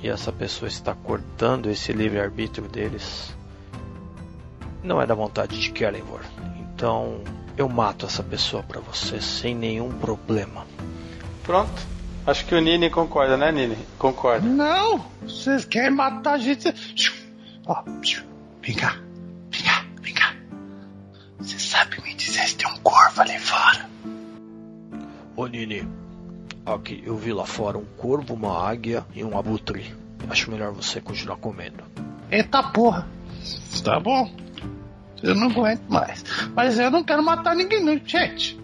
e 0.01 0.07
essa 0.07 0.31
pessoa 0.31 0.69
está 0.69 0.95
cortando 0.95 1.69
esse 1.69 1.91
livre-arbítrio 1.91 2.69
deles, 2.69 3.35
não 4.81 5.01
é 5.01 5.05
da 5.05 5.13
vontade 5.13 5.59
de 5.59 5.71
Kellenvor. 5.71 6.21
Então 6.73 7.21
eu 7.57 7.69
mato 7.69 8.05
essa 8.05 8.23
pessoa 8.23 8.63
para 8.63 8.79
você 8.81 9.21
sem 9.21 9.55
nenhum 9.55 9.91
problema. 9.91 10.65
Pronto. 11.43 11.95
Acho 12.25 12.45
que 12.45 12.55
o 12.55 12.59
Nini 12.59 12.89
concorda, 12.89 13.37
né, 13.37 13.51
Nini? 13.51 13.77
Concorda. 13.99 14.47
Não! 14.47 15.05
Vocês 15.21 15.63
querem 15.63 15.91
matar 15.91 16.33
a 16.33 16.37
gente? 16.37 16.73
Ó, 17.67 17.83
vem 18.61 18.75
cá. 18.75 18.97
Vem 19.51 19.63
cá, 19.63 19.85
vem 20.01 20.13
cá. 20.13 20.35
Você 21.37 21.59
sabe 21.59 22.01
me 22.01 22.15
dizer 22.15 22.47
se 22.47 22.55
tem 22.55 22.67
um 22.67 22.77
corvo 22.77 23.21
ali 23.21 23.37
fora? 23.37 23.87
Ô 25.35 25.45
Nini, 25.45 25.87
aqui 26.65 27.03
eu 27.05 27.15
vi 27.15 27.31
lá 27.31 27.45
fora 27.45 27.77
um 27.77 27.85
corvo, 27.85 28.33
uma 28.33 28.67
águia 28.67 29.05
e 29.13 29.23
um 29.23 29.37
abutre. 29.37 29.95
Acho 30.27 30.49
melhor 30.49 30.71
você 30.71 30.99
continuar 30.99 31.37
comendo. 31.37 31.83
Eita 32.31 32.63
porra. 32.63 33.07
Tá 33.83 33.99
bom. 33.99 34.44
Eu 35.25 35.35
não 35.35 35.49
aguento 35.49 35.83
mais. 35.89 36.23
Mas 36.53 36.77
eu 36.77 36.91
não 36.91 37.03
quero 37.03 37.23
matar 37.23 37.55
ninguém, 37.55 37.83
não, 37.83 37.99
gente. 38.05 38.59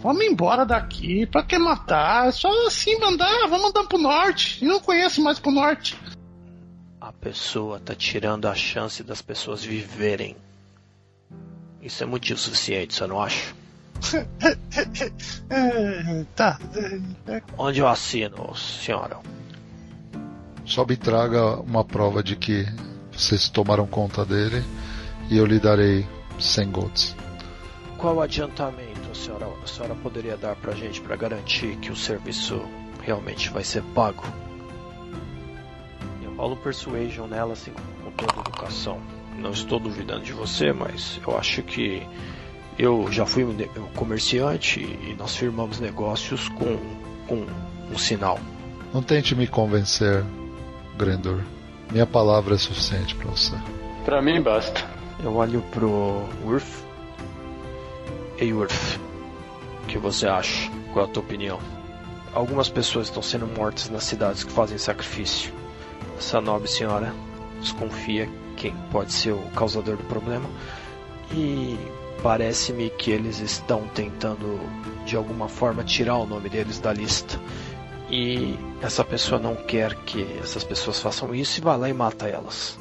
Vamos 0.00 0.24
embora 0.24 0.64
daqui. 0.64 1.26
Pra 1.26 1.42
que 1.42 1.58
matar? 1.58 2.28
É 2.28 2.32
só 2.32 2.48
assim 2.66 2.98
mandar. 3.00 3.48
Vamos 3.48 3.70
andar 3.70 3.84
pro 3.84 3.98
norte. 3.98 4.64
Eu 4.64 4.68
não 4.68 4.80
conheço 4.80 5.20
mais 5.22 5.40
pro 5.40 5.50
norte. 5.50 5.98
A 7.00 7.12
pessoa 7.12 7.80
tá 7.80 7.94
tirando 7.94 8.46
a 8.46 8.54
chance 8.54 9.02
das 9.02 9.20
pessoas 9.20 9.64
viverem. 9.64 10.36
Isso 11.82 12.02
é 12.02 12.06
motivo 12.06 12.38
suficiente, 12.38 12.94
você 12.94 13.06
não 13.06 13.20
acha? 13.20 13.54
É, 15.48 16.24
tá. 16.34 16.58
Onde 17.56 17.80
eu 17.80 17.88
assino, 17.88 18.54
senhora? 18.54 19.18
Só 20.64 20.84
me 20.84 20.96
traga 20.96 21.56
uma 21.60 21.84
prova 21.84 22.22
de 22.22 22.36
que 22.36 22.66
vocês 23.12 23.48
tomaram 23.48 23.86
conta 23.86 24.24
dele 24.24 24.62
e 25.30 25.36
eu 25.36 25.46
lhe 25.46 25.58
darei 25.58 26.06
100 26.38 26.70
golds. 26.70 27.16
Qual 27.98 28.20
adiantamento 28.20 29.10
a 29.10 29.14
senhora, 29.14 29.48
a 29.62 29.66
senhora 29.66 29.94
poderia 29.94 30.36
dar 30.36 30.54
pra 30.56 30.74
gente 30.74 31.00
para 31.00 31.16
garantir 31.16 31.76
que 31.76 31.90
o 31.90 31.96
serviço 31.96 32.60
realmente 33.02 33.50
vai 33.50 33.64
ser 33.64 33.82
pago? 33.94 34.22
Eu 36.22 36.34
rolo 36.34 36.56
Persuasion 36.56 37.26
nela 37.26 37.54
assim 37.54 37.72
com 38.04 38.10
toda 38.10 38.40
educação. 38.40 39.00
Não 39.38 39.50
estou 39.50 39.78
duvidando 39.78 40.24
de 40.24 40.32
você, 40.32 40.72
mas 40.72 41.20
eu 41.26 41.36
acho 41.38 41.62
que 41.62 42.06
eu 42.78 43.10
já 43.10 43.24
fui 43.24 43.44
um 43.44 43.56
comerciante 43.94 44.80
e 44.80 45.14
nós 45.18 45.34
firmamos 45.36 45.80
negócios 45.80 46.48
com, 46.50 46.78
com 47.26 47.46
um 47.90 47.98
sinal. 47.98 48.38
Não 48.92 49.02
tente 49.02 49.34
me 49.34 49.46
convencer, 49.46 50.24
Grendor. 50.96 51.40
Minha 51.90 52.06
palavra 52.06 52.54
é 52.54 52.58
suficiente 52.58 53.14
para 53.14 53.30
você. 53.30 53.54
Pra 54.04 54.20
mim 54.20 54.40
basta. 54.42 54.95
Eu 55.22 55.34
olho 55.34 55.62
pro 55.70 56.24
Worth. 56.44 56.84
Ei, 58.38 58.52
Worth. 58.52 58.98
O 59.82 59.86
que 59.86 59.98
você 59.98 60.26
acha? 60.26 60.70
Qual 60.92 61.06
é 61.06 61.08
a 61.08 61.12
tua 61.12 61.22
opinião? 61.22 61.58
Algumas 62.34 62.68
pessoas 62.68 63.06
estão 63.06 63.22
sendo 63.22 63.46
mortas 63.46 63.88
nas 63.88 64.04
cidades 64.04 64.44
que 64.44 64.52
fazem 64.52 64.76
sacrifício. 64.76 65.54
Essa 66.18 66.38
nobre 66.40 66.68
senhora 66.68 67.14
desconfia 67.60 68.28
quem 68.56 68.74
pode 68.90 69.12
ser 69.12 69.32
o 69.32 69.40
causador 69.54 69.96
do 69.96 70.04
problema. 70.04 70.48
E 71.32 71.78
parece-me 72.22 72.90
que 72.90 73.10
eles 73.10 73.40
estão 73.40 73.88
tentando, 73.94 74.60
de 75.06 75.16
alguma 75.16 75.48
forma, 75.48 75.82
tirar 75.82 76.16
o 76.16 76.26
nome 76.26 76.50
deles 76.50 76.78
da 76.78 76.92
lista. 76.92 77.40
E 78.10 78.58
essa 78.82 79.02
pessoa 79.02 79.40
não 79.40 79.56
quer 79.56 79.94
que 80.04 80.26
essas 80.42 80.62
pessoas 80.62 81.00
façam 81.00 81.34
isso 81.34 81.58
e 81.58 81.62
vai 81.62 81.78
lá 81.78 81.88
e 81.88 81.94
mata 81.94 82.28
elas. 82.28 82.78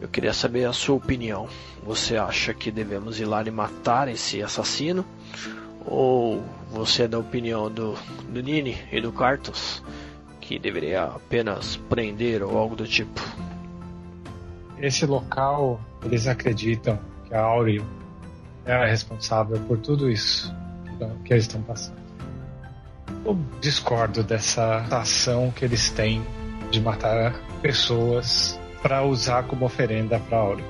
Eu 0.00 0.08
queria 0.08 0.32
saber 0.32 0.64
a 0.64 0.72
sua 0.72 0.96
opinião. 0.96 1.48
Você 1.82 2.16
acha 2.16 2.52
que 2.52 2.70
devemos 2.70 3.20
ir 3.20 3.24
lá 3.24 3.42
e 3.42 3.50
matar 3.50 4.08
esse 4.08 4.42
assassino? 4.42 5.04
Ou 5.86 6.42
você 6.70 7.04
é 7.04 7.08
da 7.08 7.18
opinião 7.18 7.70
do, 7.70 7.94
do 8.28 8.42
Nini 8.42 8.76
e 8.90 9.00
do 9.00 9.12
Cartos? 9.12 9.82
Que 10.40 10.58
deveria 10.58 11.04
apenas 11.04 11.76
prender 11.76 12.42
ou 12.42 12.56
algo 12.58 12.76
do 12.76 12.86
tipo? 12.86 13.20
Esse 14.78 15.06
local, 15.06 15.80
eles 16.04 16.26
acreditam 16.26 16.98
que 17.26 17.34
a 17.34 17.40
Áureo 17.40 17.86
é 18.66 18.74
a 18.74 18.86
responsável 18.86 19.58
por 19.60 19.78
tudo 19.78 20.10
isso 20.10 20.54
que 21.24 21.32
eles 21.32 21.44
estão 21.44 21.62
passando. 21.62 21.96
Eu 23.24 23.38
discordo 23.60 24.22
dessa 24.22 24.78
ação 24.90 25.50
que 25.50 25.64
eles 25.64 25.90
têm 25.90 26.22
de 26.70 26.80
matar 26.80 27.34
pessoas 27.62 28.58
para 28.84 29.02
usar 29.02 29.44
como 29.44 29.64
oferenda 29.64 30.20
para 30.20 30.36
Áureo. 30.36 30.66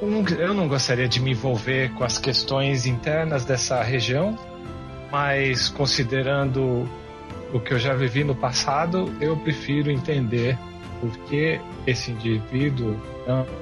Eu 0.00 0.08
não, 0.08 0.24
eu 0.28 0.54
não 0.54 0.68
gostaria 0.68 1.08
de 1.08 1.20
me 1.20 1.32
envolver 1.32 1.92
com 1.94 2.04
as 2.04 2.16
questões 2.16 2.86
internas 2.86 3.44
dessa 3.44 3.82
região, 3.82 4.38
mas 5.10 5.68
considerando 5.68 6.88
o 7.52 7.58
que 7.58 7.74
eu 7.74 7.78
já 7.80 7.92
vivi 7.92 8.22
no 8.22 8.36
passado, 8.36 9.12
eu 9.20 9.36
prefiro 9.36 9.90
entender 9.90 10.56
por 11.00 11.10
que 11.24 11.60
esse 11.88 12.12
indivíduo 12.12 12.96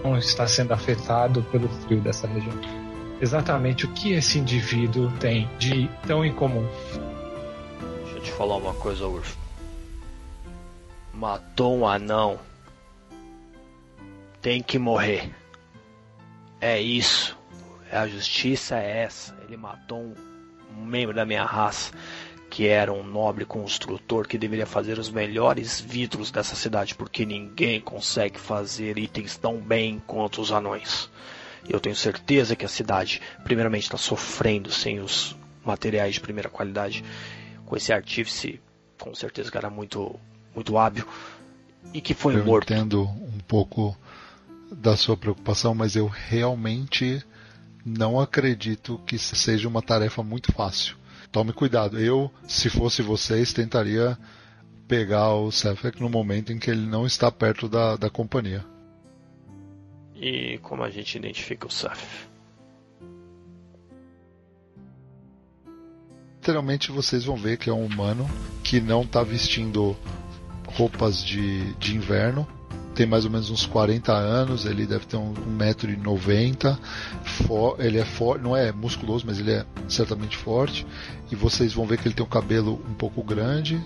não, 0.04 0.18
está 0.18 0.46
sendo 0.46 0.72
afetado 0.72 1.42
pelo 1.44 1.66
frio 1.66 2.02
dessa 2.02 2.26
região. 2.26 2.54
Exatamente 3.22 3.86
o 3.86 3.88
que 3.88 4.12
esse 4.12 4.38
indivíduo 4.38 5.10
tem 5.12 5.48
de 5.58 5.88
tão 6.06 6.22
incomum. 6.22 6.68
Deixa 8.04 8.18
eu 8.18 8.22
te 8.22 8.32
falar 8.32 8.56
uma 8.56 8.74
coisa, 8.74 9.06
Urf. 9.06 9.34
Matou 11.14 11.78
um 11.78 11.88
anão. 11.88 12.38
Tem 14.46 14.62
que 14.62 14.78
morrer. 14.78 15.34
É 16.60 16.80
isso. 16.80 17.36
A 17.90 18.06
justiça 18.06 18.78
é 18.78 18.98
essa. 19.02 19.36
Ele 19.42 19.56
matou 19.56 19.98
um, 19.98 20.14
um 20.78 20.84
membro 20.84 21.12
da 21.12 21.26
minha 21.26 21.44
raça 21.44 21.92
que 22.48 22.68
era 22.68 22.92
um 22.92 23.02
nobre 23.02 23.44
construtor 23.44 24.28
que 24.28 24.38
deveria 24.38 24.64
fazer 24.64 25.00
os 25.00 25.10
melhores 25.10 25.80
vidros 25.80 26.30
dessa 26.30 26.54
cidade, 26.54 26.94
porque 26.94 27.26
ninguém 27.26 27.80
consegue 27.80 28.38
fazer 28.38 28.96
itens 28.98 29.36
tão 29.36 29.56
bem 29.56 30.00
quanto 30.06 30.40
os 30.40 30.52
anões. 30.52 31.10
Eu 31.68 31.80
tenho 31.80 31.96
certeza 31.96 32.54
que 32.54 32.64
a 32.64 32.68
cidade, 32.68 33.20
primeiramente, 33.42 33.82
está 33.82 33.98
sofrendo 33.98 34.70
sem 34.70 35.00
os 35.00 35.34
materiais 35.64 36.14
de 36.14 36.20
primeira 36.20 36.48
qualidade. 36.48 37.04
Com 37.64 37.76
esse 37.76 37.92
artífice, 37.92 38.60
com 38.96 39.12
certeza 39.12 39.50
que 39.50 39.58
era 39.58 39.68
muito, 39.68 40.14
muito 40.54 40.78
hábil 40.78 41.04
e 41.92 42.00
que 42.00 42.14
foi 42.14 42.36
eu 42.36 42.44
morto. 42.44 42.72
entendo 42.72 43.02
um 43.02 43.40
pouco 43.48 43.96
da 44.70 44.96
sua 44.96 45.16
preocupação, 45.16 45.74
mas 45.74 45.96
eu 45.96 46.06
realmente 46.06 47.22
não 47.84 48.18
acredito 48.18 49.00
que 49.06 49.18
seja 49.18 49.68
uma 49.68 49.82
tarefa 49.82 50.22
muito 50.22 50.52
fácil. 50.52 50.96
Tome 51.30 51.52
cuidado. 51.52 51.98
Eu, 51.98 52.30
se 52.48 52.68
fosse 52.68 53.02
vocês, 53.02 53.52
tentaria 53.52 54.18
pegar 54.88 55.34
o 55.34 55.50
Sefek 55.50 56.00
no 56.00 56.08
momento 56.08 56.52
em 56.52 56.58
que 56.58 56.70
ele 56.70 56.86
não 56.86 57.06
está 57.06 57.30
perto 57.30 57.68
da, 57.68 57.96
da 57.96 58.08
companhia. 58.08 58.64
E 60.14 60.58
como 60.62 60.82
a 60.82 60.90
gente 60.90 61.16
identifica 61.16 61.66
o 61.66 61.70
Saf? 61.70 62.26
Literalmente 66.36 66.92
vocês 66.92 67.24
vão 67.24 67.36
ver 67.36 67.56
que 67.58 67.68
é 67.68 67.72
um 67.72 67.84
humano 67.84 68.28
que 68.62 68.80
não 68.80 69.02
está 69.02 69.22
vestindo 69.22 69.96
roupas 70.66 71.22
de, 71.22 71.74
de 71.74 71.96
inverno. 71.96 72.46
Tem 72.96 73.06
mais 73.06 73.26
ou 73.26 73.30
menos 73.30 73.50
uns 73.50 73.66
40 73.66 74.10
anos, 74.10 74.64
ele 74.64 74.86
deve 74.86 75.04
ter 75.04 75.18
um, 75.18 75.28
um 75.28 75.58
1,90m. 75.58 76.78
Ele 77.78 77.98
é 77.98 78.04
forte, 78.06 78.42
não 78.42 78.56
é 78.56 78.72
musculoso, 78.72 79.24
mas 79.26 79.38
ele 79.38 79.52
é 79.52 79.66
certamente 79.86 80.34
forte. 80.34 80.86
E 81.30 81.36
vocês 81.36 81.74
vão 81.74 81.86
ver 81.86 81.98
que 81.98 82.08
ele 82.08 82.14
tem 82.14 82.24
um 82.24 82.28
cabelo 82.28 82.82
um 82.88 82.94
pouco 82.94 83.22
grande. 83.22 83.78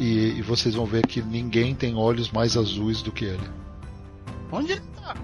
E, 0.00 0.38
e 0.38 0.42
vocês 0.42 0.74
vão 0.74 0.86
ver 0.86 1.06
que 1.06 1.20
ninguém 1.20 1.74
tem 1.74 1.94
olhos 1.94 2.30
mais 2.30 2.56
azuis 2.56 3.02
do 3.02 3.12
que 3.12 3.26
ele. 3.26 3.50
Onde 4.50 4.72
ele 4.72 4.82
tá? 4.96 5.14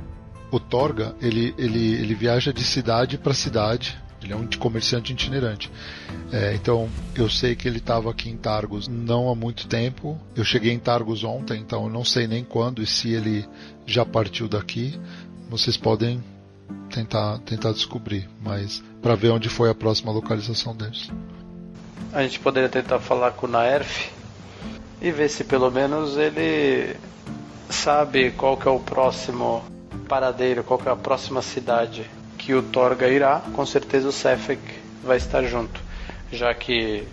O 0.51 0.61
Torga, 0.61 1.17
ele, 1.19 1.55
ele, 1.57 1.95
ele 1.95 2.15
viaja 2.15 2.53
de 2.53 2.63
cidade 2.63 3.17
para 3.17 3.33
cidade. 3.33 3.99
Ele 4.23 4.33
é 4.33 4.37
um 4.37 4.47
comerciante 4.59 5.13
itinerante. 5.13 5.71
É, 6.33 6.55
então, 6.55 6.89
eu 7.15 7.29
sei 7.29 7.55
que 7.55 7.67
ele 7.67 7.79
estava 7.79 8.11
aqui 8.11 8.29
em 8.29 8.37
Targos 8.37 8.87
não 8.87 9.31
há 9.31 9.35
muito 9.35 9.67
tempo. 9.67 10.19
Eu 10.37 10.45
cheguei 10.45 10.73
em 10.73 10.79
Targos 10.79 11.25
ontem, 11.25 11.61
então 11.61 11.85
eu 11.85 11.91
não 11.91 12.05
sei 12.05 12.27
nem 12.27 12.45
quando 12.45 12.83
e 12.83 12.87
se 12.87 13.13
ele 13.13 13.47
já 13.87 14.05
partiu 14.05 14.49
daqui. 14.49 14.99
Vocês 15.49 15.77
podem 15.77 16.23
tentar, 16.91 17.39
tentar 17.39 17.73
descobrir, 17.73 18.29
mas 18.43 18.83
para 19.01 19.15
ver 19.15 19.31
onde 19.31 19.49
foi 19.49 19.71
a 19.71 19.75
próxima 19.75 20.13
localização 20.13 20.77
deles. 20.77 21.11
A 22.13 22.23
gente 22.23 22.39
poderia 22.41 22.69
tentar 22.69 22.99
falar 22.99 23.33
com 23.33 23.47
o 23.47 23.51
Naerf 23.51 24.11
e 25.01 25.11
ver 25.11 25.29
se 25.31 25.45
pelo 25.45 25.71
menos 25.71 26.17
ele 26.17 26.97
sabe 27.71 28.33
qual 28.33 28.57
que 28.57 28.69
é 28.69 28.71
o 28.71 28.81
próximo 28.81 29.65
paradeiro, 30.09 30.65
qual 30.65 30.79
que 30.79 30.89
é 30.89 30.93
a 30.93 30.97
próxima 30.97 31.41
cidade 31.41 32.05
que 32.41 32.55
o 32.55 32.63
Torga 32.63 33.09
irá. 33.09 33.41
Com 33.55 33.67
certeza 33.67 34.09
o 34.09 34.13
Sefek 34.13 34.61
vai 35.05 35.19
estar 35.19 35.43
junto, 35.45 35.81
já 36.33 36.53
que 36.55 37.07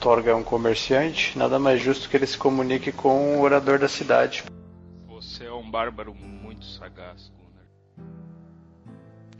Torga 0.00 0.32
é 0.32 0.34
um 0.34 0.42
comerciante, 0.42 1.38
nada 1.38 1.58
mais 1.58 1.80
justo 1.80 2.08
que 2.08 2.16
ele 2.16 2.26
se 2.26 2.36
comunique 2.36 2.92
com 2.92 3.38
o 3.38 3.40
orador 3.40 3.78
da 3.78 3.88
cidade. 3.88 4.44
Você 5.06 5.44
é 5.44 5.52
um 5.52 5.68
bárbaro 5.68 6.14
muito 6.14 6.64
sagaz, 6.64 7.32
Gunnar. 7.36 7.64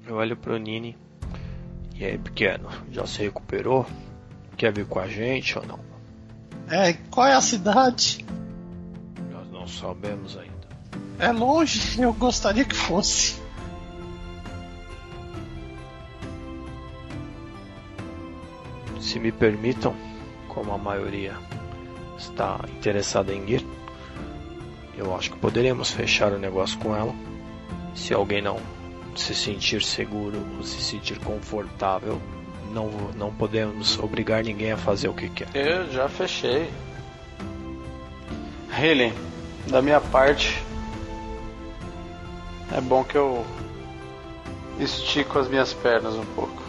Eu 0.06 0.16
olho 0.16 0.36
pro 0.36 0.56
Nini. 0.56 0.96
E 1.94 2.04
aí, 2.04 2.16
pequeno, 2.16 2.68
já 2.90 3.06
se 3.06 3.22
recuperou? 3.22 3.84
Quer 4.56 4.72
vir 4.72 4.86
com 4.86 5.00
a 5.00 5.08
gente 5.08 5.58
ou 5.58 5.66
não? 5.66 5.80
É, 6.70 6.92
qual 7.10 7.26
é 7.26 7.34
a 7.34 7.40
cidade? 7.40 8.24
Nós 9.32 9.50
não 9.50 9.66
sabemos 9.66 10.36
ainda. 10.36 10.54
É 11.18 11.32
longe, 11.32 12.00
eu 12.00 12.12
gostaria 12.12 12.64
que 12.64 12.74
fosse. 12.74 13.47
Se 19.08 19.18
me 19.18 19.32
permitam, 19.32 19.96
como 20.48 20.70
a 20.70 20.76
maioria 20.76 21.34
está 22.18 22.60
interessada 22.76 23.32
em 23.32 23.48
ir, 23.48 23.66
eu 24.98 25.16
acho 25.16 25.30
que 25.30 25.38
poderíamos 25.38 25.90
fechar 25.90 26.30
o 26.30 26.38
negócio 26.38 26.78
com 26.78 26.94
ela. 26.94 27.14
Se 27.94 28.12
alguém 28.12 28.42
não 28.42 28.58
se 29.16 29.34
sentir 29.34 29.82
seguro 29.82 30.36
ou 30.58 30.62
se 30.62 30.82
sentir 30.82 31.18
confortável, 31.20 32.20
não, 32.70 32.90
não 33.16 33.32
podemos 33.32 33.98
obrigar 33.98 34.44
ninguém 34.44 34.72
a 34.72 34.76
fazer 34.76 35.08
o 35.08 35.14
que 35.14 35.30
quer. 35.30 35.48
Eu 35.54 35.90
já 35.90 36.06
fechei. 36.06 36.68
Helen, 38.78 39.14
da 39.68 39.80
minha 39.80 40.02
parte, 40.02 40.62
é 42.76 42.80
bom 42.82 43.02
que 43.02 43.16
eu 43.16 43.42
estico 44.78 45.38
as 45.38 45.48
minhas 45.48 45.72
pernas 45.72 46.12
um 46.12 46.26
pouco. 46.34 46.67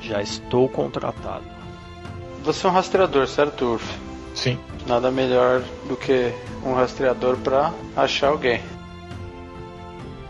Já 0.00 0.22
estou 0.22 0.68
contratado. 0.68 1.44
Você 2.44 2.66
é 2.66 2.70
um 2.70 2.72
rastreador, 2.72 3.26
certo, 3.26 3.64
Urf? 3.64 3.84
Sim. 4.34 4.58
Nada 4.86 5.10
melhor 5.10 5.62
do 5.88 5.96
que 5.96 6.32
um 6.64 6.72
rastreador 6.72 7.36
pra 7.38 7.72
achar 7.96 8.28
alguém. 8.28 8.60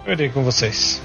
Eu 0.07 0.13
irei 0.13 0.31
com 0.31 0.43
vocês. 0.43 1.03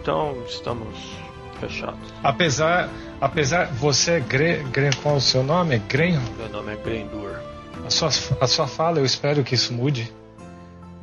Então 0.00 0.36
estamos 0.48 1.22
fechados. 1.60 2.12
Apesar, 2.22 2.90
apesar, 3.20 3.66
você 3.72 4.12
é 4.12 4.20
Gre, 4.20 4.64
Gre, 4.64 4.90
qual 4.96 5.14
é 5.14 5.18
o 5.18 5.20
seu 5.20 5.44
nome? 5.44 5.78
Gren? 5.78 6.18
Meu 6.36 6.48
nome 6.48 6.72
é 6.72 6.76
Grendur. 6.76 7.38
A 7.86 7.90
sua, 7.90 8.08
a 8.40 8.46
sua 8.46 8.66
fala, 8.66 8.98
eu 8.98 9.04
espero 9.04 9.44
que 9.44 9.54
isso 9.54 9.72
mude. 9.72 10.12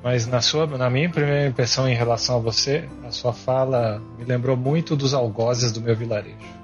Mas 0.04 0.28
na 0.28 0.42
sua, 0.42 0.66
na 0.66 0.90
minha 0.90 1.10
primeira 1.10 1.48
impressão 1.48 1.88
em 1.88 1.96
relação 1.96 2.38
a 2.38 2.40
você, 2.40 2.88
a 3.06 3.12
sua 3.12 3.34
fala 3.34 4.02
me 4.18 4.26
lembrou 4.26 4.56
muito 4.56 4.96
dos 4.96 5.14
algozes 5.14 5.72
do 5.72 5.82
meu 5.82 5.96
vilarejo. 5.96 6.59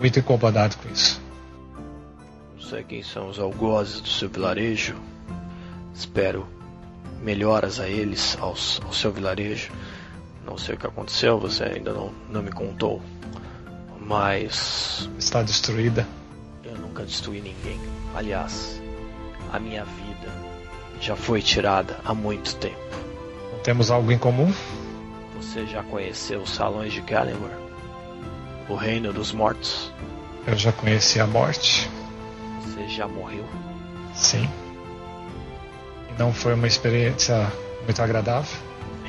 Muito 0.00 0.18
incomodado 0.18 0.76
com 0.78 0.88
isso. 0.88 1.20
Não 2.54 2.62
sei 2.62 2.82
quem 2.82 3.02
são 3.02 3.28
os 3.28 3.38
algozes 3.38 4.00
do 4.00 4.08
seu 4.08 4.28
vilarejo. 4.30 4.96
Espero 5.94 6.46
melhoras 7.22 7.78
a 7.78 7.86
eles, 7.86 8.36
aos, 8.40 8.80
ao 8.84 8.92
seu 8.92 9.12
vilarejo. 9.12 9.70
Não 10.46 10.56
sei 10.56 10.74
o 10.74 10.78
que 10.78 10.86
aconteceu, 10.86 11.38
você 11.38 11.64
ainda 11.64 11.92
não, 11.92 12.12
não 12.30 12.42
me 12.42 12.50
contou. 12.50 13.02
Mas 14.00 15.08
Está 15.18 15.42
destruída. 15.42 16.06
eu 16.64 16.74
nunca 16.78 17.04
destruí 17.04 17.40
ninguém. 17.40 17.78
Aliás, 18.14 18.80
a 19.52 19.58
minha 19.60 19.84
vida 19.84 20.32
já 21.00 21.14
foi 21.14 21.42
tirada 21.42 21.98
há 22.04 22.14
muito 22.14 22.56
tempo. 22.56 22.80
Temos 23.62 23.90
algo 23.90 24.10
em 24.10 24.18
comum? 24.18 24.52
Você 25.36 25.66
já 25.66 25.82
conheceu 25.82 26.40
os 26.40 26.50
salões 26.50 26.92
de 26.92 27.02
Galenor? 27.02 27.69
O 28.70 28.76
reino 28.76 29.12
dos 29.12 29.32
mortos? 29.32 29.92
Eu 30.46 30.56
já 30.56 30.70
conheci 30.70 31.18
a 31.18 31.26
morte. 31.26 31.90
Você 32.60 32.86
já 32.86 33.08
morreu? 33.08 33.44
Sim. 34.14 34.48
E 36.08 36.16
não 36.16 36.32
foi 36.32 36.54
uma 36.54 36.68
experiência 36.68 37.50
muito 37.82 38.00
agradável. 38.00 38.56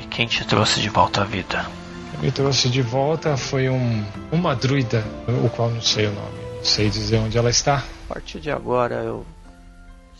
E 0.02 0.06
quem 0.08 0.26
te 0.26 0.44
trouxe 0.44 0.80
de 0.80 0.88
volta 0.88 1.22
à 1.22 1.24
vida? 1.24 1.64
O 2.08 2.10
que 2.10 2.26
me 2.26 2.32
trouxe 2.32 2.68
de 2.68 2.82
volta 2.82 3.36
foi 3.36 3.68
um, 3.68 4.04
uma 4.32 4.56
druida, 4.56 5.04
o 5.44 5.48
qual 5.48 5.70
não 5.70 5.80
sei 5.80 6.06
o 6.06 6.12
nome. 6.12 6.42
Não 6.56 6.64
sei 6.64 6.90
dizer 6.90 7.18
onde 7.18 7.38
ela 7.38 7.48
está. 7.48 7.84
A 8.10 8.14
partir 8.14 8.40
de 8.40 8.50
agora 8.50 8.96
eu 8.96 9.24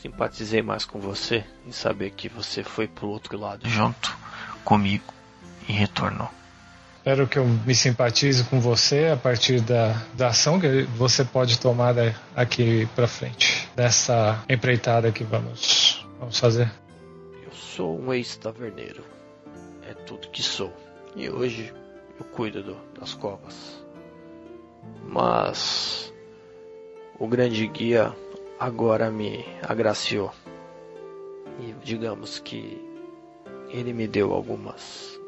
simpatizei 0.01 0.63
mais 0.63 0.85
com 0.85 1.01
você 1.01 1.45
em 1.67 1.73
saber 1.73 2.11
que 2.11 2.29
você 2.29 2.63
foi 2.63 2.87
pro 2.87 3.09
outro 3.09 3.37
lado 3.37 3.69
junto 3.69 4.17
comigo 4.65 5.13
e 5.69 5.73
retornou. 5.73 6.31
Espero 7.05 7.27
que 7.27 7.37
eu 7.37 7.45
me 7.45 7.75
simpatize 7.75 8.45
com 8.45 8.61
você 8.61 9.07
a 9.13 9.17
partir 9.17 9.61
da, 9.61 9.93
da 10.15 10.29
ação 10.29 10.61
que 10.61 10.83
você 10.97 11.25
pode 11.25 11.59
tomar 11.59 11.97
aqui 12.37 12.87
pra 12.95 13.09
frente. 13.09 13.69
Dessa 13.75 14.45
empreitada 14.49 15.11
que 15.11 15.25
vamos, 15.25 16.07
vamos 16.21 16.39
fazer. 16.39 16.71
Eu 17.45 17.51
sou 17.53 17.99
um 18.01 18.15
ex-taverneiro. 18.15 19.03
É 19.89 19.95
tudo 19.95 20.29
que 20.29 20.45
sou. 20.45 20.73
E 21.17 21.29
hoje 21.29 21.75
eu 22.21 22.25
cuido 22.27 22.63
do- 22.63 22.79
das 23.01 23.15
covas. 23.15 23.83
Mas 25.05 26.13
o 27.19 27.27
grande 27.27 27.67
guia 27.67 28.15
agora 28.61 29.11
me 29.11 29.45
agraciou. 29.69 30.33
E 31.59 31.75
digamos 31.85 32.39
que 32.39 32.81
ele 33.71 33.93
me 33.93 34.07
deu 34.07 34.33
algumas 34.33 35.19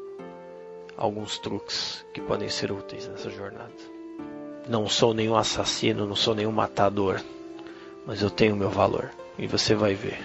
alguns 0.97 1.37
truques 1.37 2.05
que 2.13 2.21
podem 2.21 2.49
ser 2.49 2.71
úteis 2.71 3.07
nessa 3.07 3.29
jornada. 3.29 3.71
Não 4.67 4.87
sou 4.87 5.13
nenhum 5.13 5.35
assassino, 5.35 6.07
não 6.07 6.15
sou 6.15 6.33
nenhum 6.33 6.51
matador, 6.51 7.21
mas 8.05 8.21
eu 8.21 8.29
tenho 8.29 8.55
meu 8.55 8.69
valor 8.69 9.11
e 9.37 9.47
você 9.47 9.75
vai 9.75 9.93
ver. 9.93 10.19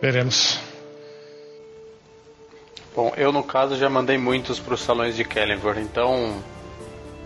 Veremos. 0.00 0.58
Bom, 2.94 3.12
eu 3.16 3.30
no 3.30 3.42
caso 3.42 3.76
já 3.76 3.88
mandei 3.88 4.18
muitos 4.18 4.58
para 4.58 4.74
os 4.74 4.80
salões 4.80 5.16
de 5.16 5.24
Kellenvor, 5.24 5.78
então 5.78 6.42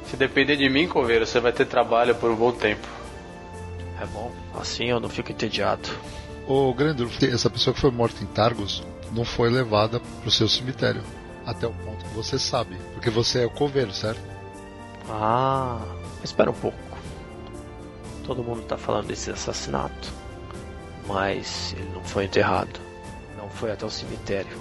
se 0.06 0.16
depender 0.16 0.56
de 0.56 0.68
mim, 0.68 0.88
Coveiro, 0.88 1.26
você 1.26 1.38
vai 1.38 1.52
ter 1.52 1.66
trabalho 1.66 2.14
por 2.14 2.30
um 2.30 2.36
bom 2.36 2.52
tempo. 2.52 2.86
É 4.00 4.06
bom, 4.06 4.32
assim 4.54 4.86
eu 4.86 4.98
não 4.98 5.08
fico 5.08 5.30
entediado. 5.30 5.88
Ô 6.48 6.72
Grandur, 6.74 7.08
essa 7.22 7.48
pessoa 7.48 7.72
que 7.72 7.80
foi 7.80 7.90
morta 7.90 8.24
em 8.24 8.26
Targos 8.26 8.82
não 9.12 9.24
foi 9.24 9.50
levada 9.50 10.00
pro 10.20 10.30
seu 10.30 10.48
cemitério. 10.48 11.02
Até 11.46 11.66
o 11.66 11.72
ponto 11.72 12.04
que 12.04 12.14
você 12.14 12.38
sabe. 12.38 12.76
Porque 12.94 13.10
você 13.10 13.42
é 13.42 13.46
o 13.46 13.50
coveiro, 13.50 13.92
certo? 13.92 14.20
Ah, 15.08 15.80
espera 16.22 16.50
um 16.50 16.54
pouco. 16.54 16.78
Todo 18.24 18.44
mundo 18.44 18.62
tá 18.62 18.76
falando 18.76 19.08
desse 19.08 19.30
assassinato. 19.30 20.12
Mas 21.06 21.74
ele 21.76 21.90
não 21.94 22.04
foi 22.04 22.24
enterrado. 22.24 22.78
Não 23.36 23.48
foi 23.48 23.72
até 23.72 23.84
o 23.84 23.90
cemitério, 23.90 24.56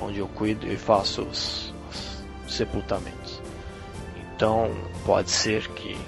onde 0.00 0.18
eu 0.18 0.28
cuido 0.28 0.66
e 0.66 0.76
faço 0.76 1.22
os, 1.22 1.74
os 2.46 2.54
sepultamentos. 2.54 3.42
Então, 4.34 4.70
pode 5.04 5.30
ser 5.30 5.68
que 5.72 5.98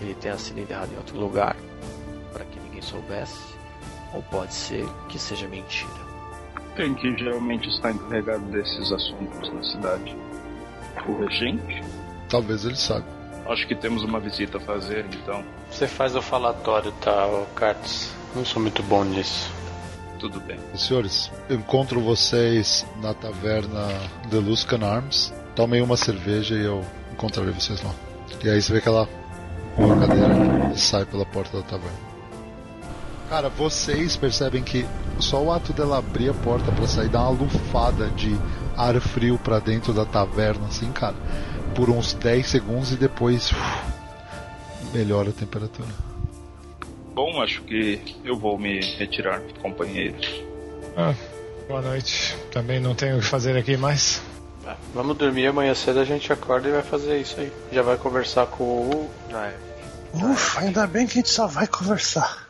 ele 0.00 0.14
tenha 0.14 0.38
sido 0.38 0.60
enterrado 0.60 0.92
em 0.92 0.96
outro 0.96 1.18
lugar, 1.18 1.56
para 2.32 2.44
que 2.44 2.58
ninguém 2.60 2.80
soubesse, 2.80 3.38
ou 4.14 4.22
pode 4.22 4.54
ser 4.54 4.86
que 5.08 5.18
seja 5.18 5.46
mentira. 5.48 6.07
Quem 6.78 6.94
que 6.94 7.12
geralmente 7.16 7.68
está 7.70 7.90
encarregado 7.90 8.44
desses 8.52 8.92
assuntos 8.92 9.52
na 9.52 9.64
cidade? 9.64 10.16
O 11.08 11.24
regente? 11.24 11.82
Talvez 12.28 12.64
ele 12.64 12.76
saiba. 12.76 13.04
Acho 13.48 13.66
que 13.66 13.74
temos 13.74 14.04
uma 14.04 14.20
visita 14.20 14.58
a 14.58 14.60
fazer, 14.60 15.04
então. 15.06 15.44
Você 15.68 15.88
faz 15.88 16.14
o 16.14 16.22
falatório, 16.22 16.92
tá, 17.00 17.26
Cartes? 17.56 18.14
Não 18.32 18.44
sou 18.44 18.62
muito 18.62 18.80
bom 18.84 19.02
nisso. 19.02 19.50
Tudo 20.20 20.38
bem. 20.38 20.56
Senhores, 20.76 21.32
eu 21.50 21.56
encontro 21.56 22.00
vocês 22.00 22.86
na 23.02 23.12
taverna 23.12 23.88
The 24.30 24.36
Luscan 24.36 24.86
Arms. 24.86 25.34
Tomem 25.56 25.82
uma 25.82 25.96
cerveja 25.96 26.54
e 26.54 26.64
eu 26.64 26.84
encontrarei 27.12 27.52
vocês 27.52 27.82
lá. 27.82 27.90
E 28.44 28.48
aí 28.48 28.62
você 28.62 28.72
vê 28.72 28.80
que 28.80 28.88
ela 28.88 29.08
pula 29.74 29.96
a 29.96 30.06
cadeira 30.06 30.72
e 30.72 30.78
sai 30.78 31.04
pela 31.04 31.26
porta 31.26 31.56
da 31.56 31.64
taverna. 31.64 32.07
Cara, 33.28 33.50
vocês 33.50 34.16
percebem 34.16 34.62
que 34.62 34.86
só 35.20 35.42
o 35.42 35.52
ato 35.52 35.72
dela 35.74 35.98
abrir 35.98 36.30
a 36.30 36.34
porta 36.34 36.72
para 36.72 36.86
sair 36.86 37.10
dá 37.10 37.20
uma 37.28 37.42
lufada 37.42 38.08
de 38.10 38.34
ar 38.74 38.98
frio 39.00 39.38
para 39.38 39.58
dentro 39.58 39.92
da 39.92 40.06
taverna, 40.06 40.66
assim, 40.66 40.90
cara, 40.92 41.16
por 41.74 41.90
uns 41.90 42.14
10 42.14 42.46
segundos 42.46 42.92
e 42.92 42.96
depois 42.96 43.50
uf, 43.50 43.60
melhora 44.94 45.28
a 45.28 45.32
temperatura. 45.32 45.88
Bom, 47.14 47.42
acho 47.42 47.62
que 47.62 48.00
eu 48.24 48.38
vou 48.38 48.58
me 48.58 48.80
retirar, 48.96 49.42
companheiros. 49.60 50.42
Ah, 50.96 51.14
boa 51.68 51.82
noite. 51.82 52.34
Também 52.50 52.80
não 52.80 52.94
tenho 52.94 53.18
o 53.18 53.20
que 53.20 53.26
fazer 53.26 53.58
aqui 53.58 53.76
mais. 53.76 54.22
É, 54.66 54.74
vamos 54.94 55.16
dormir, 55.18 55.48
amanhã 55.48 55.74
cedo 55.74 56.00
a 56.00 56.04
gente 56.04 56.32
acorda 56.32 56.68
e 56.68 56.72
vai 56.72 56.82
fazer 56.82 57.20
isso 57.20 57.38
aí. 57.40 57.52
Já 57.72 57.82
vai 57.82 57.96
conversar 57.98 58.46
com 58.46 58.64
o. 58.64 59.10
Ah, 59.34 59.48
é. 59.48 59.68
Ufa, 60.14 60.60
ainda 60.60 60.86
bem 60.86 61.06
que 61.06 61.12
a 61.12 61.16
gente 61.16 61.28
só 61.28 61.46
vai 61.46 61.66
conversar. 61.66 62.47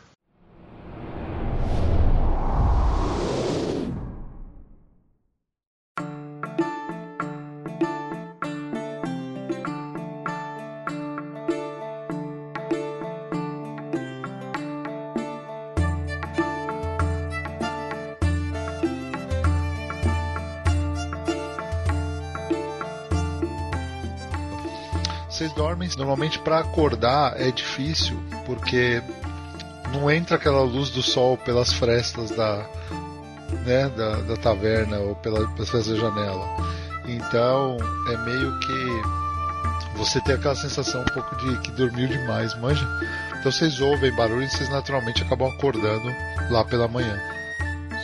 Normalmente 25.95 26.39
para 26.39 26.59
acordar 26.59 27.39
é 27.39 27.51
difícil, 27.51 28.21
porque 28.45 29.01
não 29.93 30.09
entra 30.09 30.35
aquela 30.35 30.61
luz 30.61 30.89
do 30.89 31.01
sol 31.01 31.37
pelas 31.37 31.73
frestas 31.73 32.31
da, 32.31 32.65
né, 33.65 33.89
da, 33.89 34.15
da 34.21 34.37
taverna 34.37 34.97
ou 34.99 35.15
pela, 35.15 35.47
pelas 35.53 35.69
frestas 35.69 35.95
da 35.95 36.01
janela. 36.01 36.45
Então 37.07 37.77
é 38.11 38.17
meio 38.17 38.59
que 38.59 39.97
você 39.97 40.21
tem 40.21 40.35
aquela 40.35 40.55
sensação 40.55 41.01
um 41.01 41.05
pouco 41.05 41.35
de 41.37 41.57
que 41.59 41.71
dormiu 41.71 42.07
demais, 42.07 42.57
manja? 42.59 42.87
Então 43.39 43.51
vocês 43.51 43.81
ouvem 43.81 44.15
barulho 44.15 44.43
e 44.43 44.49
vocês 44.49 44.69
naturalmente 44.69 45.23
acabam 45.23 45.49
acordando 45.49 46.09
lá 46.51 46.63
pela 46.65 46.87
manhã. 46.87 47.19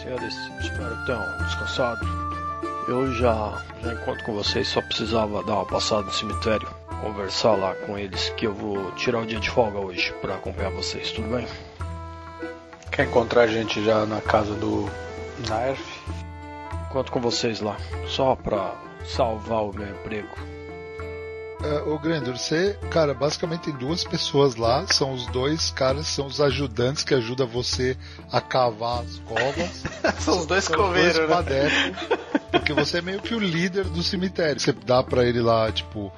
Senhores, 0.01 0.35
espero 0.59 0.95
que 0.97 1.05
tenham 1.05 1.37
descansado. 1.45 2.25
Eu 2.87 3.13
já, 3.13 3.61
já 3.81 3.93
encontro 3.93 4.23
com 4.23 4.33
vocês, 4.33 4.67
só 4.67 4.81
precisava 4.81 5.43
dar 5.43 5.55
uma 5.55 5.65
passada 5.65 6.03
no 6.03 6.11
cemitério, 6.11 6.67
conversar 7.01 7.55
lá 7.55 7.73
com 7.73 7.97
eles, 7.97 8.29
que 8.29 8.45
eu 8.45 8.53
vou 8.53 8.91
tirar 8.93 9.19
o 9.19 9.25
dia 9.25 9.39
de 9.39 9.49
folga 9.49 9.79
hoje 9.79 10.13
para 10.21 10.35
acompanhar 10.35 10.71
vocês, 10.71 11.11
tudo 11.11 11.35
bem? 11.35 11.47
Quer 12.91 13.07
encontrar 13.07 13.43
a 13.43 13.47
gente 13.47 13.83
já 13.83 14.05
na 14.05 14.21
casa 14.21 14.53
do 14.55 14.89
Naerf? 15.47 15.81
Encontro 16.89 17.11
com 17.11 17.19
vocês 17.19 17.59
lá, 17.59 17.77
só 18.07 18.35
pra 18.35 18.73
salvar 19.05 19.63
o 19.63 19.73
meu 19.73 19.89
emprego. 19.89 20.55
É, 21.63 21.81
ô 21.89 21.97
Grandor, 21.97 22.37
você, 22.37 22.77
cara, 22.91 23.13
basicamente 23.13 23.61
tem 23.61 23.73
duas 23.73 24.03
pessoas 24.03 24.55
lá, 24.55 24.85
são 24.87 25.13
os 25.13 25.25
dois 25.27 25.71
caras, 25.71 26.05
são 26.05 26.27
os 26.27 26.39
ajudantes 26.39 27.03
que 27.03 27.13
ajudam 27.13 27.47
você 27.47 27.97
a 28.31 28.39
cavar 28.39 28.99
as 28.99 29.17
covas. 29.19 29.83
São 30.19 30.39
os 30.39 30.45
dois 30.45 30.67
coveiros, 30.67 31.27
né? 31.27 31.81
Porque 32.59 32.73
você 32.73 32.99
é 32.99 33.01
meio 33.01 33.21
que 33.21 33.35
o 33.35 33.39
líder 33.39 33.85
do 33.85 34.01
cemitério. 34.01 34.59
Você 34.59 34.71
dá 34.71 35.03
pra 35.03 35.23
ele 35.25 35.41
lá, 35.41 35.71
tipo, 35.71 36.11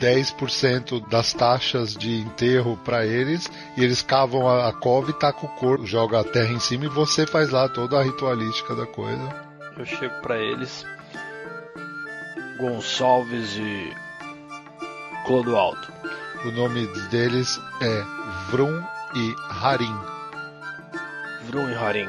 10% 0.00 1.08
das 1.08 1.32
taxas 1.32 1.94
de 1.94 2.20
enterro 2.20 2.78
pra 2.84 3.04
eles, 3.04 3.50
e 3.76 3.84
eles 3.84 4.02
cavam 4.02 4.48
a, 4.48 4.68
a 4.68 4.72
cova 4.72 5.10
e 5.10 5.14
tacam 5.14 5.48
o 5.48 5.52
corpo, 5.56 5.86
joga 5.86 6.20
a 6.20 6.24
terra 6.24 6.52
em 6.52 6.58
cima 6.58 6.86
e 6.86 6.88
você 6.88 7.26
faz 7.26 7.50
lá 7.50 7.68
toda 7.68 7.98
a 7.98 8.02
ritualística 8.02 8.74
da 8.74 8.86
coisa. 8.86 9.46
Eu 9.76 9.84
chego 9.84 10.14
pra 10.22 10.38
eles, 10.38 10.86
Gonçalves 12.58 13.56
e 13.56 13.92
Clodoaldo. 15.26 15.86
O 16.44 16.50
nome 16.52 16.86
deles 17.10 17.60
é 17.82 18.04
Vrum 18.50 18.82
e 19.14 19.34
Harim. 19.50 19.96
Vrum 21.44 21.68
e 21.68 21.74
Harim. 21.74 22.08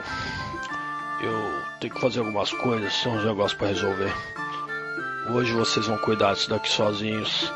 Eu 1.22 1.66
tenho 1.80 1.93
que 1.93 2.01
fazer 2.01 2.19
algumas 2.19 2.51
coisas, 2.51 2.93
são 2.93 3.15
uns 3.15 3.23
negócios 3.25 3.53
pra 3.57 3.67
resolver. 3.67 4.13
Hoje 5.30 5.51
vocês 5.53 5.86
vão 5.88 5.97
cuidar 5.97 6.34
disso 6.34 6.49
daqui 6.49 6.69
sozinhos. 6.69 7.51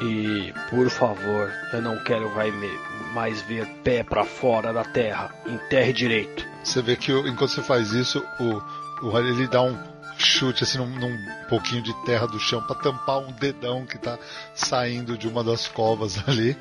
E, 0.00 0.52
por 0.70 0.88
favor, 0.90 1.50
eu 1.72 1.82
não 1.82 1.98
quero 2.04 2.28
vai 2.30 2.50
me- 2.50 2.78
mais 3.14 3.40
ver 3.42 3.66
pé 3.82 4.04
pra 4.04 4.24
fora 4.24 4.72
da 4.72 4.84
terra. 4.84 5.34
Enterre 5.46 5.92
direito. 5.92 6.46
Você 6.62 6.80
vê 6.82 6.94
que 6.94 7.10
enquanto 7.10 7.48
você 7.50 7.62
faz 7.62 7.92
isso, 7.92 8.22
o, 8.38 9.06
o 9.06 9.18
ele 9.18 9.48
dá 9.48 9.62
um 9.62 9.76
chute 10.16 10.62
assim 10.62 10.78
num, 10.78 10.86
num 10.86 11.16
pouquinho 11.48 11.82
de 11.82 11.92
terra 12.04 12.26
do 12.26 12.38
chão 12.38 12.62
pra 12.62 12.76
tampar 12.76 13.18
um 13.18 13.32
dedão 13.32 13.86
que 13.86 13.98
tá 13.98 14.18
saindo 14.54 15.16
de 15.18 15.26
uma 15.26 15.42
das 15.42 15.66
covas 15.66 16.22
ali, 16.28 16.56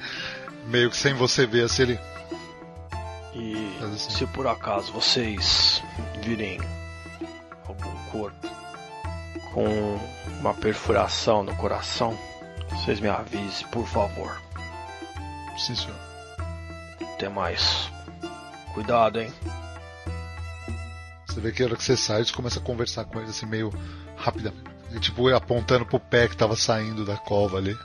meio 0.67 0.89
que 0.89 0.97
sem 0.97 1.13
você 1.13 1.45
ver 1.45 1.65
assim 1.65 1.83
ele. 1.83 1.99
E 3.35 3.77
assim. 3.83 4.09
se 4.11 4.25
por 4.27 4.47
acaso 4.47 4.91
vocês 4.91 5.83
virem 6.23 6.59
algum 7.67 8.11
corpo 8.11 8.47
com 9.53 9.99
uma 10.39 10.53
perfuração 10.53 11.43
no 11.43 11.55
coração, 11.55 12.17
vocês 12.69 12.99
me 12.99 13.07
avisem, 13.07 13.67
por 13.67 13.87
favor. 13.87 14.39
Sim, 15.57 15.75
senhor. 15.75 15.95
Até 17.13 17.29
mais. 17.29 17.91
Cuidado, 18.73 19.19
hein? 19.19 19.33
Você 21.25 21.39
vê 21.39 21.51
que 21.51 21.63
a 21.63 21.65
hora 21.65 21.75
que 21.75 21.83
você 21.83 21.97
sai, 21.97 22.23
você 22.23 22.33
começa 22.33 22.59
a 22.59 22.63
conversar 22.63 23.05
com 23.05 23.19
ele 23.19 23.29
assim 23.29 23.45
meio 23.45 23.73
rapidamente. 24.15 24.63
E, 24.91 24.99
tipo, 24.99 25.27
apontando 25.29 25.85
pro 25.85 25.99
pé 25.99 26.27
que 26.27 26.37
tava 26.37 26.55
saindo 26.55 27.03
da 27.03 27.17
cova 27.17 27.57
ali. 27.57 27.77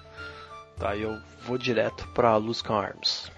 Tá, 0.78 0.96
eu 0.96 1.20
vou 1.46 1.58
direto 1.58 2.06
pra 2.08 2.36
Luscan 2.36 2.74
Arms. 2.74 3.30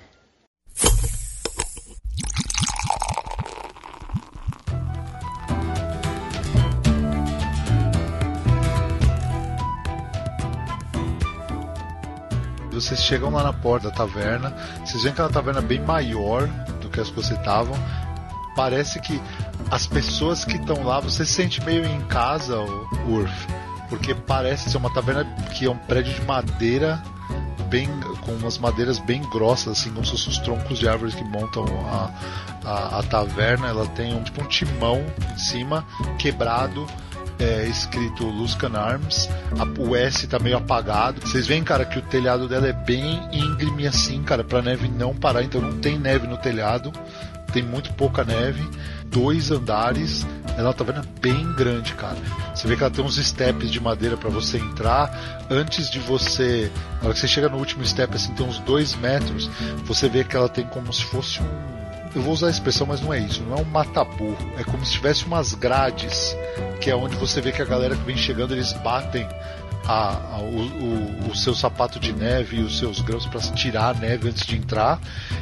Vocês 12.84 13.02
chegam 13.02 13.30
lá 13.30 13.42
na 13.42 13.52
porta 13.52 13.88
da 13.88 13.94
taverna, 13.94 14.54
vocês 14.84 15.02
veem 15.02 15.14
que 15.14 15.20
é 15.20 15.24
uma 15.24 15.30
taverna 15.30 15.62
bem 15.62 15.80
maior 15.80 16.46
do 16.82 16.90
que 16.90 17.00
as 17.00 17.08
que 17.08 17.16
você 17.16 17.32
estavam. 17.32 17.74
Parece 18.54 19.00
que 19.00 19.20
as 19.70 19.86
pessoas 19.86 20.44
que 20.44 20.56
estão 20.56 20.84
lá, 20.84 21.00
você 21.00 21.24
se 21.24 21.32
sente 21.32 21.64
meio 21.64 21.86
em 21.86 22.02
casa, 22.02 22.58
Urf, 23.08 23.48
porque 23.88 24.14
parece 24.14 24.68
ser 24.68 24.76
uma 24.76 24.92
taverna 24.92 25.24
que 25.54 25.64
é 25.64 25.70
um 25.70 25.78
prédio 25.78 26.12
de 26.12 26.20
madeira 26.26 27.02
bem 27.70 27.88
com 28.20 28.32
umas 28.32 28.58
madeiras 28.58 28.98
bem 28.98 29.22
grossas, 29.30 29.78
assim, 29.78 29.90
como 29.90 30.04
se 30.04 30.12
fossem 30.12 30.28
os 30.28 30.38
troncos 30.38 30.78
de 30.78 30.86
árvores 30.86 31.14
que 31.14 31.24
montam 31.24 31.64
a, 31.88 32.10
a, 32.64 32.98
a 32.98 33.02
taverna. 33.02 33.68
Ela 33.68 33.86
tem 33.86 34.14
um 34.14 34.22
tipo 34.22 34.42
um 34.42 34.46
timão 34.46 35.02
em 35.32 35.38
cima, 35.38 35.86
quebrado, 36.18 36.86
é, 37.38 37.66
escrito 37.66 38.24
Luscan 38.24 38.76
Arms, 38.76 39.28
a, 39.58 39.80
o 39.80 39.96
S 39.96 40.26
tá 40.26 40.38
meio 40.38 40.56
apagado. 40.56 41.20
Vocês 41.20 41.46
veem, 41.46 41.64
cara, 41.64 41.84
que 41.84 41.98
o 41.98 42.02
telhado 42.02 42.48
dela 42.48 42.68
é 42.68 42.72
bem 42.72 43.20
íngreme 43.32 43.86
assim, 43.86 44.22
cara, 44.22 44.44
pra 44.44 44.62
neve 44.62 44.88
não 44.88 45.14
parar, 45.14 45.42
então 45.42 45.60
não 45.60 45.78
tem 45.78 45.98
neve 45.98 46.26
no 46.26 46.36
telhado, 46.36 46.92
tem 47.52 47.62
muito 47.62 47.92
pouca 47.94 48.24
neve, 48.24 48.68
dois 49.06 49.50
andares, 49.50 50.26
ela 50.56 50.72
tá 50.72 50.84
vendo 50.84 51.06
bem 51.20 51.52
grande, 51.54 51.94
cara. 51.94 52.16
Você 52.54 52.66
vê 52.66 52.76
que 52.76 52.82
ela 52.82 52.90
tem 52.90 53.04
uns 53.04 53.16
steps 53.16 53.70
de 53.70 53.80
madeira 53.80 54.16
para 54.16 54.30
você 54.30 54.58
entrar. 54.58 55.46
Antes 55.50 55.90
de 55.90 55.98
você. 55.98 56.70
Na 56.98 57.06
hora 57.06 57.14
que 57.14 57.20
você 57.20 57.28
chega 57.28 57.48
no 57.48 57.58
último 57.58 57.84
step, 57.84 58.14
assim, 58.14 58.32
tem 58.34 58.46
uns 58.46 58.58
dois 58.60 58.94
metros. 58.96 59.50
Você 59.84 60.08
vê 60.08 60.24
que 60.24 60.36
ela 60.36 60.48
tem 60.48 60.64
como 60.66 60.92
se 60.92 61.04
fosse 61.04 61.40
um. 61.42 61.83
Eu 62.14 62.22
vou 62.22 62.32
usar 62.32 62.46
a 62.46 62.50
expressão, 62.50 62.86
mas 62.86 63.00
não 63.00 63.12
é 63.12 63.18
isso. 63.18 63.42
Não 63.42 63.56
é 63.56 63.60
um 63.60 63.64
mataburro. 63.64 64.38
É 64.56 64.62
como 64.62 64.84
se 64.84 64.92
tivesse 64.92 65.24
umas 65.24 65.52
grades, 65.52 66.36
que 66.80 66.88
é 66.88 66.94
onde 66.94 67.16
você 67.16 67.40
vê 67.40 67.50
que 67.50 67.60
a 67.60 67.64
galera 67.64 67.96
que 67.96 68.04
vem 68.04 68.16
chegando 68.16 68.54
eles 68.54 68.72
batem 68.72 69.26
a, 69.86 70.36
a, 70.36 70.38
o, 70.38 70.60
o, 70.60 71.30
o, 71.30 71.36
seu 71.36 71.54
sapato 71.54 71.98
de 71.98 72.12
neve 72.12 72.58
e 72.58 72.62
os 72.62 72.78
seus 72.78 73.00
grãos 73.00 73.26
para 73.26 73.40
tirar 73.40 73.90
a 73.90 73.98
neve 73.98 74.28
antes 74.28 74.46
de 74.46 74.56
entrar. 74.56 75.00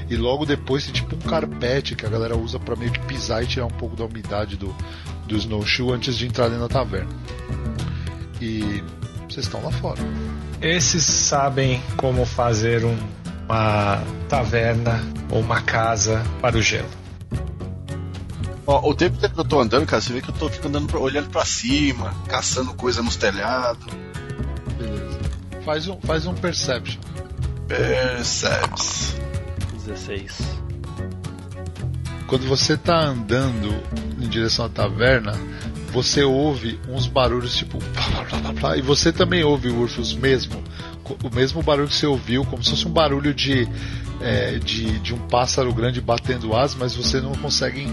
E 0.08 0.16
logo 0.16 0.46
depois 0.46 0.84
tem 0.84 0.94
tipo 0.94 1.14
um 1.14 1.18
carpete 1.18 1.94
que 1.94 2.06
a 2.06 2.08
galera 2.08 2.36
usa 2.36 2.58
para 2.58 2.74
meio 2.74 2.90
que 2.90 3.00
pisar 3.00 3.42
e 3.42 3.46
tirar 3.46 3.66
um 3.66 3.70
pouco 3.70 3.94
da 3.94 4.04
umidade 4.04 4.56
do, 4.56 4.74
do 5.26 5.36
snowshoe 5.36 5.92
antes 5.92 6.16
de 6.16 6.26
entrar 6.26 6.48
dentro 6.48 6.68
da 6.68 6.68
taverna. 6.68 7.10
E 8.40 8.82
vocês 9.28 9.46
estão 9.46 9.62
lá 9.62 9.70
fora. 9.70 10.00
Esses 10.60 11.04
sabem 11.04 11.82
como 11.96 12.24
fazer 12.24 12.84
um, 12.84 12.96
uma 13.52 14.02
taverna 14.30 14.98
ou 15.30 15.40
uma 15.40 15.60
casa 15.60 16.24
para 16.40 16.56
o 16.56 16.62
gelo. 16.62 16.88
Ó, 18.66 18.88
o 18.88 18.94
tempo 18.94 19.18
que 19.18 19.26
eu 19.38 19.44
tô 19.44 19.60
andando, 19.60 19.84
cara, 19.84 20.00
você 20.00 20.12
vê 20.12 20.22
que 20.22 20.30
eu 20.30 20.34
tô 20.34 20.48
ficando 20.48 20.78
andando 20.78 20.90
pra, 20.90 20.98
olhando 20.98 21.28
para 21.28 21.44
cima, 21.44 22.14
caçando 22.28 22.72
coisa 22.72 23.02
nos 23.02 23.16
telhados. 23.16 23.84
Beleza. 24.78 25.20
Faz 25.64 25.86
um, 25.86 26.00
faz 26.00 26.24
um 26.24 26.34
perception. 26.34 26.98
Perception. 27.68 29.20
16. 29.84 30.38
Quando 32.26 32.46
você 32.46 32.76
tá 32.76 32.98
andando 32.98 33.74
em 34.18 34.28
direção 34.28 34.64
à 34.64 34.68
taverna, 34.70 35.32
você 35.92 36.22
ouve 36.22 36.80
uns 36.88 37.06
barulhos 37.06 37.54
tipo. 37.54 37.78
E 38.76 38.80
você 38.80 39.12
também 39.12 39.42
ouve, 39.42 39.68
Urfus, 39.68 40.14
mesmo. 40.14 40.62
O 41.22 41.34
mesmo 41.34 41.62
barulho 41.62 41.88
que 41.88 41.94
você 41.94 42.06
ouviu, 42.06 42.44
como 42.44 42.62
se 42.62 42.70
fosse 42.70 42.86
um 42.86 42.90
barulho 42.90 43.34
de, 43.34 43.68
é, 44.20 44.58
de, 44.58 44.98
de 45.00 45.14
um 45.14 45.18
pássaro 45.18 45.72
grande 45.72 46.00
batendo 46.00 46.54
asas, 46.56 46.76
mas 46.76 46.94
você 46.94 47.20
não 47.20 47.32
consegue. 47.32 47.86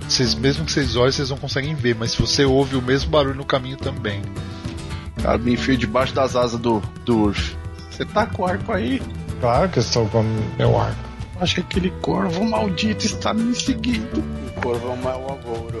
Vocês, 0.00 0.34
mesmo 0.34 0.64
que 0.64 0.72
vocês 0.72 0.96
olhem, 0.96 1.12
vocês 1.12 1.30
não 1.30 1.36
conseguem 1.36 1.74
ver, 1.74 1.94
mas 1.94 2.14
você 2.14 2.44
ouve 2.44 2.76
o 2.76 2.82
mesmo 2.82 3.10
barulho 3.10 3.34
no 3.34 3.44
caminho 3.44 3.76
também. 3.76 4.22
Cara, 5.22 5.38
me 5.38 5.52
enfio 5.52 5.76
debaixo 5.76 6.14
das 6.14 6.34
asas 6.34 6.58
do, 6.58 6.80
do 7.04 7.18
Urf. 7.18 7.56
Você 7.90 8.04
tá 8.04 8.26
com 8.26 8.42
o 8.42 8.46
arco 8.46 8.72
aí? 8.72 9.00
Claro 9.40 9.68
que 9.68 9.78
eu 9.78 9.82
estou 9.82 10.06
com 10.08 10.22
meu 10.58 10.78
arco. 10.78 10.98
Acho 11.40 11.56
que 11.56 11.60
aquele 11.62 11.90
corvo 12.02 12.44
maldito 12.44 13.06
está 13.06 13.32
me 13.32 13.54
seguindo. 13.54 14.18
O 14.18 14.60
corvo 14.60 14.92
é 14.92 14.96
mau 14.96 15.32
agouro. 15.32 15.80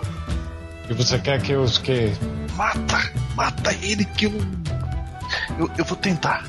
E 0.88 0.94
você 0.94 1.18
quer 1.18 1.40
que 1.40 1.52
eu 1.52 1.62
os 1.62 1.78
que? 1.78 2.12
Mata! 2.56 3.12
Mata 3.36 3.72
ele 3.82 4.04
que 4.04 4.26
eu... 4.26 4.32
eu. 5.58 5.70
Eu 5.78 5.84
vou 5.84 5.96
tentar. 5.96 6.44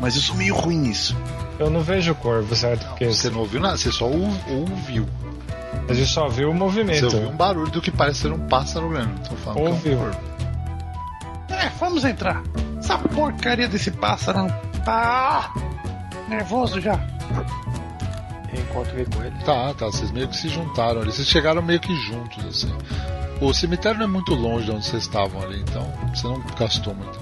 Mas 0.00 0.16
eu 0.16 0.22
sou 0.22 0.36
meio 0.36 0.54
ruim 0.54 0.78
nisso. 0.78 1.16
Eu 1.58 1.70
não 1.70 1.80
vejo 1.80 2.12
o 2.12 2.14
corvo, 2.14 2.54
certo? 2.54 2.84
Porque 2.88 3.06
Você 3.06 3.30
não 3.30 3.40
ouviu 3.40 3.60
nada, 3.60 3.76
você 3.76 3.90
só 3.92 4.06
ou- 4.06 4.28
ouviu. 4.48 5.06
a 5.88 5.92
gente 5.94 6.08
só 6.10 6.28
viu 6.28 6.50
o 6.50 6.54
movimento. 6.54 7.08
Você 7.10 7.16
ouviu 7.16 7.30
um 7.30 7.36
barulho 7.36 7.70
do 7.70 7.80
que 7.80 7.90
parece 7.90 8.20
ser 8.20 8.32
um 8.32 8.40
pássaro 8.48 8.88
grande. 8.88 9.28
Tô 9.28 9.36
falando 9.36 9.56
que 9.56 9.62
é 9.62 9.68
um 9.68 9.72
Ouviu. 9.72 9.98
corvo. 9.98 10.20
É, 11.50 11.68
vamos 11.78 12.04
entrar. 12.04 12.42
Essa 12.78 12.98
porcaria 12.98 13.68
desse 13.68 13.90
pássaro 13.92 14.38
não 14.38 14.48
tá. 14.84 15.52
Nervoso 16.28 16.80
já. 16.80 16.98
Eu 18.52 18.60
encontrei 18.60 19.04
com 19.06 19.22
ele. 19.22 19.34
Tá, 19.44 19.72
tá, 19.74 19.86
vocês 19.86 20.10
meio 20.10 20.28
que 20.28 20.36
se 20.36 20.48
juntaram 20.48 21.00
ali. 21.02 21.12
Vocês 21.12 21.28
chegaram 21.28 21.62
meio 21.62 21.80
que 21.80 21.94
juntos, 22.06 22.44
assim. 22.46 22.72
O 23.40 23.52
cemitério 23.52 23.98
não 23.98 24.06
é 24.06 24.08
muito 24.08 24.34
longe 24.34 24.66
de 24.66 24.70
onde 24.72 24.86
vocês 24.86 25.02
estavam 25.02 25.42
ali, 25.42 25.60
então 25.60 25.82
você 26.14 26.26
não 26.26 26.40
gastou 26.58 26.94
muito. 26.94 27.18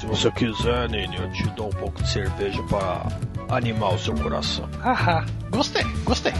Se 0.00 0.06
você 0.06 0.30
quiser, 0.30 0.88
Nini, 0.88 1.14
eu 1.14 1.30
te 1.30 1.46
dou 1.50 1.66
um 1.66 1.72
pouco 1.72 2.02
de 2.02 2.08
cerveja 2.08 2.62
pra 2.62 3.06
animar 3.50 3.92
o 3.92 3.98
seu 3.98 4.14
coração. 4.14 4.66
Haha, 4.80 5.26
gostei, 5.50 5.84
gostei. 6.04 6.32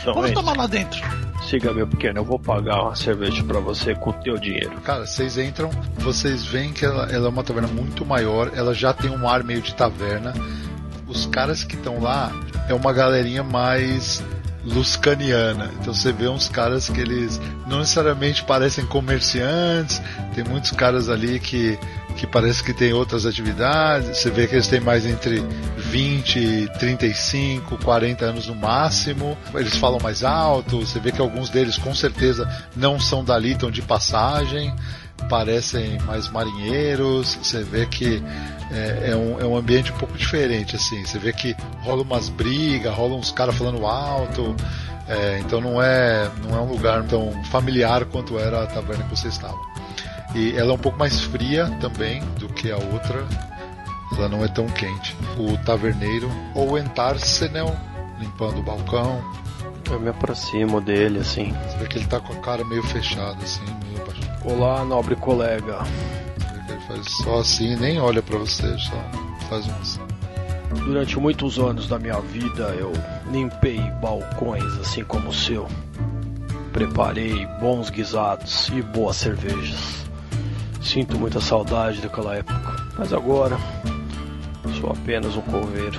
Então, 0.00 0.14
Vamos 0.14 0.30
tomar 0.30 0.56
lá 0.56 0.68
dentro. 0.68 1.00
Siga, 1.42 1.72
meu 1.72 1.88
pequeno, 1.88 2.20
eu 2.20 2.24
vou 2.24 2.38
pagar 2.38 2.84
uma 2.84 2.94
cerveja 2.94 3.42
pra 3.42 3.58
você 3.58 3.96
com 3.96 4.10
o 4.10 4.12
teu 4.12 4.38
dinheiro. 4.38 4.80
Cara, 4.82 5.06
vocês 5.06 5.36
entram, 5.36 5.70
vocês 5.98 6.44
veem 6.44 6.72
que 6.72 6.84
ela, 6.84 7.10
ela 7.10 7.26
é 7.26 7.28
uma 7.28 7.42
taverna 7.42 7.66
muito 7.66 8.06
maior, 8.06 8.52
ela 8.54 8.72
já 8.72 8.92
tem 8.92 9.10
um 9.10 9.28
ar 9.28 9.42
meio 9.42 9.60
de 9.60 9.74
taverna. 9.74 10.32
Os 11.08 11.26
caras 11.26 11.64
que 11.64 11.74
estão 11.74 12.00
lá 12.00 12.30
é 12.68 12.74
uma 12.74 12.92
galerinha 12.92 13.42
mais 13.42 14.22
luscaniana. 14.64 15.70
Então 15.80 15.94
você 15.94 16.12
vê 16.12 16.28
uns 16.28 16.48
caras 16.48 16.88
que 16.88 17.00
eles 17.00 17.40
não 17.66 17.78
necessariamente 17.78 18.44
parecem 18.44 18.84
comerciantes, 18.86 20.02
tem 20.34 20.44
muitos 20.44 20.70
caras 20.72 21.08
ali 21.08 21.40
que, 21.40 21.78
que 22.16 22.26
parece 22.26 22.62
que 22.62 22.72
tem 22.72 22.92
outras 22.92 23.26
atividades. 23.26 24.18
Você 24.18 24.30
vê 24.30 24.46
que 24.46 24.54
eles 24.54 24.68
têm 24.68 24.80
mais 24.80 25.06
entre 25.06 25.42
20, 25.76 26.70
35, 26.78 27.78
40 27.78 28.24
anos 28.24 28.46
no 28.46 28.54
máximo. 28.54 29.36
Eles 29.54 29.76
falam 29.76 29.98
mais 30.00 30.22
alto, 30.22 30.80
você 30.80 30.98
vê 31.00 31.12
que 31.12 31.20
alguns 31.20 31.48
deles 31.48 31.78
com 31.78 31.94
certeza 31.94 32.48
não 32.76 33.00
são 33.00 33.24
dali, 33.24 33.52
estão 33.52 33.70
de 33.70 33.82
passagem 33.82 34.74
parecem 35.28 35.98
mais 36.00 36.28
marinheiros, 36.28 37.34
você 37.42 37.62
vê 37.62 37.86
que 37.86 38.22
é, 38.70 39.10
é 39.10 39.16
um, 39.16 39.40
é 39.40 39.44
um 39.44 39.56
ambiente 39.56 39.92
um 39.92 39.96
pouco 39.96 40.16
diferente, 40.16 40.76
assim, 40.76 41.04
você 41.04 41.18
vê 41.18 41.32
que 41.32 41.56
rola 41.82 42.02
umas 42.02 42.28
brigas, 42.28 42.94
rola 42.94 43.16
uns 43.16 43.30
caras 43.30 43.54
falando 43.56 43.86
alto, 43.86 44.54
é, 45.08 45.38
então 45.40 45.60
não 45.60 45.82
é, 45.82 46.30
não 46.42 46.56
é 46.56 46.60
um 46.60 46.70
lugar 46.70 47.02
tão 47.04 47.32
familiar 47.44 48.04
quanto 48.04 48.38
era 48.38 48.62
a 48.62 48.66
taverna 48.66 49.04
que 49.04 49.10
você 49.10 49.28
estava. 49.28 49.58
E 50.34 50.56
ela 50.56 50.70
é 50.70 50.74
um 50.74 50.78
pouco 50.78 50.96
mais 50.96 51.20
fria 51.20 51.66
também 51.80 52.22
do 52.38 52.48
que 52.48 52.70
a 52.70 52.76
outra, 52.76 53.26
ela 54.16 54.28
não 54.28 54.44
é 54.44 54.48
tão 54.48 54.66
quente. 54.66 55.16
O 55.36 55.56
taverneiro, 55.64 56.30
ou 56.54 56.78
Entarsenel, 56.78 57.76
limpando 58.20 58.60
o 58.60 58.62
balcão, 58.62 59.20
Eu 59.90 59.98
me 59.98 60.08
aproximo 60.08 60.80
dele, 60.80 61.18
assim. 61.18 61.52
você 61.52 61.78
vê 61.78 61.86
que 61.88 61.98
ele 61.98 62.06
tá 62.06 62.20
com 62.20 62.32
a 62.32 62.36
cara 62.36 62.64
meio 62.64 62.82
fechada, 62.84 63.42
assim, 63.42 63.64
meio. 63.84 63.99
Olá, 64.44 64.84
nobre 64.84 65.16
colega. 65.16 65.78
Ele 66.68 66.80
faz 66.86 67.06
só 67.22 67.38
assim, 67.40 67.76
nem 67.76 68.00
olha 68.00 68.22
pra 68.22 68.38
você, 68.38 68.76
só 68.78 68.96
faz 69.48 69.66
um 69.66 69.72
assim. 69.80 70.00
Durante 70.84 71.18
muitos 71.18 71.58
anos 71.58 71.88
da 71.88 71.98
minha 71.98 72.20
vida 72.20 72.74
eu 72.78 72.92
limpei 73.30 73.80
balcões 74.00 74.64
assim 74.78 75.04
como 75.04 75.28
o 75.28 75.34
seu. 75.34 75.66
Preparei 76.72 77.44
bons 77.60 77.90
guisados 77.90 78.68
e 78.68 78.80
boas 78.80 79.16
cervejas. 79.16 80.06
Sinto 80.80 81.18
muita 81.18 81.40
saudade 81.40 82.00
daquela 82.00 82.36
época, 82.36 82.76
mas 82.96 83.12
agora 83.12 83.58
sou 84.80 84.90
apenas 84.92 85.36
um 85.36 85.42
coveiro. 85.42 85.98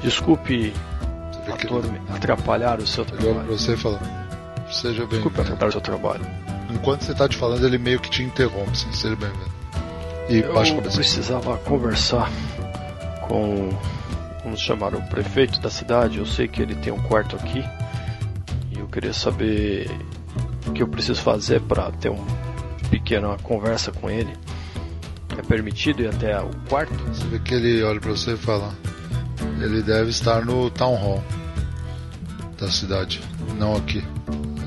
Desculpe 0.00 0.72
ator- 1.52 1.84
atrapalhar 2.14 2.78
o 2.78 2.86
seu 2.86 3.04
trabalho. 3.04 3.46
você 3.48 3.76
fala: 3.76 3.98
Seja 4.70 5.04
Desculpe 5.06 5.36
bem-vindo. 5.36 5.40
atrapalhar 5.42 5.68
o 5.68 5.72
seu 5.72 5.80
trabalho. 5.80 6.24
Enquanto 6.72 7.02
você 7.02 7.14
tá 7.14 7.28
te 7.28 7.36
falando, 7.36 7.66
ele 7.66 7.78
meio 7.78 7.98
que 8.00 8.10
te 8.10 8.22
interrompe, 8.22 8.70
assim, 8.70 8.92
seja 8.92 9.16
bem-vindo. 9.16 9.50
E 10.28 10.42
baixa 10.42 10.72
a 10.72 10.76
Eu 10.76 10.76
cabeça. 10.76 10.96
precisava 10.96 11.56
conversar 11.58 12.30
com, 13.26 13.70
vamos 14.44 14.60
chamar 14.60 14.94
o 14.94 15.02
prefeito 15.02 15.60
da 15.60 15.68
cidade. 15.70 16.18
Eu 16.18 16.26
sei 16.26 16.46
que 16.46 16.62
ele 16.62 16.74
tem 16.76 16.92
um 16.92 17.02
quarto 17.02 17.34
aqui 17.36 17.64
e 18.70 18.78
eu 18.78 18.86
queria 18.86 19.12
saber 19.12 19.90
o 20.66 20.72
que 20.72 20.82
eu 20.82 20.88
preciso 20.88 21.20
fazer 21.20 21.60
para 21.62 21.90
ter 21.92 22.10
uma 22.10 22.24
pequena 22.90 23.36
conversa 23.42 23.90
com 23.90 24.08
ele. 24.08 24.32
É 25.36 25.42
permitido 25.42 26.02
ir 26.02 26.08
até 26.08 26.38
o 26.40 26.50
quarto? 26.68 26.92
Você 27.08 27.26
vê 27.26 27.38
que 27.40 27.54
ele 27.54 27.82
olha 27.82 28.00
pra 28.00 28.10
você 28.10 28.34
e 28.34 28.36
fala: 28.36 28.72
Ele 29.60 29.82
deve 29.82 30.10
estar 30.10 30.44
no 30.44 30.70
Town 30.70 30.94
Hall 30.96 31.24
da 32.58 32.70
cidade, 32.70 33.20
não 33.56 33.74
aqui. 33.74 34.04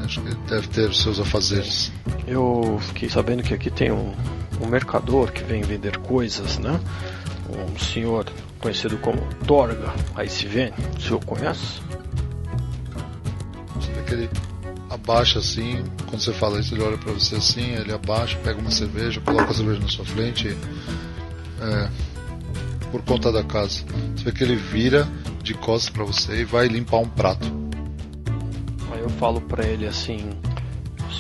Acho 0.03 0.21
que 0.21 0.35
deve 0.49 0.67
ter 0.67 0.93
seus 0.93 1.19
afazeres. 1.19 1.91
Eu 2.27 2.77
fiquei 2.81 3.09
sabendo 3.09 3.41
que 3.43 3.53
aqui 3.53 3.69
tem 3.69 3.91
um, 3.91 4.13
um 4.61 4.67
mercador 4.67 5.31
que 5.31 5.43
vem 5.43 5.61
vender 5.61 5.97
coisas, 5.99 6.57
né? 6.57 6.79
Um 7.49 7.77
senhor 7.79 8.25
conhecido 8.59 8.97
como 8.97 9.21
Torga 9.45 9.93
Aisivene. 10.15 10.73
O 10.97 11.01
senhor 11.01 11.23
conhece? 11.23 11.81
Você 13.75 13.91
vê 13.91 14.01
que 14.03 14.13
ele 14.13 14.29
abaixa 14.89 15.39
assim, 15.39 15.83
quando 16.07 16.21
você 16.21 16.33
fala 16.33 16.59
isso, 16.59 16.73
ele 16.75 16.83
olha 16.83 16.97
pra 16.97 17.11
você 17.13 17.35
assim, 17.35 17.73
ele 17.73 17.93
abaixa, 17.93 18.37
pega 18.43 18.59
uma 18.59 18.71
cerveja, 18.71 19.21
coloca 19.21 19.51
a 19.51 19.53
cerveja 19.53 19.79
na 19.79 19.87
sua 19.87 20.05
frente. 20.05 20.47
e, 20.47 20.57
É, 21.61 21.89
por 22.91 23.01
conta 23.01 23.31
da 23.31 23.43
casa. 23.43 23.83
Você 24.15 24.23
vê 24.25 24.31
que 24.31 24.43
ele 24.43 24.55
vira 24.55 25.07
de 25.41 25.53
costas 25.55 25.89
pra 25.89 26.03
você 26.03 26.41
e 26.41 26.45
vai 26.45 26.67
limpar 26.67 26.97
um 26.97 27.09
prato. 27.09 27.62
Eu 29.03 29.09
falo 29.09 29.41
pra 29.41 29.65
ele 29.65 29.85
assim: 29.85 30.29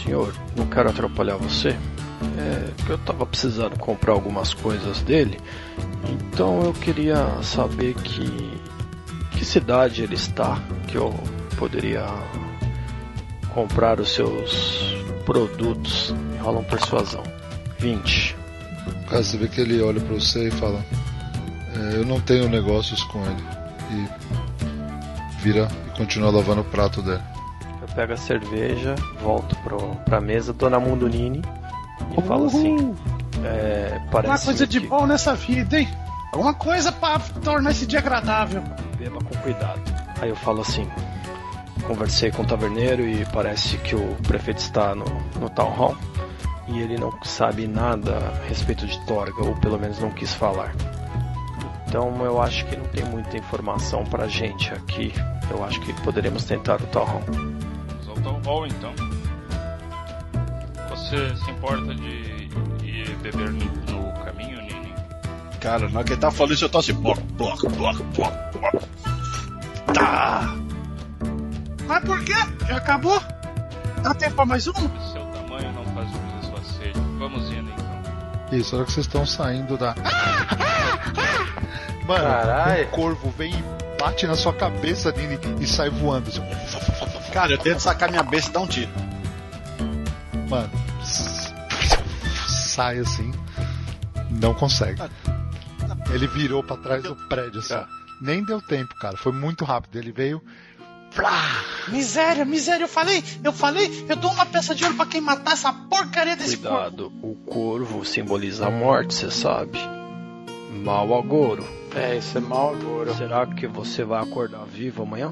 Senhor, 0.03 0.33
não 0.55 0.65
quero 0.65 0.89
atrapalhar 0.89 1.35
você, 1.35 1.75
É, 2.37 2.69
eu 2.89 2.97
tava 2.99 3.25
precisando 3.25 3.77
comprar 3.77 4.13
algumas 4.13 4.53
coisas 4.53 5.01
dele, 5.01 5.37
então 6.09 6.63
eu 6.63 6.73
queria 6.73 7.41
saber 7.43 7.93
que 7.95 8.61
que 9.31 9.43
cidade 9.43 10.03
ele 10.03 10.15
está, 10.15 10.57
que 10.87 10.95
eu 10.95 11.13
poderia 11.57 12.05
comprar 13.53 13.99
os 13.99 14.13
seus 14.13 14.95
produtos. 15.25 16.13
Rola 16.39 16.59
um 16.59 16.63
persuasão. 16.63 17.23
20. 17.79 18.35
Cara, 19.09 19.23
você 19.23 19.37
vê 19.37 19.47
que 19.47 19.59
ele 19.59 19.81
olha 19.81 19.99
pra 19.99 20.13
você 20.13 20.47
e 20.47 20.51
fala: 20.51 20.83
"É, 21.75 21.95
Eu 21.97 22.05
não 22.05 22.21
tenho 22.21 22.47
negócios 22.47 23.03
com 23.03 23.19
ele. 23.25 23.43
E 23.91 25.41
vira 25.41 25.67
e 25.87 25.97
continua 25.97 26.31
lavando 26.31 26.61
o 26.61 26.65
prato 26.65 27.01
dele. 27.01 27.21
Pego 27.95 28.13
a 28.13 28.17
cerveja, 28.17 28.95
volto 29.21 29.55
pro, 29.57 29.77
pra 30.05 30.19
mesa, 30.19 30.51
dou 30.51 30.69
na 30.69 30.79
mão 30.79 30.97
do 30.97 31.07
Nini 31.07 31.41
e 32.17 32.21
falo 32.23 32.45
assim. 32.45 32.95
É, 33.43 34.01
parece 34.11 34.31
Uma 34.31 34.39
coisa 34.39 34.67
de 34.67 34.79
que 34.79 34.87
bom 34.87 35.05
nessa 35.05 35.35
vida, 35.35 35.79
hein? 35.79 35.87
Alguma 36.31 36.53
coisa 36.53 36.91
pra 36.91 37.19
tornar 37.43 37.71
esse 37.71 37.85
dia 37.85 37.99
agradável. 37.99 38.63
beba 38.97 39.19
com 39.19 39.37
cuidado. 39.41 39.81
Aí 40.19 40.29
eu 40.29 40.35
falo 40.35 40.61
assim. 40.61 40.87
Conversei 41.85 42.31
com 42.31 42.43
o 42.43 42.45
taverneiro 42.45 43.05
e 43.05 43.25
parece 43.25 43.77
que 43.77 43.95
o 43.95 44.15
prefeito 44.27 44.59
está 44.59 44.95
no, 44.95 45.05
no 45.39 45.49
town 45.49 45.69
hall 45.71 45.97
e 46.67 46.79
ele 46.79 46.97
não 46.97 47.11
sabe 47.23 47.67
nada 47.67 48.17
a 48.17 48.47
respeito 48.47 48.87
de 48.87 48.97
Torga, 49.05 49.43
ou 49.43 49.53
pelo 49.55 49.77
menos 49.77 49.99
não 49.99 50.09
quis 50.09 50.33
falar. 50.33 50.73
Então 51.87 52.23
eu 52.23 52.41
acho 52.41 52.65
que 52.65 52.75
não 52.75 52.85
tem 52.85 53.03
muita 53.05 53.37
informação 53.37 54.03
pra 54.05 54.27
gente 54.27 54.73
aqui. 54.73 55.13
Eu 55.51 55.63
acho 55.63 55.79
que 55.81 55.93
poderemos 56.01 56.45
tentar 56.45 56.81
o 56.81 56.87
town 56.87 57.05
hall. 57.05 57.23
Hall 58.45 58.67
então. 58.67 58.93
Você 60.89 61.35
se 61.37 61.51
importa 61.51 61.93
de 61.95 62.49
ir 62.83 63.15
beber 63.21 63.49
no, 63.51 63.65
no 63.65 64.13
caminho, 64.25 64.61
Nini? 64.61 64.93
Cara, 65.59 65.87
na 65.89 65.99
hora 65.99 66.03
que 66.03 66.13
ele 66.13 66.21
tá 66.21 66.29
falando 66.31 66.53
isso, 66.53 66.65
eu 66.65 66.69
tô 66.69 66.79
assim. 66.79 66.93
Bloco, 66.93 67.21
bloco, 67.21 67.69
bloco, 67.69 68.03
bloco, 68.03 68.59
bloco. 68.59 68.87
Tá! 69.93 70.55
Mas 71.87 72.03
por 72.05 72.23
quê? 72.23 72.33
Já 72.67 72.77
acabou? 72.77 73.21
Dá 74.01 74.13
tempo 74.13 74.35
pra 74.35 74.45
mais 74.45 74.67
um? 74.67 74.73
Seu 74.73 75.25
tamanho 75.27 75.71
não 75.73 75.85
faz 75.93 76.09
jus 76.09 76.19
à 76.39 76.41
sua 76.43 76.63
sede. 76.77 76.99
Vamos 77.17 77.49
indo 77.51 77.69
então. 77.71 78.03
Isso, 78.57 78.75
hora 78.75 78.85
que 78.85 78.91
vocês 78.91 79.05
estão 79.05 79.25
saindo 79.25 79.77
da. 79.77 79.95
Mano, 82.05 82.23
Carai. 82.23 82.83
um 82.85 82.89
corvo 82.89 83.29
vem 83.37 83.53
e 83.53 83.63
bate 83.99 84.27
na 84.27 84.35
sua 84.35 84.51
cabeça, 84.53 85.11
Nini, 85.13 85.39
e 85.61 85.65
sai 85.65 85.89
voando. 85.89 86.27
assim. 86.29 86.41
Cara, 87.33 87.51
eu 87.51 87.57
tento 87.57 87.79
sacar 87.79 88.11
minha 88.11 88.21
besta 88.21 88.51
e 88.51 88.53
dar 88.53 88.59
um 88.59 88.67
tiro. 88.67 88.91
Mano, 90.47 90.69
sai 92.47 92.99
assim, 92.99 93.31
não 94.29 94.53
consegue. 94.53 95.01
Ele 96.13 96.27
virou 96.27 96.61
pra 96.61 96.77
trás 96.77 97.01
do 97.01 97.15
prédio 97.15 97.59
assim. 97.59 97.73
Nem 98.21 98.43
deu 98.43 98.61
tempo, 98.61 98.93
cara. 98.99 99.17
Foi 99.17 99.31
muito 99.31 99.65
rápido. 99.65 99.97
Ele 99.97 100.11
veio. 100.11 100.43
Miséria, 101.87 102.45
miséria, 102.45 102.83
eu 102.83 102.87
falei, 102.87 103.23
eu 103.43 103.51
falei, 103.51 104.05
eu 104.07 104.15
dou 104.15 104.31
uma 104.31 104.45
peça 104.45 104.73
de 104.73 104.83
ouro 104.83 104.95
pra 104.95 105.05
quem 105.05 105.21
matar 105.21 105.53
essa 105.53 105.73
porcaria 105.73 106.35
desse. 106.35 106.57
Cuidado, 106.57 107.11
o 107.21 107.35
corvo 107.45 108.05
simboliza 108.05 108.67
a 108.67 108.71
morte, 108.71 109.13
você 109.13 109.31
sabe. 109.31 109.79
Mau 110.83 111.17
agouro. 111.17 111.67
É, 111.95 112.17
isso 112.17 112.37
é 112.37 112.41
mal 112.41 112.73
agora. 112.73 113.13
Será 113.13 113.45
que 113.45 113.67
você 113.67 114.03
vai 114.03 114.21
acordar 114.23 114.65
vivo 114.65 115.03
amanhã? 115.03 115.31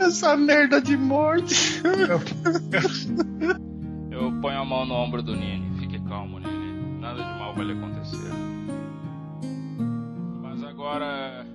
Essa 0.00 0.36
merda 0.36 0.80
de 0.80 0.96
morte. 0.96 1.80
Eu 4.10 4.32
ponho 4.40 4.60
a 4.60 4.64
mão 4.64 4.84
no 4.84 4.94
ombro 4.94 5.22
do 5.22 5.36
Nini. 5.36 5.78
Fique 5.78 6.00
calmo, 6.08 6.38
Nini. 6.40 7.00
Nada 7.00 7.22
de 7.22 7.38
mal 7.38 7.54
vai 7.54 7.64
lhe 7.66 7.72
acontecer. 7.72 8.30
Mas 10.42 10.62
agora. 10.64 11.46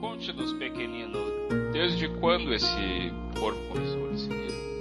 Conte-nos, 0.00 0.52
pequenino. 0.54 1.18
Desde 1.72 2.08
quando 2.20 2.54
esse 2.54 3.12
corpo 3.38 3.60
começou 3.68 4.06
a 4.06 4.10
lhe 4.10 4.18
seguir? 4.18 4.77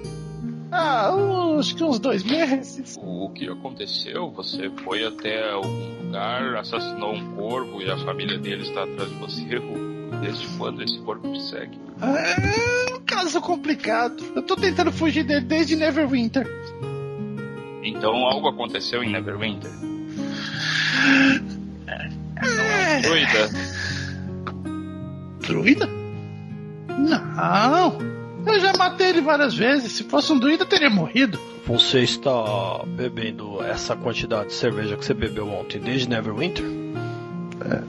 Ah, 0.72 1.12
acho 1.60 1.76
que 1.76 1.84
uns 1.84 2.00
dois 2.00 2.24
meses. 2.24 2.98
O 3.02 3.30
que 3.30 3.48
aconteceu? 3.50 4.32
Você 4.32 4.70
foi 4.84 5.06
até 5.06 5.52
algum 5.52 6.06
lugar, 6.06 6.56
assassinou 6.56 7.14
um 7.14 7.36
corvo 7.36 7.82
e 7.82 7.90
a 7.90 7.98
família 7.98 8.38
dele 8.38 8.64
está 8.64 8.84
atrás 8.84 9.10
de 9.10 9.16
você? 9.16 9.62
Desde 10.22 10.48
quando 10.58 10.82
esse 10.84 10.98
corpo 11.00 11.32
te 11.32 11.42
segue? 11.44 11.80
É 12.02 12.96
um 12.96 13.00
caso 13.02 13.40
complicado. 13.42 14.24
Eu 14.36 14.42
tô 14.42 14.56
tentando 14.56 14.92
fugir 14.92 15.24
dele 15.24 15.46
desde 15.46 15.76
Neverwinter. 15.76 16.48
Então 17.84 18.16
algo 18.26 18.48
aconteceu 18.50 19.04
em 19.04 19.12
Neverwinter? 19.12 19.72
É. 21.88 23.02
Doida? 23.02 23.50
Druida? 25.42 25.90
Não. 26.98 28.17
Eu 28.48 28.60
já 28.60 28.74
matei 28.78 29.10
ele 29.10 29.22
várias 29.22 29.54
vezes. 29.54 29.92
Se 29.94 30.04
fosse 30.04 30.32
um 30.32 30.40
druida, 30.40 30.64
eu 30.64 30.68
teria 30.68 30.90
morrido. 30.90 31.40
Você 31.66 32.00
está 32.00 32.82
bebendo 32.86 33.62
essa 33.62 33.96
quantidade 33.96 34.48
de 34.48 34.54
cerveja 34.54 34.96
que 34.96 35.06
você 35.06 35.14
bebeu 35.14 35.48
ontem 35.50 35.80
desde 35.80 36.10
Neverwinter? 36.10 36.66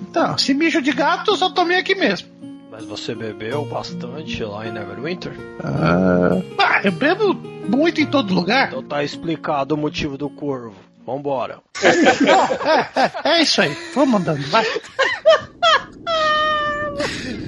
Então, 0.02 0.34
esse 0.34 0.52
mijo 0.52 0.82
de 0.82 0.92
gato 0.92 1.30
eu 1.30 1.36
só 1.36 1.50
tomei 1.50 1.78
aqui 1.78 1.94
mesmo. 1.94 2.28
Mas 2.70 2.84
você 2.84 3.14
bebeu 3.14 3.64
bastante 3.64 4.42
lá 4.44 4.66
em 4.66 4.72
Neverwinter? 4.72 5.32
Ah, 5.62 6.80
eu 6.84 6.92
bebo 6.92 7.34
muito 7.34 8.00
em 8.00 8.06
todo 8.06 8.34
lugar. 8.34 8.68
Então 8.68 8.82
tá 8.82 9.04
explicado 9.04 9.74
o 9.74 9.78
motivo 9.78 10.16
do 10.18 10.28
corvo. 10.30 10.74
Vambora. 11.06 11.58
Ó, 11.58 11.86
é, 12.68 13.10
é, 13.24 13.38
é 13.38 13.42
isso 13.42 13.60
aí. 13.60 13.76
Vamos 13.94 14.20
andando, 14.20 14.42
vai. 14.48 14.64